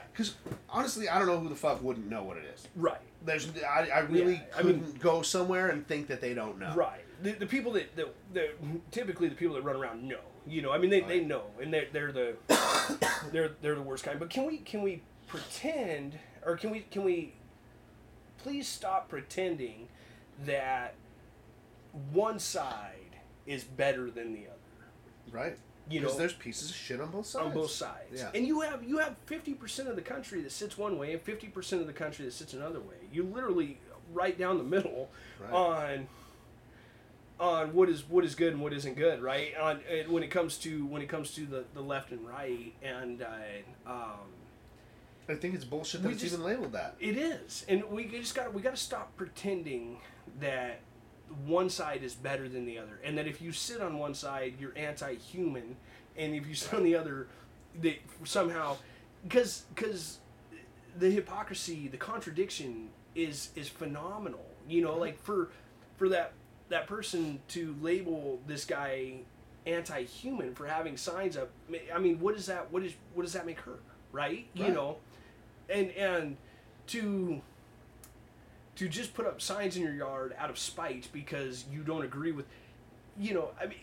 [0.70, 2.68] honestly, I don't know who the fuck wouldn't know what it is.
[2.76, 6.34] right There's, I, I really Yeah, I mean- couldn't go somewhere and think that they
[6.34, 6.74] don't know.
[6.76, 7.02] Right.
[7.22, 10.20] The, the people that, that, that typically the people that run around know.
[10.46, 12.36] You know, I mean they, they know and they're they're the
[13.34, 14.18] they're they're the worst kind.
[14.18, 17.34] But can we can we pretend or can we can we
[18.38, 19.90] please stop pretending
[20.46, 20.94] that
[22.14, 23.07] one side
[23.48, 25.32] is better than the other?
[25.32, 25.58] Right.
[25.90, 27.46] You Because know, there's pieces of shit on both sides.
[27.46, 28.14] on both sides.
[28.22, 28.30] Yeah.
[28.36, 31.22] And you have you have fifty percent of the country that sits one way and
[31.22, 32.96] fifty percent of the country that sits another way.
[33.12, 33.80] You literally
[34.14, 35.10] right down the middle
[35.42, 35.52] Right.
[35.54, 36.08] on
[37.40, 39.56] on what is what is good and what isn't good, right?
[39.58, 39.80] On
[40.10, 43.28] when it comes to when it comes to the, the left and right, and uh,
[43.86, 44.20] um,
[45.30, 46.96] I think it's bullshit that We it's just- even labeled that.
[47.00, 50.00] it is, and we just got we got to stop pretending
[50.40, 50.80] that
[51.46, 54.56] one side is better than the other, and that if you sit on one side,
[54.60, 55.76] you're anti-human,
[56.18, 57.28] and if you sit on the other,
[57.82, 58.78] that somehow,
[59.24, 60.20] because because
[60.98, 64.46] the hypocrisy, the contradiction is is phenomenal.
[64.68, 65.50] You know, like for
[65.98, 66.34] for that
[66.70, 69.20] that person to label this guy
[69.66, 71.50] anti-human for having signs up.
[71.94, 73.80] I mean, what does that what is what does that make her?
[74.12, 74.48] Right?
[74.54, 74.98] You know,
[75.70, 76.38] and and
[76.88, 77.42] to
[78.78, 82.32] to just put up signs in your yard out of spite because you don't agree
[82.32, 82.46] with
[83.20, 83.80] you know i mean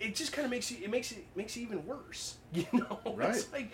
[0.00, 2.98] it just kind of makes you it makes it makes it even worse you know?
[3.14, 3.30] Right.
[3.30, 3.72] it's like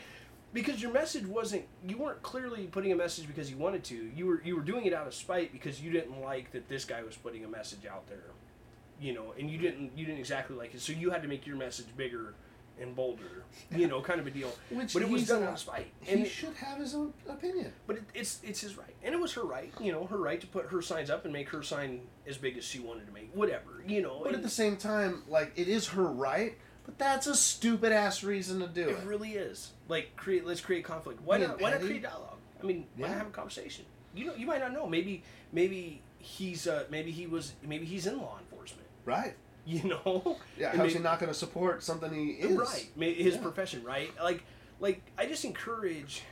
[0.52, 4.10] because your message wasn't you weren't clearly putting a message because you wanted to.
[4.14, 6.84] You were you were doing it out of spite because you didn't like that this
[6.84, 8.30] guy was putting a message out there
[9.00, 10.80] you know and you didn't you didn't exactly like it.
[10.80, 12.34] So you had to make your message bigger
[12.80, 13.44] and bolder
[13.74, 14.52] you know kind of a deal.
[14.70, 17.12] Which but it was done a- out of spite He it- should have his own
[17.28, 17.72] opinion.
[17.86, 20.40] but it, it's it's his right and it was her right you know her right
[20.40, 23.12] to put her signs up and make her sign as big as she wanted to
[23.12, 26.56] make whatever you know But and at the same time, like it is her right,
[26.84, 29.04] but that's a stupid ass reason to do it it.
[29.06, 29.72] really is.
[29.88, 31.20] Like create let's create conflict.
[31.24, 32.36] Why not why not create dialogue?
[32.62, 33.84] I mean why not have a conversation?
[34.14, 34.86] You know you might not know.
[34.86, 35.22] Maybe
[35.52, 38.86] maybe he's uh maybe he was maybe he's in law enforcement.
[39.04, 39.34] Right.
[39.82, 40.74] you know Yeah.
[40.76, 42.56] How's he not going to support something he is?
[42.56, 43.40] right his Yeah.
[43.42, 44.42] profession right like
[44.80, 46.22] like i just encourage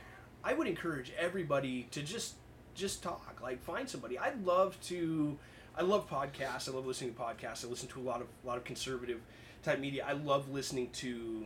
[0.43, 2.35] i would encourage everybody to just
[2.73, 5.37] just talk like find somebody i'd love to
[5.75, 8.47] i love podcasts i love listening to podcasts i listen to a lot of a
[8.47, 9.19] lot of conservative
[9.63, 11.45] type media i love listening to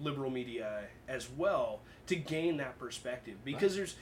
[0.00, 3.96] liberal media as well to gain that perspective because there's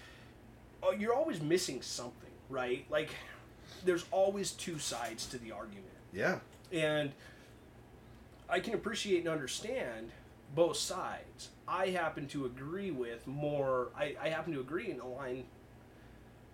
[0.82, 3.10] oh, you're always missing something right like
[3.84, 6.38] there's always two sides to the argument Yeah.
[6.72, 7.12] And
[8.48, 10.10] I can appreciate and understand
[10.54, 11.50] both sides.
[11.68, 13.88] I happen to agree with more.
[13.96, 15.44] I, I happen to agree and align,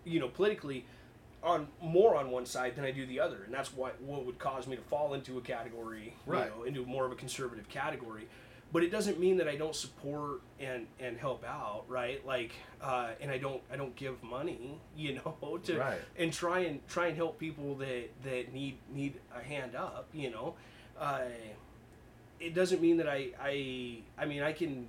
[0.05, 0.85] you know, politically
[1.43, 4.39] on more on one side than I do the other, and that's what what would
[4.39, 6.51] cause me to fall into a category, Right.
[6.51, 8.27] you know, into more of a conservative category.
[8.77, 12.21] But it doesn't mean that I don't support and and help out, right?
[12.27, 15.99] Like, uh, and I don't I don't give money, you know, to Right.
[16.19, 20.31] and try and try and help people that that need need a hand up you
[20.31, 20.57] know
[21.01, 21.23] uh,
[22.39, 24.89] it doesn't mean that I I I mean I can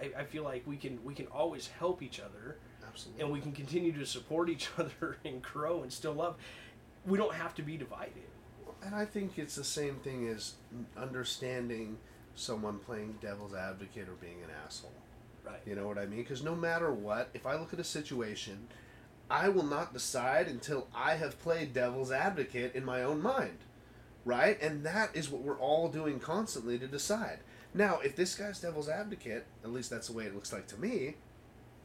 [0.00, 3.24] I, I feel like we can we can always help each other Absolutely.
[3.24, 6.36] and we can continue to support each other and grow and still love
[7.04, 8.30] we don't have to be divided
[8.86, 10.54] And I think it's the same thing as
[10.96, 11.98] understanding
[12.40, 14.92] someone playing devil's advocate or being an asshole.
[15.44, 16.22] right You know what I mean?
[16.22, 18.68] Because no matter what, if I look at a situation,
[19.30, 23.58] I will not decide until I have played devil's advocate in my own mind.
[24.24, 24.60] Right?
[24.60, 27.38] And that is what we're all doing constantly to decide.
[27.72, 30.80] Now, if this guy's devil's advocate, at least that's the way it looks like to
[30.80, 31.16] me,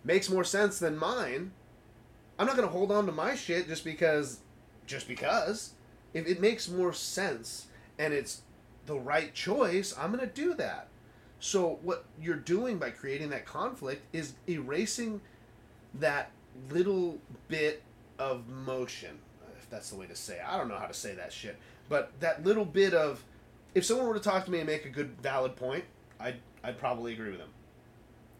[0.03, 1.51] makes more sense than mine,
[2.37, 4.39] I'm not going to hold on to my shit just because
[4.85, 5.71] just because.
[6.13, 7.67] If it makes more sense
[7.97, 8.41] and it's
[8.85, 10.87] the right choice, I'm going to do that.
[11.39, 15.21] So what you're doing by creating that conflict is erasing
[15.95, 16.31] that
[16.69, 17.17] little
[17.47, 17.83] bit
[18.17, 19.19] of motion,
[19.57, 20.35] if that's the way to say.
[20.35, 20.43] It.
[20.47, 21.57] I don't know how to say that shit,
[21.89, 23.23] but that little bit of
[23.73, 25.83] if someone were to talk to me and make a good valid point,
[26.19, 27.49] I'd I'd probably agree with them.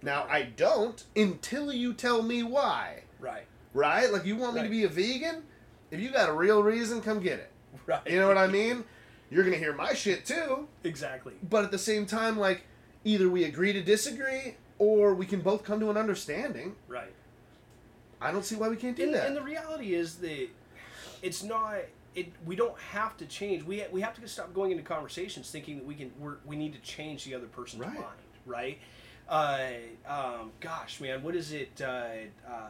[0.01, 3.03] Now I don't until you tell me why.
[3.19, 3.43] right
[3.73, 4.11] Right?
[4.11, 5.43] Like you want me to be a vegan?
[5.91, 7.51] If you got a real reason, come get it.
[7.85, 8.84] right You know what I mean?
[9.30, 10.68] You're gonna hear my shit too.
[10.84, 12.64] exactly But at the same time, like
[13.03, 16.76] either we agree to disagree or we can both come to an understanding.
[16.88, 17.14] right
[18.22, 19.27] I don't see why we can't do and, that.
[19.27, 20.47] and the reality is that
[21.22, 21.76] it's not
[22.15, 25.76] it we don't have to change we we have to stop going into conversations thinking
[25.77, 27.93] that we can we're, we need to change the other person's Right.
[27.93, 28.06] mind
[28.45, 28.80] right
[29.27, 29.60] uh,
[30.07, 31.85] um, gosh man what is it uh,
[32.47, 32.69] uh,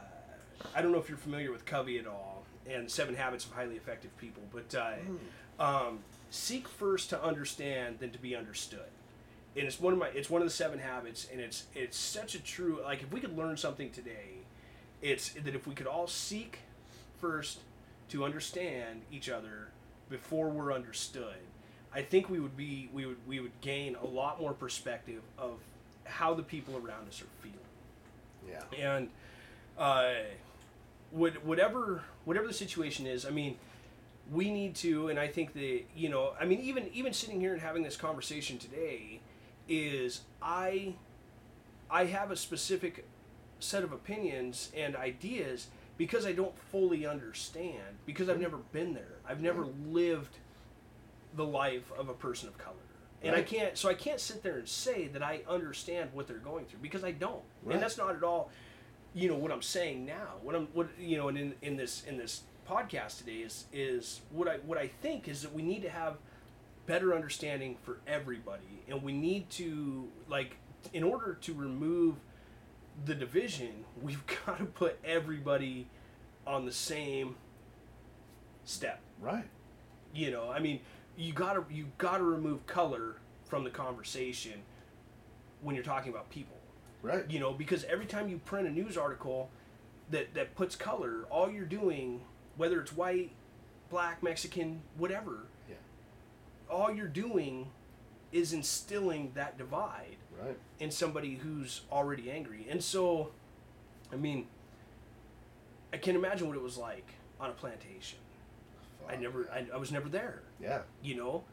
[0.73, 3.75] i don't know if you're familiar with covey at all and seven habits of highly
[3.75, 5.61] effective people but uh, Hmm.
[5.61, 5.99] um,
[6.29, 8.89] seek first to understand than to be understood
[9.55, 12.35] and it's one of my it's one of the seven habits and it's it's such
[12.35, 14.39] a true like if we could learn something today
[15.01, 16.59] it's that if we could all seek
[17.19, 17.59] first
[18.09, 19.69] to understand each other
[20.09, 21.35] before we're understood
[21.93, 25.53] i think we would be we would we would gain a lot more perspective of
[26.05, 27.59] how the people around us are feeling
[28.47, 28.95] yeah.
[28.95, 29.09] and
[29.77, 30.11] uh,
[31.11, 33.57] what, whatever whatever the situation is, I mean,
[34.31, 37.53] we need to, and I think that you know, I mean, even even sitting here
[37.53, 39.19] and having this conversation today,
[39.67, 40.95] is I
[41.89, 43.05] I have a specific
[43.59, 48.43] set of opinions and ideas because I don't fully understand because I've mm-hmm.
[48.43, 49.15] never been there.
[49.27, 49.93] I've never mm-hmm.
[49.93, 50.37] lived
[51.35, 52.75] the life of a person of color.
[53.23, 56.37] And I can't so I can't sit there and say that I understand what they're
[56.37, 57.41] going through because I don't.
[57.63, 57.73] Right.
[57.73, 58.51] And that's not at all
[59.15, 60.35] you know what I'm saying now.
[60.43, 64.21] What I'm what you know and in, in this in this podcast today is is
[64.31, 66.17] what I what I think is that we need to have
[66.85, 70.57] better understanding for everybody and we need to like
[70.93, 72.15] in order to remove
[73.03, 75.87] the division, we've got to put everybody
[76.47, 77.35] on the same
[78.63, 78.99] step.
[79.19, 79.45] Right.
[80.13, 80.79] You know, I mean,
[81.17, 84.53] you gotta you gotta remove color from the conversation
[85.61, 86.57] when you're talking about people.
[87.01, 87.29] Right.
[87.29, 89.49] You know, because every time you print a news article
[90.11, 92.21] that that puts color, all you're doing,
[92.57, 93.31] whether it's white,
[93.89, 95.75] black, Mexican, whatever, Yeah.
[96.69, 97.71] all you're doing
[98.31, 100.57] is instilling that divide Right.
[100.79, 102.67] in somebody who's already angry.
[102.69, 103.31] And so,
[104.11, 104.47] I mean,
[105.93, 107.07] I can imagine what it was like
[107.39, 108.19] on a plantation.
[109.07, 110.81] I never, I, I was never there, Yeah.
[111.01, 111.43] you know,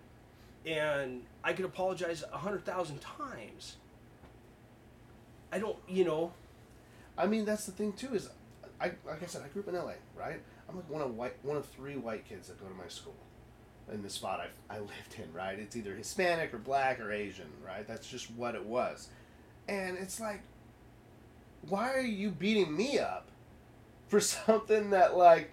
[0.64, 3.76] and I could apologize a hundred thousand times.
[5.52, 6.32] I don't, you know,
[7.16, 8.14] I mean, that's the thing too.
[8.14, 8.30] Is
[8.80, 9.94] I like I said, I grew up in L.A.
[10.18, 10.40] Right.
[10.68, 13.14] I'm like one of white, one of three white kids that go to my school.
[13.92, 15.58] In the spot I I lived in, right?
[15.58, 17.86] It's either Hispanic or black or Asian, right?
[17.86, 19.08] That's just what it was,
[19.68, 20.40] and it's like,
[21.68, 23.28] why are you beating me up
[24.08, 25.50] for something that like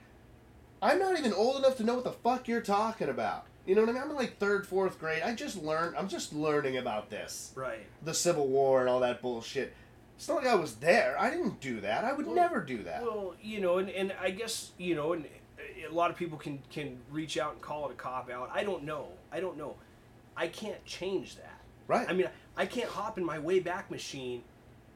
[0.82, 3.46] I'm not even old enough to know what the fuck you're talking about.
[3.66, 4.02] You know what I mean?
[4.02, 5.22] I'm in like third, fourth grade.
[5.24, 5.96] I just learned.
[5.98, 7.86] I'm just learning about this right?
[8.04, 9.74] the Civil War and all that bullshit.
[10.20, 11.16] It's not like I was there.
[11.18, 12.04] I didn't do that.
[12.04, 13.02] I would Well- never do that.
[13.02, 15.26] Well, you know, and, and I guess you know, and
[15.90, 18.50] a lot of people can can reach out and call it a cop out.
[18.54, 19.14] I don't know.
[19.32, 19.78] I don't know.
[20.36, 21.62] I can't change that.
[21.88, 22.06] right.
[22.10, 22.28] I mean,
[22.58, 24.44] I can't hop in my way back machine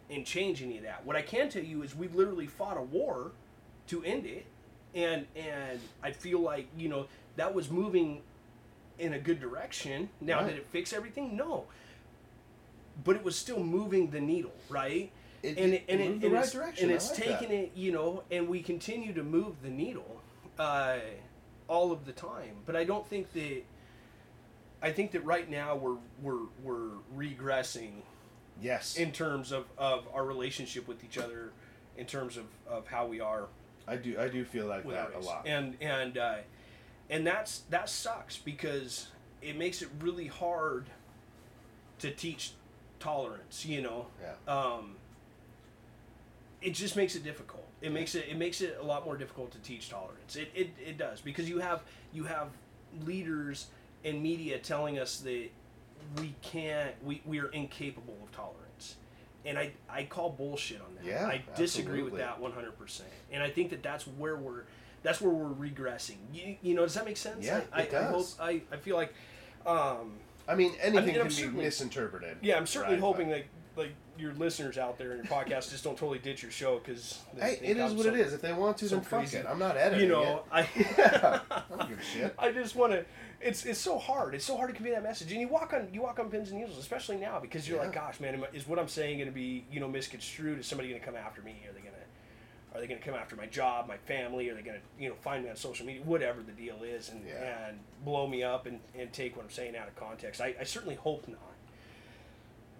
[0.09, 1.05] and change any of that.
[1.05, 3.31] What I can tell you is we literally fought a war
[3.87, 4.45] to end it,
[4.93, 8.23] and and I feel like you know that was moving
[8.99, 10.09] in a good direction.
[10.19, 10.49] Now Right.
[10.49, 11.37] did it fix everything?
[11.37, 11.63] No.
[13.03, 15.11] But it was still moving the needle, right?
[15.41, 16.85] it, and it, and it, the and right it's, direction.
[16.85, 17.55] and it's like taken that.
[17.55, 20.21] it, you know, and we continue to move the needle
[20.57, 20.97] uh,
[21.67, 22.55] all of the time.
[22.65, 23.63] But I don't think that.
[24.81, 28.01] I think that right now we're we're we're regressing
[28.61, 31.51] Yes, in terms of, of our relationship with each other,
[31.97, 33.47] in terms of, of how we are
[33.87, 34.15] I do.
[34.19, 35.45] I do feel like that a lot.
[35.45, 36.35] And and uh,
[37.09, 39.07] and that's that sucks because
[39.41, 40.85] it makes it really hard
[41.99, 42.53] to teach
[43.03, 43.65] tolerance.
[43.65, 44.53] You know, yeah.
[44.53, 44.95] um,
[46.61, 47.67] it just makes it difficult.
[47.81, 50.35] It makes it it makes it a lot more difficult to teach tolerance.
[50.35, 51.81] It, it, it does because you have
[52.13, 52.49] you have
[53.05, 53.67] leaders
[54.05, 55.49] and media telling us that
[56.17, 58.95] we can't we, we are incapable of tolerance.
[59.45, 61.05] And I, I call bullshit on that.
[61.05, 63.01] Yeah, I disagree with that 100%.
[63.33, 64.63] And I think that that's where we're
[65.01, 66.15] that's where we're regressing.
[66.33, 67.45] You, you know, does that make sense?
[67.45, 68.37] Yeah, I, it I, I hope does.
[68.39, 69.13] I, I feel like
[69.65, 70.13] um,
[70.47, 72.37] I mean, anything I'm can be misinterpreted.
[72.41, 73.45] yeah, I'm certainly right, hoping that
[73.75, 77.21] like your listeners out there in your podcast just don't totally ditch your show because
[77.39, 78.31] Hey, it is what it is.
[78.33, 79.45] If they want to, then fuck it.
[79.49, 82.35] I'm not editing You know, I Yeah, I don't give a shit.
[82.39, 83.05] I just want to.
[83.41, 84.35] It's it's so hard.
[84.35, 86.51] It's so hard to convey that message, and you walk on you walk on pins
[86.51, 87.85] and needles, especially now because you're Yeah.
[87.85, 90.59] like, gosh, man, am I- is what I'm saying going to be you know misconstrued?
[90.59, 91.55] Is somebody going to come after me?
[91.67, 91.92] Are they going to
[92.73, 94.49] are they going to come after my job, my family?
[94.49, 97.09] Are they going to you know find me on social media, whatever the deal is,
[97.09, 97.67] and Yeah.
[97.69, 100.41] and blow me up and, and take what I'm saying out of context?
[100.41, 101.37] I, I certainly hope not.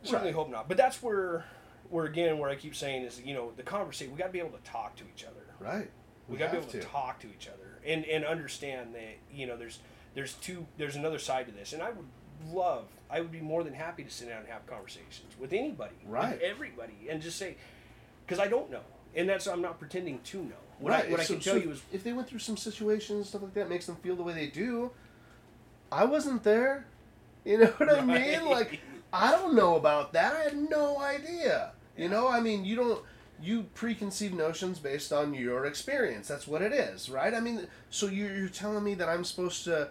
[0.04, 0.36] Certainly Right.
[0.36, 0.68] hope not.
[0.68, 1.46] But that's where
[1.90, 4.40] where again where I keep saying is you know the conversation we got to be
[4.40, 5.90] able to talk to each other Right.
[6.28, 6.82] we, got to be able to.
[6.82, 9.80] talk to each other and and understand that you know there's
[10.16, 12.08] there's two there's another side to this and i would
[12.52, 15.94] love i would be more than happy to sit down and have conversations with anybody
[16.06, 16.34] Right.
[16.34, 17.56] with everybody and just say
[18.26, 18.82] because i don't know
[19.16, 21.06] and that's i'm not pretending to know what right.
[21.06, 23.42] i, what I can tell so you is if they went through some situations, stuff
[23.42, 24.92] like that, makes them feel the way they do.
[25.92, 26.88] I wasn't there.
[27.46, 28.46] You know what I mean?
[28.46, 28.82] Like,
[29.14, 30.34] I don't know about that.
[30.34, 31.72] I had no idea.
[31.96, 33.02] You know, I mean, you don't
[33.42, 36.28] you preconceived notions based on your experience.
[36.28, 37.34] That's what it is, right?
[37.34, 39.90] I mean, so you're, you're telling me that I'm supposed to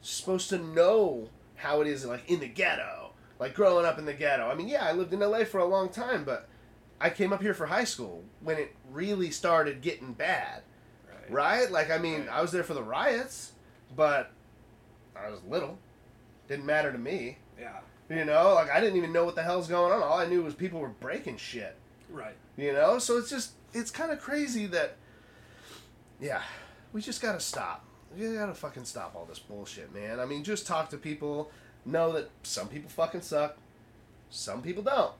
[0.00, 4.12] supposed to know how it is like in the ghetto, like growing up in the
[4.14, 4.48] ghetto.
[4.48, 6.48] I mean, yeah, I lived in LA for a long time, but
[7.04, 10.62] I came up here for high school when it really started getting bad,
[11.28, 11.70] right?
[11.70, 12.30] Like, I mean, Right.
[12.30, 13.52] I was there for the riots,
[13.94, 14.32] but
[15.14, 15.78] I was little.
[16.48, 17.36] Didn't matter to me.
[17.60, 20.02] yeah You know, like I didn't even know what the hell's going on.
[20.02, 21.76] All I knew was people were breaking shit.
[22.08, 24.96] right You know, so it's just it's kind of crazy that.
[26.18, 26.40] Yeah,
[26.94, 27.84] we just gotta stop.
[28.16, 30.20] We gotta fucking stop all this bullshit, man.
[30.20, 31.50] I mean, just talk to people.
[31.84, 33.58] Know that some people fucking suck.
[34.30, 35.12] Some people don't.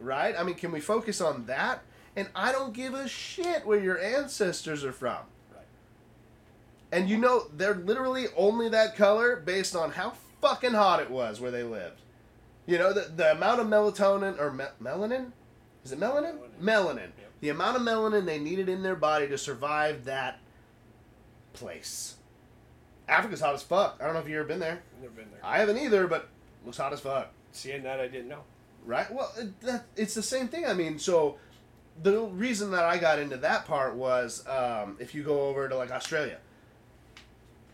[0.00, 0.34] Right?
[0.36, 1.82] I mean, can we focus on that?
[2.14, 5.18] And I don't give a shit where your ancestors are from.
[5.54, 5.64] right
[6.90, 11.40] And you know, they're literally only that color based on how fucking hot it was
[11.40, 12.00] where they lived.
[12.66, 15.32] You know, the, the amount of melatonin, or me- melanin?
[15.84, 16.38] Is it melanin?
[16.38, 16.62] Melanin.
[16.62, 16.96] Melanin.
[16.96, 17.32] Yep.
[17.40, 20.40] The amount of melanin they needed in their body to survive that
[21.52, 22.16] place.
[23.08, 23.98] Africa's hot as fuck.
[24.00, 24.82] I don't know if you've ever been there.
[25.00, 26.28] never been there I haven't either, but
[26.64, 27.30] looks hot as fuck.
[27.52, 28.42] seeing that i didn't know
[28.86, 29.12] Right?
[29.12, 29.32] Well,
[29.62, 30.64] that, it's the same thing.
[30.64, 31.36] I mean, so
[32.02, 35.76] the reason that I got into that part was um, if you go over to
[35.76, 36.38] like Australia,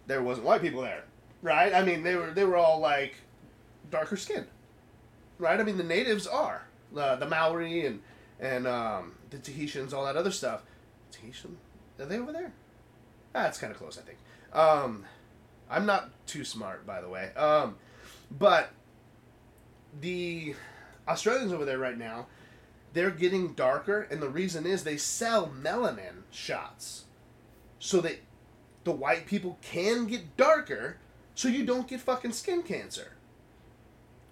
[0.06, 1.04] there wasn't white people there,
[1.42, 1.74] right?
[1.74, 3.16] I mean, they were they were all like
[3.90, 4.46] darker skinned,
[5.38, 5.60] right?
[5.60, 6.62] I mean, the natives are
[6.96, 8.00] uh, the Maori and
[8.40, 10.62] and um, the Tahitians, all that other stuff.
[11.10, 11.58] Tahitian,
[11.98, 12.52] are they over there?
[13.34, 14.18] Ah, it's kind of close, I think.
[14.52, 15.04] Um,
[15.70, 17.32] I'm not too smart, by the way.
[17.34, 17.76] Um,
[18.30, 18.70] but
[20.00, 20.54] the
[21.08, 22.26] Australians over there right now,
[22.92, 27.04] they're getting darker, and the reason is they sell melanin shots,
[27.78, 28.20] so that
[28.84, 30.98] the white people can get darker,
[31.34, 33.12] so you don't get fucking skin cancer.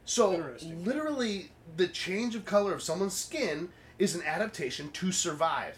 [0.04, 3.68] So literally, the change of color of someone's skin
[3.98, 5.76] is an adaptation to survive.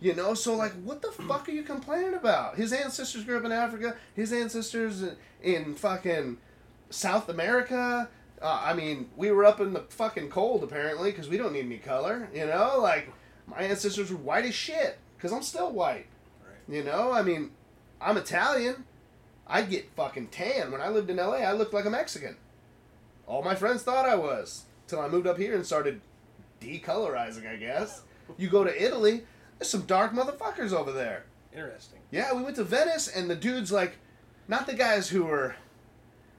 [0.00, 2.56] You know, so like, what the fuck are you complaining about?
[2.56, 3.96] His ancestors grew up in Africa.
[4.14, 6.38] His ancestors in, in fucking
[6.90, 8.08] South America.
[8.42, 11.64] Uh, I mean, we were up in the fucking cold apparently because we don't need
[11.64, 12.28] any color.
[12.34, 13.10] You know, like
[13.46, 16.06] my ancestors were white as shit because I'm still white.
[16.42, 16.76] Right.
[16.76, 17.50] You know, I mean,
[18.00, 18.84] I'm Italian.
[19.46, 20.72] I get fucking tan.
[20.72, 22.36] When I lived in LA, I looked like a Mexican.
[23.26, 26.00] All my friends thought I was till I moved up here and started
[26.60, 27.46] decolorizing.
[27.46, 28.02] I guess
[28.36, 29.24] you go to Italy.
[29.58, 31.24] There's some dark motherfuckers over there.
[31.52, 32.00] Interesting.
[32.10, 33.98] Yeah, we went to Venice, and the dudes like,
[34.48, 35.54] not the guys who were,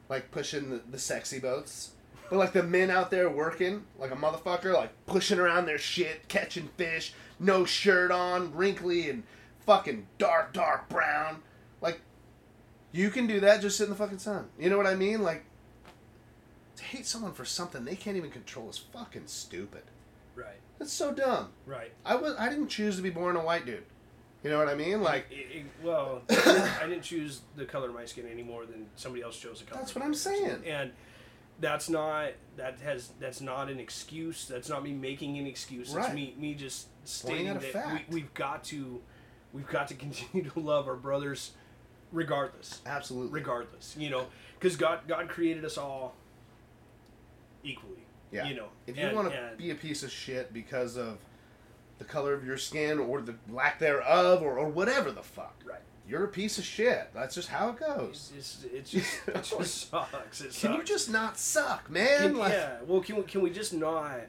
[0.10, 1.91] like pushing the, the sexy boats,
[2.30, 6.27] but like the men out there working like a motherfucker, like pushing around their shit,
[6.27, 9.23] catching fish, no shirt on, wrinkly and
[9.65, 11.41] fucking dark, dark brown.
[11.82, 12.02] Like,
[12.91, 14.48] you can do that just sit in the fucking sun.
[14.60, 15.22] You know what I mean?
[15.22, 15.45] Like,
[16.77, 19.84] to hate someone for something they can't even control is fucking stupid.
[20.36, 20.60] Right.
[20.77, 21.49] That's so dumb.
[21.65, 21.94] Right.
[22.06, 23.86] I was I didn't choose to be born a white dude.
[24.45, 25.01] You know what I mean?
[25.01, 25.26] Like.
[25.31, 28.67] It- it- well, I didn't- I didn't choose the color of my skin any more
[28.67, 29.81] than somebody else chose the color.
[29.81, 30.61] That's what I'm saying.
[30.67, 30.91] And
[31.59, 34.47] that's not that has that's not an excuse.
[34.47, 35.88] That's not me making an excuse.
[35.88, 36.13] It's Right.
[36.13, 38.07] me me just stating that fact.
[38.09, 39.01] we, we've got to
[39.51, 41.53] we've got to continue to love our brothers,
[42.11, 42.81] regardless.
[42.85, 43.31] Absolutely.
[43.39, 44.27] Regardless, you know,
[44.59, 46.13] because God God created us all
[47.63, 48.05] equally.
[48.31, 48.47] Yeah.
[48.47, 51.17] You know, If you want to be a piece of shit because of
[51.97, 55.80] the color of your skin or the lack thereof or, or whatever the fuck, right.
[56.07, 57.09] you're a piece of shit.
[57.13, 58.31] That's just how it goes.
[58.38, 60.41] It's, it's, it's just it just sucks.
[60.41, 62.19] It Can you just not suck, man?
[62.19, 62.77] Can, like, yeah.
[62.85, 64.19] Well, can we, can we just not?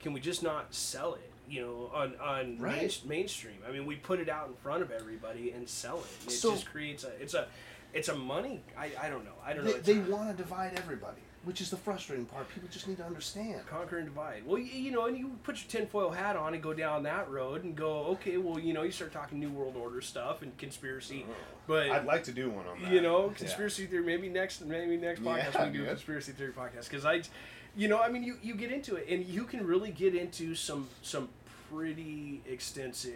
[0.00, 1.30] Can we just not sell it?
[1.48, 2.76] You know, on on Right.
[2.76, 3.56] main, mainstream.
[3.68, 6.06] I mean, we put it out in front of everybody and sell it.
[6.22, 7.10] And it So- just creates a.
[7.20, 7.48] It's a.
[7.92, 8.60] It's a money.
[8.76, 9.34] I, I don't know.
[9.46, 9.72] I don't know.
[9.72, 12.48] They want to divide everybody, which is the frustrating part.
[12.48, 13.66] People just need to understand.
[13.66, 14.46] conquer and divide.
[14.46, 17.30] Well, you, you know, and you put your tinfoil hat on and go down that
[17.30, 20.56] road and go, okay, well, you know, you start talking New World Order stuff and
[20.58, 21.24] conspiracy,
[21.66, 22.90] but I'd like to do one on that.
[22.92, 23.34] you know, Yeah.
[23.34, 24.04] conspiracy theory.
[24.04, 27.22] Maybe next, maybe next Yeah, podcast we do a conspiracy theory podcast because I,
[27.76, 30.54] you know, I mean, you you get into it and you can really get into
[30.54, 31.28] some some
[31.70, 33.12] pretty extensive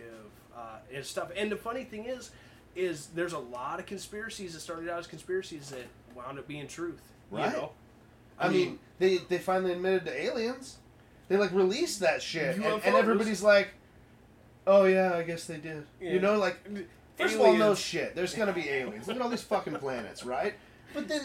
[0.57, 1.31] uh, and stuff.
[1.37, 2.31] And the funny thing is,
[2.75, 6.67] is there's a lot of conspiracies that started out as conspiracies that wound up being
[6.67, 7.01] truth.
[7.31, 7.47] Right.
[7.47, 7.71] You know.
[8.39, 8.53] I mm.
[8.53, 10.79] mean, they they finally admitted to aliens.
[11.29, 13.69] They like released that shit, and, and everybody's like,
[14.67, 16.57] "Oh yeah, I guess they did." You know, like
[17.17, 18.15] first of all, no shit.
[18.15, 19.07] There's gonna be aliens.
[19.07, 20.55] Look at all these fucking planets, right?
[20.95, 21.23] But then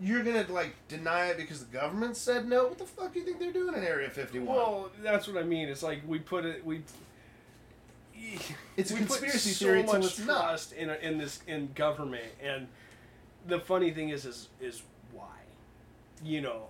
[0.00, 2.68] you're gonna like deny it because the government said no.
[2.68, 4.54] What the fuck do you think they're doing in Area 51?
[4.54, 5.68] Well, that's what I mean.
[5.68, 6.82] It's like we put it we.
[8.76, 10.42] It's a we put conspiracy so theory till much it's not.
[10.42, 12.68] trust in in this in government, and
[13.46, 14.82] the funny thing is, is is
[16.22, 16.64] you know,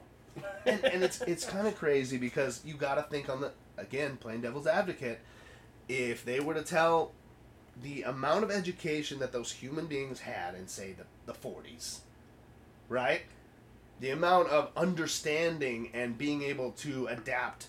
[0.66, 4.16] and, and it's it's kind of crazy because you got to think on the again
[4.16, 5.20] playing devil's advocate
[5.88, 7.12] if they were to tell
[7.82, 12.00] the amount of education that those human beings had in say the, the 40s
[12.88, 13.22] right?
[14.00, 17.68] The amount of understanding and being able to adapt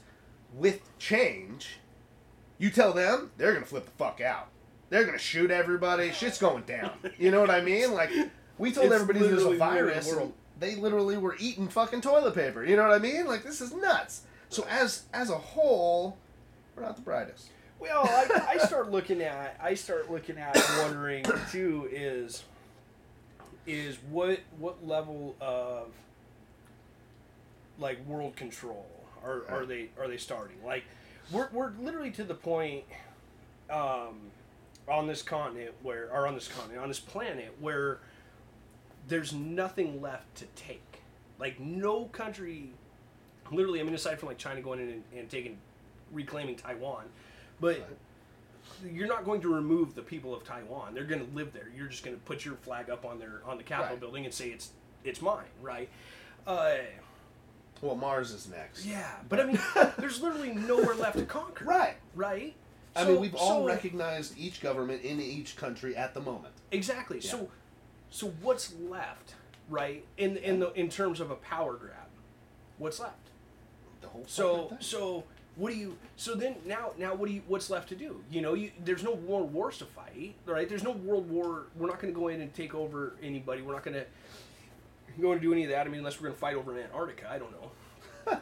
[0.54, 1.80] with change
[2.58, 4.50] you tell them they're gonna flip the fuck out.
[4.90, 6.12] They're gonna shoot everybody.
[6.12, 6.92] Shit's going down.
[7.18, 7.94] You know what i mean?
[7.94, 8.12] Like
[8.58, 10.32] we told It's everybody there's a literally the
[10.62, 12.64] they literally were eating fucking toilet paper.
[12.64, 13.26] You know what i mean?
[13.26, 14.22] Like this is nuts.
[14.48, 16.18] So as as a whole
[16.76, 17.50] we're not the brightest.
[17.80, 22.44] Well, I, I start looking at I start looking at wondering too is
[23.66, 25.88] is what what level of
[27.80, 28.86] like world control
[29.26, 30.58] are, are they are they starting?
[30.64, 30.84] Like
[31.32, 32.84] we're, we're literally to the point
[33.72, 34.20] um,
[34.88, 38.00] on this continent where or on this continent on this planet where
[39.08, 41.02] there's nothing left to take.
[41.40, 42.70] Like no country
[43.52, 45.58] literally I mean aside from like China going in and, and taking
[46.12, 47.06] reclaiming Taiwan,
[47.60, 48.94] but Right.
[48.94, 50.94] you're not going to remove the people of Taiwan.
[50.94, 51.68] They're going to live there.
[51.76, 54.00] You're just going to put your flag up on their on the Capitol Right.
[54.00, 54.70] building and say it's
[55.04, 55.90] it's mine, right?
[56.48, 56.76] Uh,
[57.82, 59.60] well mars is next yeah, but I mean,
[59.98, 62.54] there's literally nowhere left to conquer, right Right?
[62.96, 66.54] I So- mean, we've all so- recognized each government in each country at the moment.
[66.72, 67.20] exactly.
[67.20, 67.32] Yeah.
[67.32, 67.50] So,
[68.12, 69.34] so what's left,
[69.70, 70.06] right?
[70.18, 72.10] In in the in terms of a power grab,
[72.78, 73.30] what's left?
[74.02, 74.78] The whole So thing.
[74.82, 75.24] so
[75.56, 75.98] what do you?
[76.16, 77.42] So then now now what do you?
[77.48, 78.24] What's left to do?
[78.32, 80.70] You know, you there's no more wars to fight, right?
[80.70, 81.68] There's no world war.
[81.76, 83.62] We're not going to go in and take over anybody.
[83.62, 84.06] We're not going to.
[85.20, 85.86] going to do any of that.
[85.86, 87.72] I mean, unless we're going to fight over Antarctica, I don't know.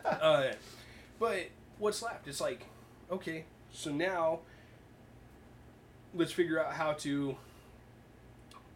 [0.22, 0.52] uh,
[1.20, 2.28] but what's left?
[2.28, 2.66] It's like,
[3.12, 4.40] okay, so now
[6.14, 7.36] let's figure out how to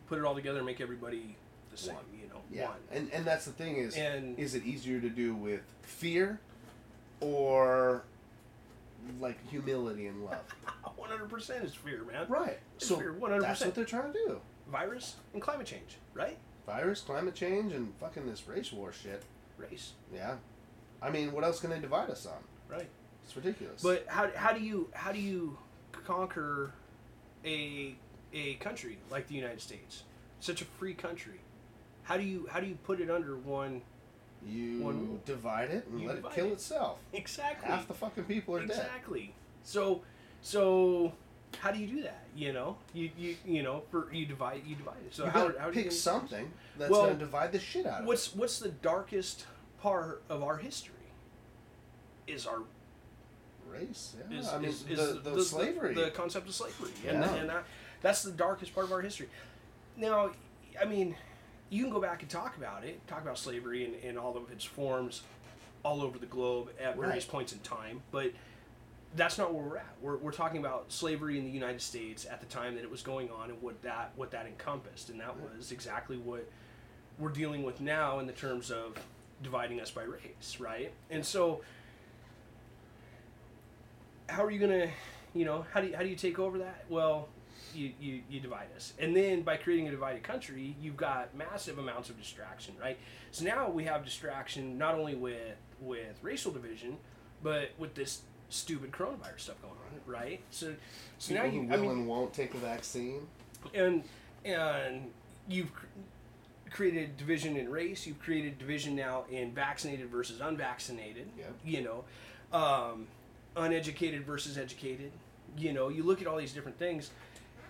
[0.08, 1.36] put it all together and make everybody
[1.72, 1.96] the same.
[1.96, 2.04] One.
[2.22, 2.78] You know, Yeah, one.
[2.92, 6.40] and and that's the thing is, And- is it easier to do with fear,
[7.20, 8.04] or
[9.20, 10.40] like humility and love?
[10.96, 12.26] One hundred percent is fear, man.
[12.30, 12.60] Right.
[12.78, 13.42] It's So fear, 100%.
[13.42, 14.40] that's what they're trying to do.
[14.72, 16.38] Virus and climate change, right?
[16.66, 19.24] Virus, climate change, and fucking this race war shit.
[19.58, 20.38] Race, Yeah.
[21.02, 22.38] I mean, what else can they divide us on?
[22.70, 22.88] right?
[23.26, 23.82] It's ridiculous.
[23.84, 25.58] But how, how do you how do you
[26.06, 26.72] conquer
[27.46, 27.96] a
[28.34, 30.04] a country like the United States,
[30.40, 31.40] such a free country?
[32.04, 33.82] How do you how do you put it under one?
[34.46, 36.54] you one divide it and let it kill it.
[36.54, 37.00] itself.
[37.14, 37.70] Exactly.
[37.70, 38.72] Half the fucking people are dead.
[38.72, 39.34] exactly.
[39.64, 40.02] So
[40.42, 41.14] so
[41.60, 42.24] how do you do that?
[42.36, 45.14] You know, you you you know, for you divide you divide it.
[45.14, 48.02] So you how how do pick you, something that's Well, gonna divide the shit out
[48.02, 49.46] of What's what's the darkest
[49.82, 50.96] part of our history?
[52.28, 52.64] Is our.
[53.70, 54.14] Race.
[54.30, 54.40] Yeah.
[54.40, 55.96] is, I mean, is, is the, the, slavery.
[55.96, 57.34] the, concept of slavery, and Yeah.
[57.34, 57.64] and that,
[58.04, 59.28] that's the darkest part of our history.
[59.98, 60.30] Now,
[60.80, 61.16] I mean,
[61.72, 64.52] you can go back and talk about it, talk about slavery and, in all of
[64.52, 65.24] its forms,
[65.84, 67.32] all over the globe at various Right.
[67.32, 68.32] points in time, but
[69.16, 69.96] that's not where we're at.
[70.02, 73.02] We're, we're talking about slavery in the United States at the time that it was
[73.02, 76.50] going on and what that what that encompassed, and that was exactly what
[77.20, 78.96] we're dealing with now in the terms of
[79.44, 80.92] dividing us by race, right?
[81.12, 81.62] And so
[84.30, 84.90] how are you gonna
[85.34, 87.28] you know how do you, how do you take over that well
[87.76, 91.78] you, you you divide us and then by creating a divided country you've got massive
[91.80, 92.98] amounts of distraction right
[93.32, 96.98] so now we have distraction not only with with racial division
[97.42, 100.74] but with this stupid coronavirus stuff going on right so
[101.18, 103.28] so People now you who i will mean and won't take the vaccine.
[103.74, 104.04] and
[104.46, 105.12] and
[105.48, 105.72] you've
[106.70, 111.46] created division in race you've created division now in vaccinated versus unvaccinated Yeah.
[111.64, 112.04] you know
[112.58, 113.08] um,
[113.56, 115.12] uneducated versus educated
[115.58, 117.12] you know you look at all these different things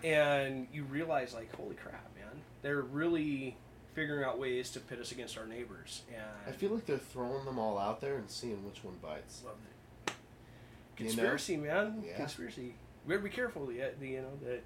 [0.04, 3.56] and you realize like holy crap man they're really
[3.94, 6.02] figuring out ways to pit us against our neighbors
[6.46, 9.42] I feel like they're throwing them all out there and seeing which one bites.
[9.44, 10.12] love it.
[10.98, 11.10] You know?
[11.10, 12.16] conspiracy man Yeah.
[12.16, 12.74] conspiracy
[13.06, 14.60] we better be careful the, uh, the you know the,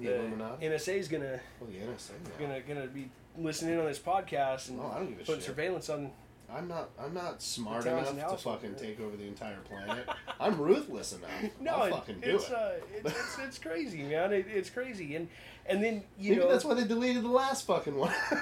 [0.00, 0.66] The the Illuminati.
[0.66, 2.12] NSA is gonna Well, the NSA.
[2.38, 5.88] Gonna gonna be listening on this podcast and Oh, I don't give a putting surveillance
[5.90, 6.10] on.
[6.54, 6.90] I'm not.
[6.98, 10.08] I'm not smart enough to fucking take over the entire planet.
[10.38, 11.30] I'm ruthless enough.
[11.60, 12.54] No, I'll it- fucking do it's, it.
[12.54, 14.32] Uh, it's, it's it's crazy, man.
[14.32, 15.28] It, it's crazy, and
[15.66, 18.12] and then you Maybe know that's why they deleted the last fucking one.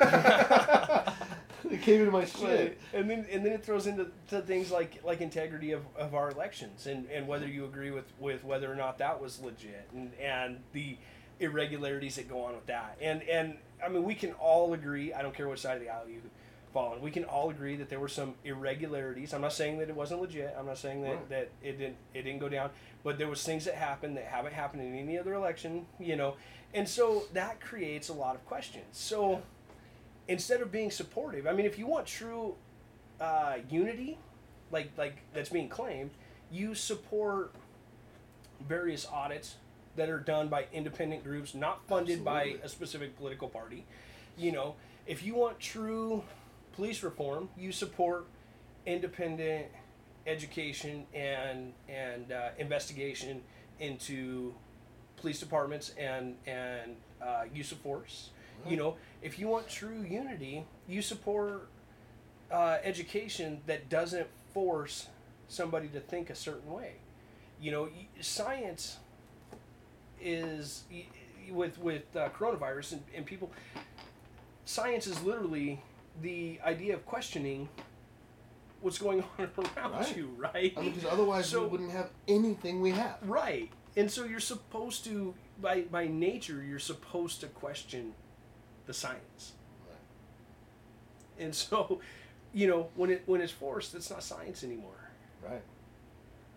[1.71, 2.81] it came into my shit.
[2.93, 6.31] And then and then it throws into to things like like integrity of, of our
[6.31, 10.13] elections and, and whether you agree with, with whether or not that was legit and,
[10.15, 10.97] and the
[11.41, 12.97] irregularities that go on with that.
[13.01, 15.91] And and I mean we can all agree, I don't care which side of the
[15.91, 16.21] aisle you
[16.79, 19.33] fall we can all agree that there were some irregularities.
[19.35, 20.55] I'm not saying that it wasn't legit.
[20.59, 21.29] I'm not saying that, Right.
[21.31, 22.71] that it didn't it didn't go down.
[23.05, 26.37] But there was things that happened that haven't happened in any other election, you know.
[26.75, 28.87] And so that creates a lot of questions.
[28.93, 29.43] So
[30.27, 32.55] instead of being supportive, I mean, if you want true
[33.21, 34.19] uh, unity,
[34.71, 36.11] like like that's being claimed,
[36.51, 37.55] you support
[38.61, 39.57] various audits
[39.97, 43.85] that are done by independent groups, not funded by a specific political party.
[44.37, 44.77] You know,
[45.07, 46.23] if you want true
[46.79, 48.27] police reform, you support
[48.87, 49.67] independent
[50.29, 53.43] education and and uh, investigation
[53.81, 54.55] into
[55.17, 58.31] police departments and and uh, use of force.
[58.69, 61.69] You know, if you want true unity, you support
[62.53, 65.09] uh, education that doesn't force
[65.49, 66.93] somebody to think a certain way.
[67.61, 67.89] You know,
[68.21, 68.99] science
[70.21, 70.85] is
[71.51, 73.51] with with uh, coronavirus and, and people.
[74.65, 75.81] Science is literally
[76.23, 77.69] the idea of questioning
[78.81, 80.17] what's going on around Right.
[80.17, 80.73] you, right?
[80.77, 83.19] I mean, because otherwise So- we wouldn't have anything we have.
[83.23, 83.71] Right.
[83.97, 88.15] And so you're supposed to by by nature you're supposed to question
[88.87, 89.53] the science.
[91.39, 92.01] And so,
[92.53, 95.11] you know, when it when it's forced, it's not science anymore.
[95.43, 95.63] Right.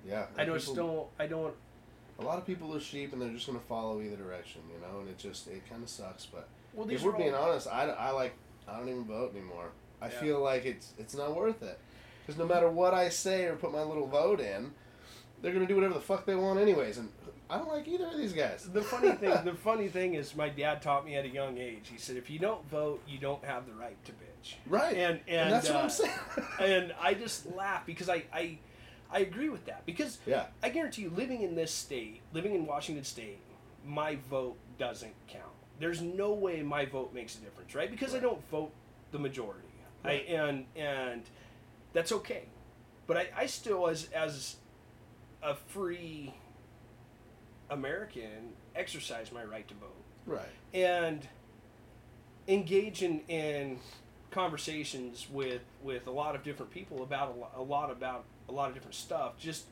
[0.05, 0.25] Yeah.
[0.37, 1.55] I just people- don't I don't
[2.19, 4.79] A lot of people are sheep and they're just going to follow either direction, you
[4.81, 6.25] know, and it just it kind of sucks.
[6.25, 8.33] But well if we're being all, honest, I, I like
[8.67, 9.71] I don't even vote anymore.
[10.01, 10.19] I Yeah.
[10.19, 11.79] feel like it's it's not worth it
[12.21, 14.73] because no matter what I say or put my little vote in,
[15.41, 17.11] they're going to do whatever the fuck they want anyways, and
[17.49, 18.69] I don't like either of these guys.
[18.71, 21.89] the funny thing the funny thing is my dad taught me at a young age.
[21.91, 24.55] He said if you don't vote, you don't have the right to bitch.
[24.67, 24.95] Right.
[24.95, 26.13] And and, that's what uh, I'm saying.
[26.59, 28.57] and I just laugh because I, I
[29.11, 30.45] I agree with that because yeah.
[30.63, 33.39] I guarantee you, living in this state, living in Washington State,
[33.85, 35.50] my vote doesn't count.
[35.81, 37.89] There's no way my vote makes a difference, right?
[37.89, 38.71] Because I don't vote
[39.11, 39.67] the majority.
[40.05, 41.23] I and and
[41.93, 42.43] that's okay.
[43.07, 44.55] But I, I still as as
[45.43, 46.33] a free
[47.69, 49.95] American exercise my right to vote
[50.25, 50.45] Right.
[50.73, 51.27] and
[52.47, 53.79] engage in, in
[54.29, 58.51] conversations with with a lot of different people about a lot, a lot about a
[58.51, 59.65] lot of different stuff just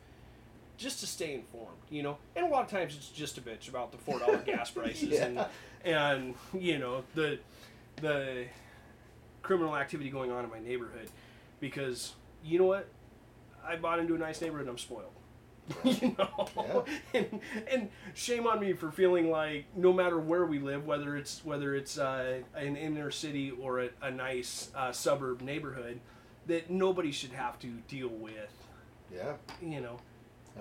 [0.77, 3.69] just to stay informed you know and a lot of times it's just a bitch
[3.69, 5.25] about the four dollar gas prices Yeah.
[5.25, 5.45] and
[5.85, 7.39] you know the
[8.01, 8.45] the
[9.41, 11.09] criminal activity going on in my neighborhood
[11.59, 12.87] because you know what
[13.65, 15.11] I bought into a nice neighborhood and I'm spoiled
[15.83, 17.39] you know and,
[17.71, 21.75] and shame on me for feeling like no matter where we live whether it's whether
[21.75, 25.99] it's uh, an inner city or a, a nice uh, suburb neighborhood
[26.47, 28.51] that nobody should have to deal with
[29.13, 29.33] Yeah.
[29.61, 29.99] you know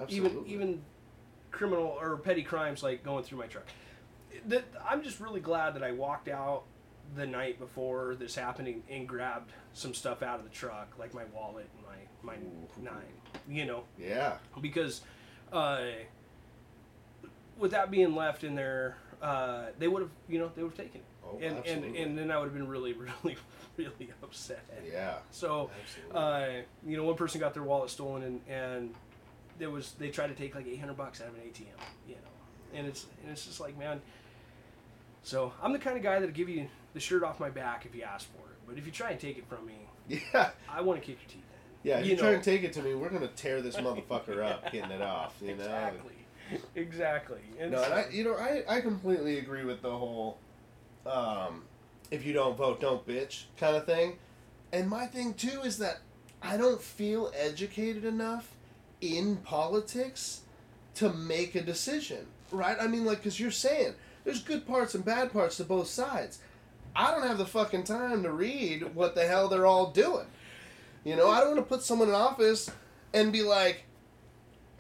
[0.01, 0.53] Absolutely.
[0.53, 0.83] even even
[1.51, 3.65] criminal or petty crimes like going through my truck.
[4.47, 6.65] That I'm just really glad that I walked out
[7.17, 11.25] the night before this happening and grabbed some stuff out of the truck, like my
[11.35, 12.83] wallet and my my Ooh.
[12.83, 12.95] nine.
[13.49, 14.37] You know, Yeah.
[14.61, 15.01] because
[15.53, 15.83] uh,
[17.59, 20.79] with that being left in there, uh, they would have you know they would have
[20.79, 22.03] taken it, Oh, and, and absolutely.
[22.03, 22.93] and then I would have been really
[23.25, 23.37] really
[23.77, 24.65] really upset.
[24.91, 25.15] Yeah.
[25.31, 25.71] So
[26.15, 26.47] uh,
[26.87, 28.95] you know, one person got their wallet stolen, and and
[29.59, 31.67] there was they tried to take like eight hundred bucks out of an ATM,
[32.09, 32.21] you know,
[32.79, 34.01] and it's and it's just like man.
[35.29, 37.95] So I'm the kind of guy that'll give you the shirt off my back if
[37.95, 39.75] you ask for it, but if you try and take it from me,
[40.33, 40.53] yeah.
[40.67, 41.91] I want to kick your teeth in.
[41.91, 41.99] Yeah.
[41.99, 42.35] If You you, try know.
[42.37, 45.35] and take it to me, we're gonna tear this motherfucker up, getting it off.
[45.43, 45.53] You know.
[45.65, 46.15] exactly,
[46.75, 47.41] exactly.
[47.61, 50.39] And No, and I, you know, I, I completely agree with the whole,
[51.05, 51.65] um,
[52.11, 54.17] if you don't vote, don't bitch kind of thing.
[54.73, 55.99] And my thing too is that
[56.41, 58.49] I don't feel educated enough
[59.03, 60.41] in politics
[60.95, 62.79] to make a decision, right?
[62.81, 63.95] I mean, like, because you're saying
[64.29, 66.39] there's good parts and bad parts to both sides.
[66.95, 70.27] I don't have the fucking time to read what the hell they're all doing.
[71.03, 72.71] You know, I don't want to put someone in office
[73.15, 73.85] and be like,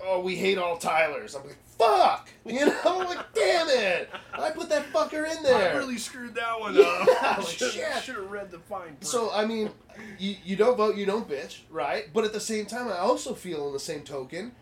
[0.04, 1.34] oh, we hate all Tylers.
[1.34, 2.28] I'm like, fuck!
[2.44, 4.10] You know, I'm like, damn it!
[4.34, 5.72] I put that fucker in there.
[5.72, 7.38] I really screwed that one Yeah, up.
[7.38, 9.06] like, should have read the fine print.
[9.06, 9.70] So, I mean,
[10.18, 12.12] you, you don't vote, you don't bitch, right?
[12.12, 14.52] But at the same time, I also feel in the same token,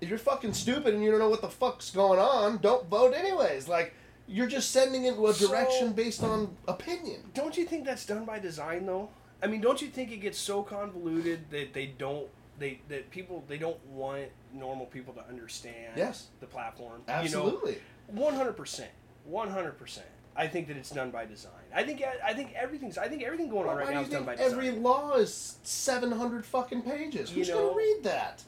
[0.00, 3.12] if you're fucking stupid and you don't know what the fuck's going on, don't vote
[3.12, 3.68] anyways.
[3.68, 3.92] Like,
[4.26, 7.30] you're just sending it a So- direction based on opinion.
[7.34, 9.10] Don't you think that's done by design though?
[9.42, 12.28] I mean, don't you think it gets so convoluted that they don't
[12.58, 16.28] they that people they don't want normal people to understand Yes.
[16.40, 17.02] the platform?
[17.08, 17.78] Absolutely.
[18.06, 18.90] One hundred percent.
[19.24, 20.06] One hundred percent.
[20.34, 21.52] I think that it's done by design.
[21.74, 24.24] I think I think everything's I think everything going on Why right now is done
[24.24, 24.52] by design.
[24.52, 27.30] every law is 700 fucking pages?
[27.30, 28.44] You Who's know- gonna read that?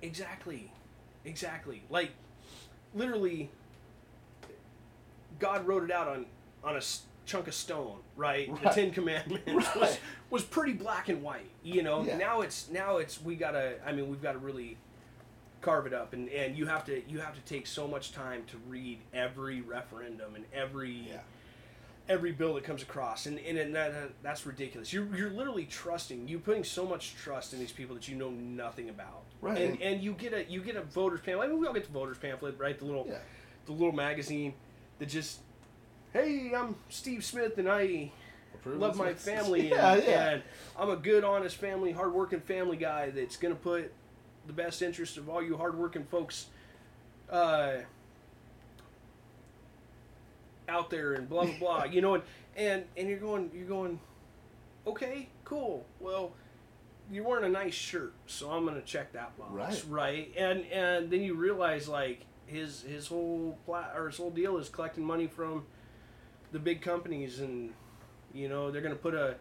[0.00, 0.72] Exactly.
[1.24, 1.82] Exactly.
[1.90, 2.12] Like
[2.94, 3.50] literally
[5.40, 6.26] God wrote it out on
[6.62, 6.80] on a
[7.26, 8.50] chunk of stone, right?
[8.62, 10.00] The 10 commandments was Right.
[10.30, 12.04] was pretty black and white, you know.
[12.04, 12.16] Yeah.
[12.18, 14.76] Now it's now it's we got to I mean, we've got to really
[15.62, 18.44] carve it up and and you have to you have to take so much time
[18.46, 21.18] to read every referendum and every Yeah.
[22.08, 25.66] every bill that comes across and, and, and that, that- that's ridiculous you're, you're literally
[25.66, 29.58] trusting You're putting so much trust in these people that you know nothing about Right.
[29.60, 31.84] and and you get a you get a voters pamphlet I mean we all get
[31.84, 33.18] the voters pamphlet right the little Yeah.
[33.66, 34.54] the little magazine
[35.00, 35.40] that just
[36.12, 38.12] hey I'm Steve Smith and I
[38.64, 40.30] love my family Yeah, and, yeah.
[40.30, 40.42] and
[40.78, 43.92] I'm a good honest family hardworking family guy that's gonna put
[44.46, 46.46] the best interest of all you hardworking folks
[47.30, 47.78] uh,
[50.68, 52.22] out there and blah blah blah you know and,
[52.56, 53.98] and and you're going you're going
[54.86, 56.32] okay cool well
[57.10, 59.84] you're wearing a nice shirt so i'm gonna check that box Right.
[59.88, 62.20] right and and then you realize like
[62.50, 65.64] his his whole plat or his whole deal is collecting money from
[66.52, 67.72] the big companies and
[68.34, 69.36] you know they're gonna put a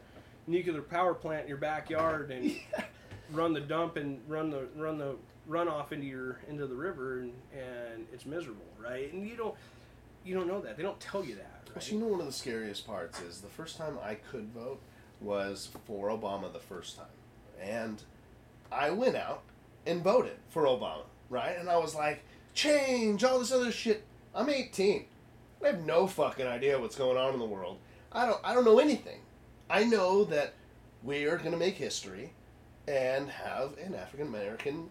[0.47, 2.55] nuclear power plant in your backyard and
[3.31, 5.15] run the dump and run the run the
[5.49, 9.55] runoff into your into the river and, and it's miserable right and you don't
[10.23, 11.83] you don't know that they don't tell you that Well, right?
[11.83, 14.79] so you know one of the scariest parts is the first time I could vote
[15.21, 17.05] was for Obama the first time.
[17.61, 18.01] And
[18.71, 19.41] I went out
[19.85, 21.57] and voted for Obama, right?
[21.57, 22.23] And I was like,
[22.53, 24.03] change, all this other shit.
[24.33, 25.05] I'm 18.
[25.63, 27.77] I have no fucking idea what's going on in the world.
[28.11, 29.19] I don't I don't know anything.
[29.69, 30.53] I know that
[31.03, 32.33] we are going to make history
[32.87, 34.89] and have an African American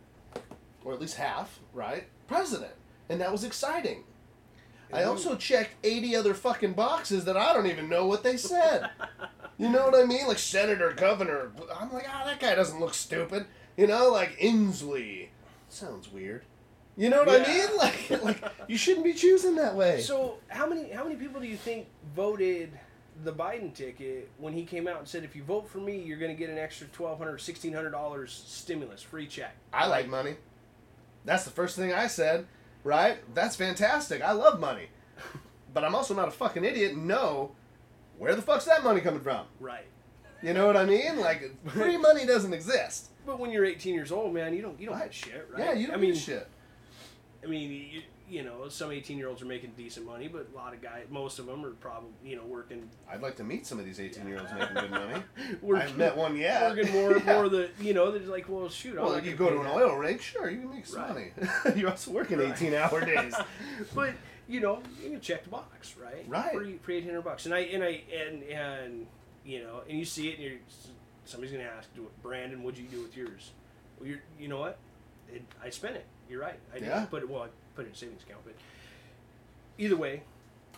[0.84, 2.04] or at least half, right?
[2.26, 2.72] President.
[3.08, 4.04] And that was exciting.
[4.92, 8.88] I also checked 80 other fucking boxes that I don't even know what they said.
[9.58, 10.26] you know what I mean?
[10.26, 11.52] Like senator, governor.
[11.78, 13.46] I'm like, ah, that guy doesn't look stupid.
[13.76, 15.28] You know, like Inslee.
[15.68, 16.44] Sounds weird.
[16.98, 17.68] You know what I mean?
[17.78, 20.00] Like, like you shouldn't be choosing that way.
[20.00, 22.76] So how many how many people do you think voted
[23.24, 26.18] the Biden ticket when he came out and said, if you vote for me, you're
[26.18, 29.54] going to get an extra twelve hundred, sixteen hundred dollars stimulus, free check.
[29.72, 30.34] I like money.
[31.24, 32.46] That's the first thing I said,
[32.82, 33.18] right?
[33.34, 34.20] That's fantastic.
[34.22, 34.88] I love money.
[35.74, 37.52] But I'm also not a fucking idiot No,
[38.18, 39.44] where the fuck's that money coming from?
[39.60, 39.84] Right.
[40.42, 41.20] You know what I mean?
[41.20, 43.10] Like free money doesn't exist.
[43.26, 45.04] But when you're 18 years old, man, you don't you don't Right.
[45.04, 45.62] have shit, right?
[45.66, 46.48] Yeah, you don't I mean, shit.
[47.42, 50.56] I mean, you, you know, some 18 year olds are making decent money, but a
[50.56, 52.90] lot of guys, most of them are probably, you know, working.
[53.10, 55.14] I'd like to meet some of these 18 year olds making good money.
[55.14, 56.76] I working haven't met one yet.
[56.76, 57.34] Working more, Yeah.
[57.34, 58.96] more the, you know, they're like, well, shoot.
[58.96, 61.32] Well, not you go to an oil rig, sure, you can make some Right.
[61.38, 61.76] money.
[61.80, 62.52] You're also working Right.
[62.52, 63.34] 18 hour days.
[63.94, 64.14] but
[64.48, 66.24] you know, you can check the box, right?
[66.26, 66.52] Right.
[66.52, 69.06] Free, free 1800 bucks, and I and I and and
[69.44, 70.58] you know, and you see it, and you're
[71.24, 72.62] somebody's gonna ask, "Do it, Brandon?
[72.62, 73.52] What'd you do with yours?"
[74.00, 74.78] Well, you're, you know what?
[75.32, 76.06] It, I spent it.
[76.28, 76.58] You're right.
[76.74, 77.00] I Yeah.
[77.00, 77.28] did put it.
[77.28, 78.54] Well, I put it in a savings account, but
[79.78, 80.22] either way,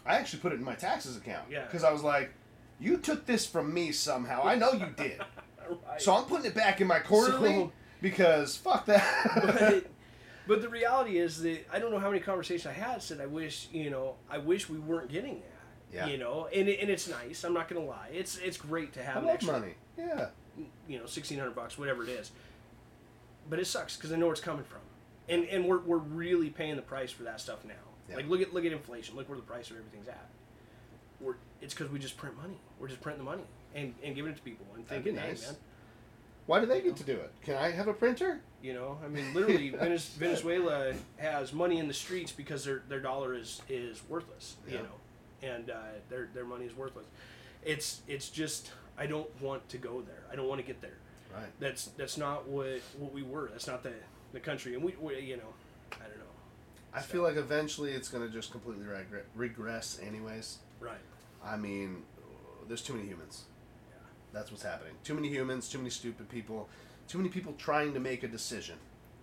[0.07, 1.51] I actually put it in my taxes account.
[1.51, 1.65] Yeah.
[1.65, 2.31] Because I was like,
[2.79, 4.43] you took this from me somehow.
[4.45, 5.21] I know you did.
[5.69, 6.01] right.
[6.01, 9.31] So I'm putting it back in my quarterly So- because fuck that.
[9.35, 9.87] but,
[10.47, 13.27] but the reality is that I don't know how many conversations I had said I
[13.27, 15.47] wish you know I wish we weren't getting that.
[15.93, 16.07] Yeah.
[16.07, 17.43] You know, and it, and it's nice.
[17.45, 18.09] I'm not gonna lie.
[18.13, 19.75] It's it's great to have I extra, money.
[19.99, 20.29] Yeah.
[20.89, 22.31] you know, sixteen hundred bucks, whatever it is.
[23.51, 24.81] But it sucks because I know where it's coming from,
[25.31, 27.75] and and we're, we're really paying the price for that stuff now.
[28.09, 28.17] Yeah.
[28.17, 29.17] Like look at look at inflation.
[29.17, 30.29] Look where the price of everything's at.
[31.21, 32.59] We're it's because we just print money.
[32.79, 33.45] We're just printing the money
[33.75, 35.43] and, and giving it to people and thinking, nice.
[35.43, 35.57] hey man,
[36.47, 37.33] Why do they get to do it?
[37.43, 38.41] Can I have a printer?
[38.63, 39.71] You know, I mean, literally,
[40.19, 44.57] Venezuela has money in the streets because their their dollar is is worthless.
[44.69, 45.77] You know, and uh,
[46.09, 47.07] their their money is worthless.
[47.65, 50.25] It's it's just I don't want to go there.
[50.33, 50.99] I don't want to get there.
[51.33, 51.47] Right.
[51.61, 53.49] That's that's not what what we were.
[53.53, 53.93] That's not the
[54.33, 54.75] the country.
[54.75, 55.53] And we, we you know,
[55.93, 56.25] I don't know.
[56.93, 60.59] I feel like eventually it's going to just completely regre- regress, anyways.
[60.81, 60.99] Right.
[61.45, 62.03] I mean,
[62.69, 63.45] there's too many humans.
[63.91, 63.97] Yeah.
[64.33, 64.95] That's what's happening.
[65.05, 66.69] Too many humans, too many stupid people,
[67.09, 68.77] too many people trying to make a decision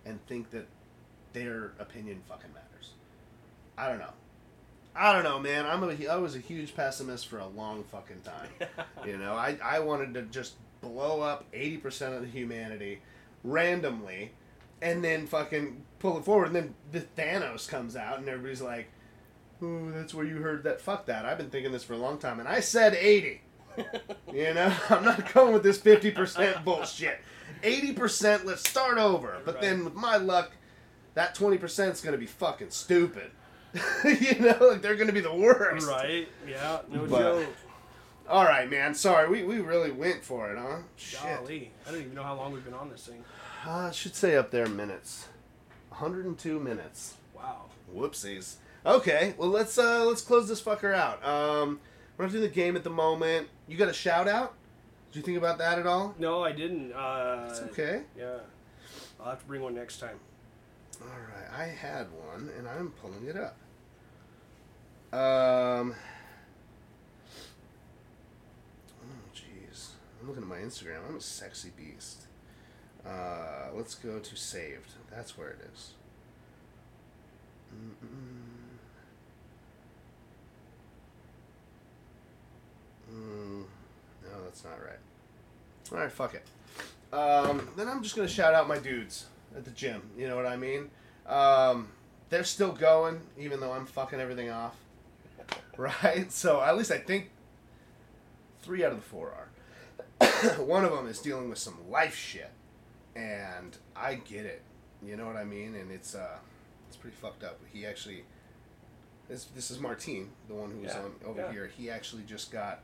[0.04, 0.66] and think that
[1.32, 2.92] their opinion fucking matters.
[3.76, 4.12] I don't know.
[4.96, 5.64] I don't know, man.
[5.64, 8.48] I'm a, I was a huge pessimist for a long fucking time.
[9.06, 13.00] you know, I, I wanted to just blow up 80% of the humanity
[13.44, 14.32] randomly
[14.82, 16.46] and then fucking pull it forward.
[16.48, 18.88] And then the Thanos comes out and everybody's like,
[19.62, 20.80] oh, that's where you heard that.
[20.80, 21.24] Fuck that.
[21.24, 22.38] I've been thinking this for a long time.
[22.40, 23.40] And I said 80.
[24.32, 27.18] You know, I'm not going with this 50% bullshit.
[27.62, 29.38] 80%, let's start over.
[29.44, 29.62] But Right.
[29.62, 30.52] then with my luck,
[31.14, 33.30] that 20% is going to be fucking stupid.
[34.04, 35.86] you know, like they're going to be the worst.
[35.86, 36.28] right.
[36.46, 36.80] Yeah.
[36.90, 37.46] No But- joke.
[38.28, 38.94] All right, man.
[38.94, 40.78] Sorry, we, we really went for it, huh?
[40.96, 41.20] Shit.
[41.22, 43.24] Golly, I don't even know how long we've been on this thing.
[43.66, 45.28] Uh, it should say up there minutes.
[45.90, 47.14] 102 minutes.
[47.34, 47.62] Wow.
[47.94, 48.56] Whoopsies.
[48.86, 51.24] Okay, well let's uh let's close this fucker out.
[51.26, 51.80] Um,
[52.16, 53.48] we're not doing the game at the moment.
[53.66, 54.54] You got a shout out?
[55.10, 56.14] Did you think about that at all?
[56.18, 56.92] No, I didn't.
[56.92, 58.02] Uh, It's okay.
[58.16, 58.38] Yeah.
[59.18, 60.18] I'll have to bring one next time.
[61.02, 63.56] All right, I had one and I'm pulling it up.
[65.18, 65.94] Um.
[69.02, 70.98] Oh jeez, I'm looking at my Instagram.
[71.08, 72.26] I'm a sexy beast.
[73.06, 74.92] Uh, let's go to saved.
[75.10, 75.92] That's where it is.
[83.12, 83.64] Mm,
[84.22, 84.98] no, that's not right.
[85.92, 86.44] All right, fuck it.
[87.14, 89.26] Um, then I'm just gonna shout out my dudes
[89.56, 90.02] at the gym.
[90.18, 90.90] You know what I mean?
[91.26, 91.88] Um,
[92.28, 94.76] they're still going, even though I'm fucking everything off.
[95.78, 96.32] Right?
[96.32, 97.30] So at least I think
[98.62, 99.48] three out of the four are.
[100.58, 102.50] One of them is dealing with some life shit,
[103.14, 104.62] and I get it.
[105.04, 105.74] You know what I mean?
[105.74, 106.38] And it's uh,
[106.88, 107.60] it's pretty fucked up.
[107.72, 108.24] He actually,
[109.28, 111.52] this this is Martine, the one who was Yeah, on over yeah.
[111.52, 111.70] here.
[111.76, 112.80] He actually just got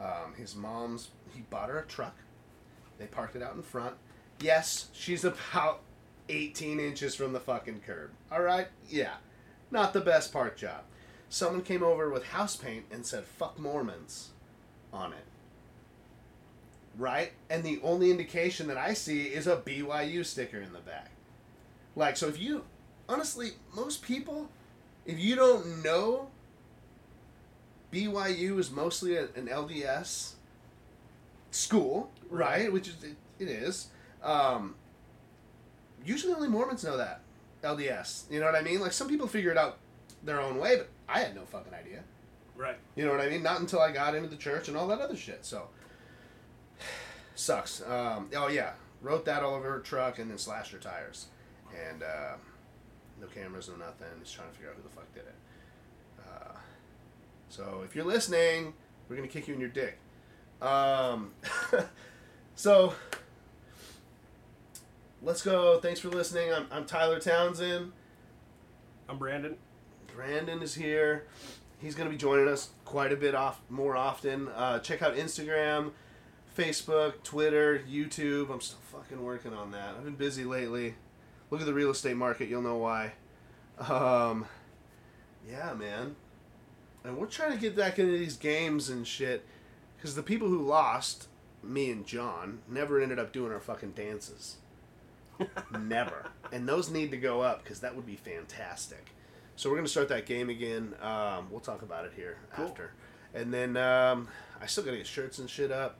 [0.00, 1.08] um, his mom's.
[1.34, 2.14] He bought her a truck.
[2.98, 3.94] They parked it out in front.
[4.40, 5.80] Yes, she's about
[6.28, 8.10] 18 inches from the fucking curb.
[8.30, 9.14] All right, yeah,
[9.70, 10.82] not the best park job.
[11.28, 14.30] Someone came over with house paint and said "fuck Mormons"
[14.92, 15.24] on it.
[16.98, 21.10] Right, and the only indication that I see is a BYU sticker in the back.
[21.94, 22.64] Like, so if you,
[23.08, 24.48] honestly, most people,
[25.04, 26.30] if you don't know,
[27.92, 30.32] BYU is mostly a, an LDS
[31.50, 32.64] school, right?
[32.64, 32.72] Right.
[32.72, 33.88] Which is it, it is.
[34.22, 34.74] Um,
[36.04, 37.20] usually, only Mormons know that
[37.62, 38.30] LDS.
[38.30, 38.80] You know what I mean?
[38.80, 39.78] Like some people figure it out
[40.22, 42.02] their own way, but I had no fucking idea.
[42.56, 42.76] Right.
[42.94, 43.42] You know what I mean?
[43.42, 45.44] Not until I got into the church and all that other shit.
[45.44, 45.68] So
[47.38, 47.82] sucks.
[47.82, 48.72] Um, oh yeah,
[49.02, 51.26] wrote that all over her truck and then slashed her tires,
[51.88, 52.34] and uh,
[53.20, 54.08] no cameras, no nothing.
[54.22, 55.34] Just trying to figure out who the fuck did it.
[56.26, 56.56] Uh,
[57.48, 58.74] so if you're listening,
[59.08, 59.98] We're gonna kick you in your dick.
[60.60, 61.32] Um,
[62.54, 62.94] so
[65.22, 65.78] let's go.
[65.80, 66.52] Thanks for listening.
[66.52, 67.92] I'm, I'm Tyler Townsend.
[69.08, 69.56] I'm Brandon.
[70.14, 71.26] Brandon is here.
[71.78, 74.48] He's going to be joining us quite a bit off more often.
[74.48, 75.90] Uh, check out Instagram,
[76.56, 78.50] Facebook, Twitter, YouTube.
[78.50, 79.90] I'm still fucking working on that.
[79.90, 80.94] I've been busy lately.
[81.50, 82.48] Look at the real estate market.
[82.48, 83.12] You'll know why.
[83.78, 84.46] Um,
[85.48, 86.16] yeah, man.
[87.04, 89.44] And we're trying to get back into these games and shit.
[89.96, 91.28] Because the people who lost,
[91.62, 94.56] me and John, never ended up doing our fucking dances.
[95.80, 96.30] never.
[96.52, 99.12] And those need to go up because that would be fantastic.
[99.56, 100.94] So we're gonna start that game again.
[101.00, 102.66] Um, we'll talk about it here Cool.
[102.66, 102.92] after,
[103.34, 104.28] and then um,
[104.60, 105.96] I still gotta get shirts and shit up.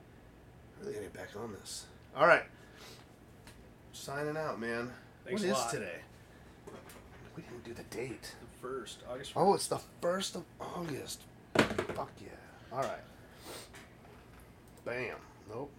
[0.81, 1.85] Really gotta get back on this.
[2.15, 2.43] All right,
[3.93, 4.91] signing out, man.
[5.25, 5.71] Thanks what a is lot.
[5.71, 5.99] today?
[7.35, 8.33] We didn't do the date.
[8.53, 9.33] The first August.
[9.35, 11.21] Oh, it's the first of August.
[11.55, 12.29] Fuck yeah!
[12.71, 13.03] All right.
[14.85, 15.17] Bam.
[15.49, 15.71] Nope.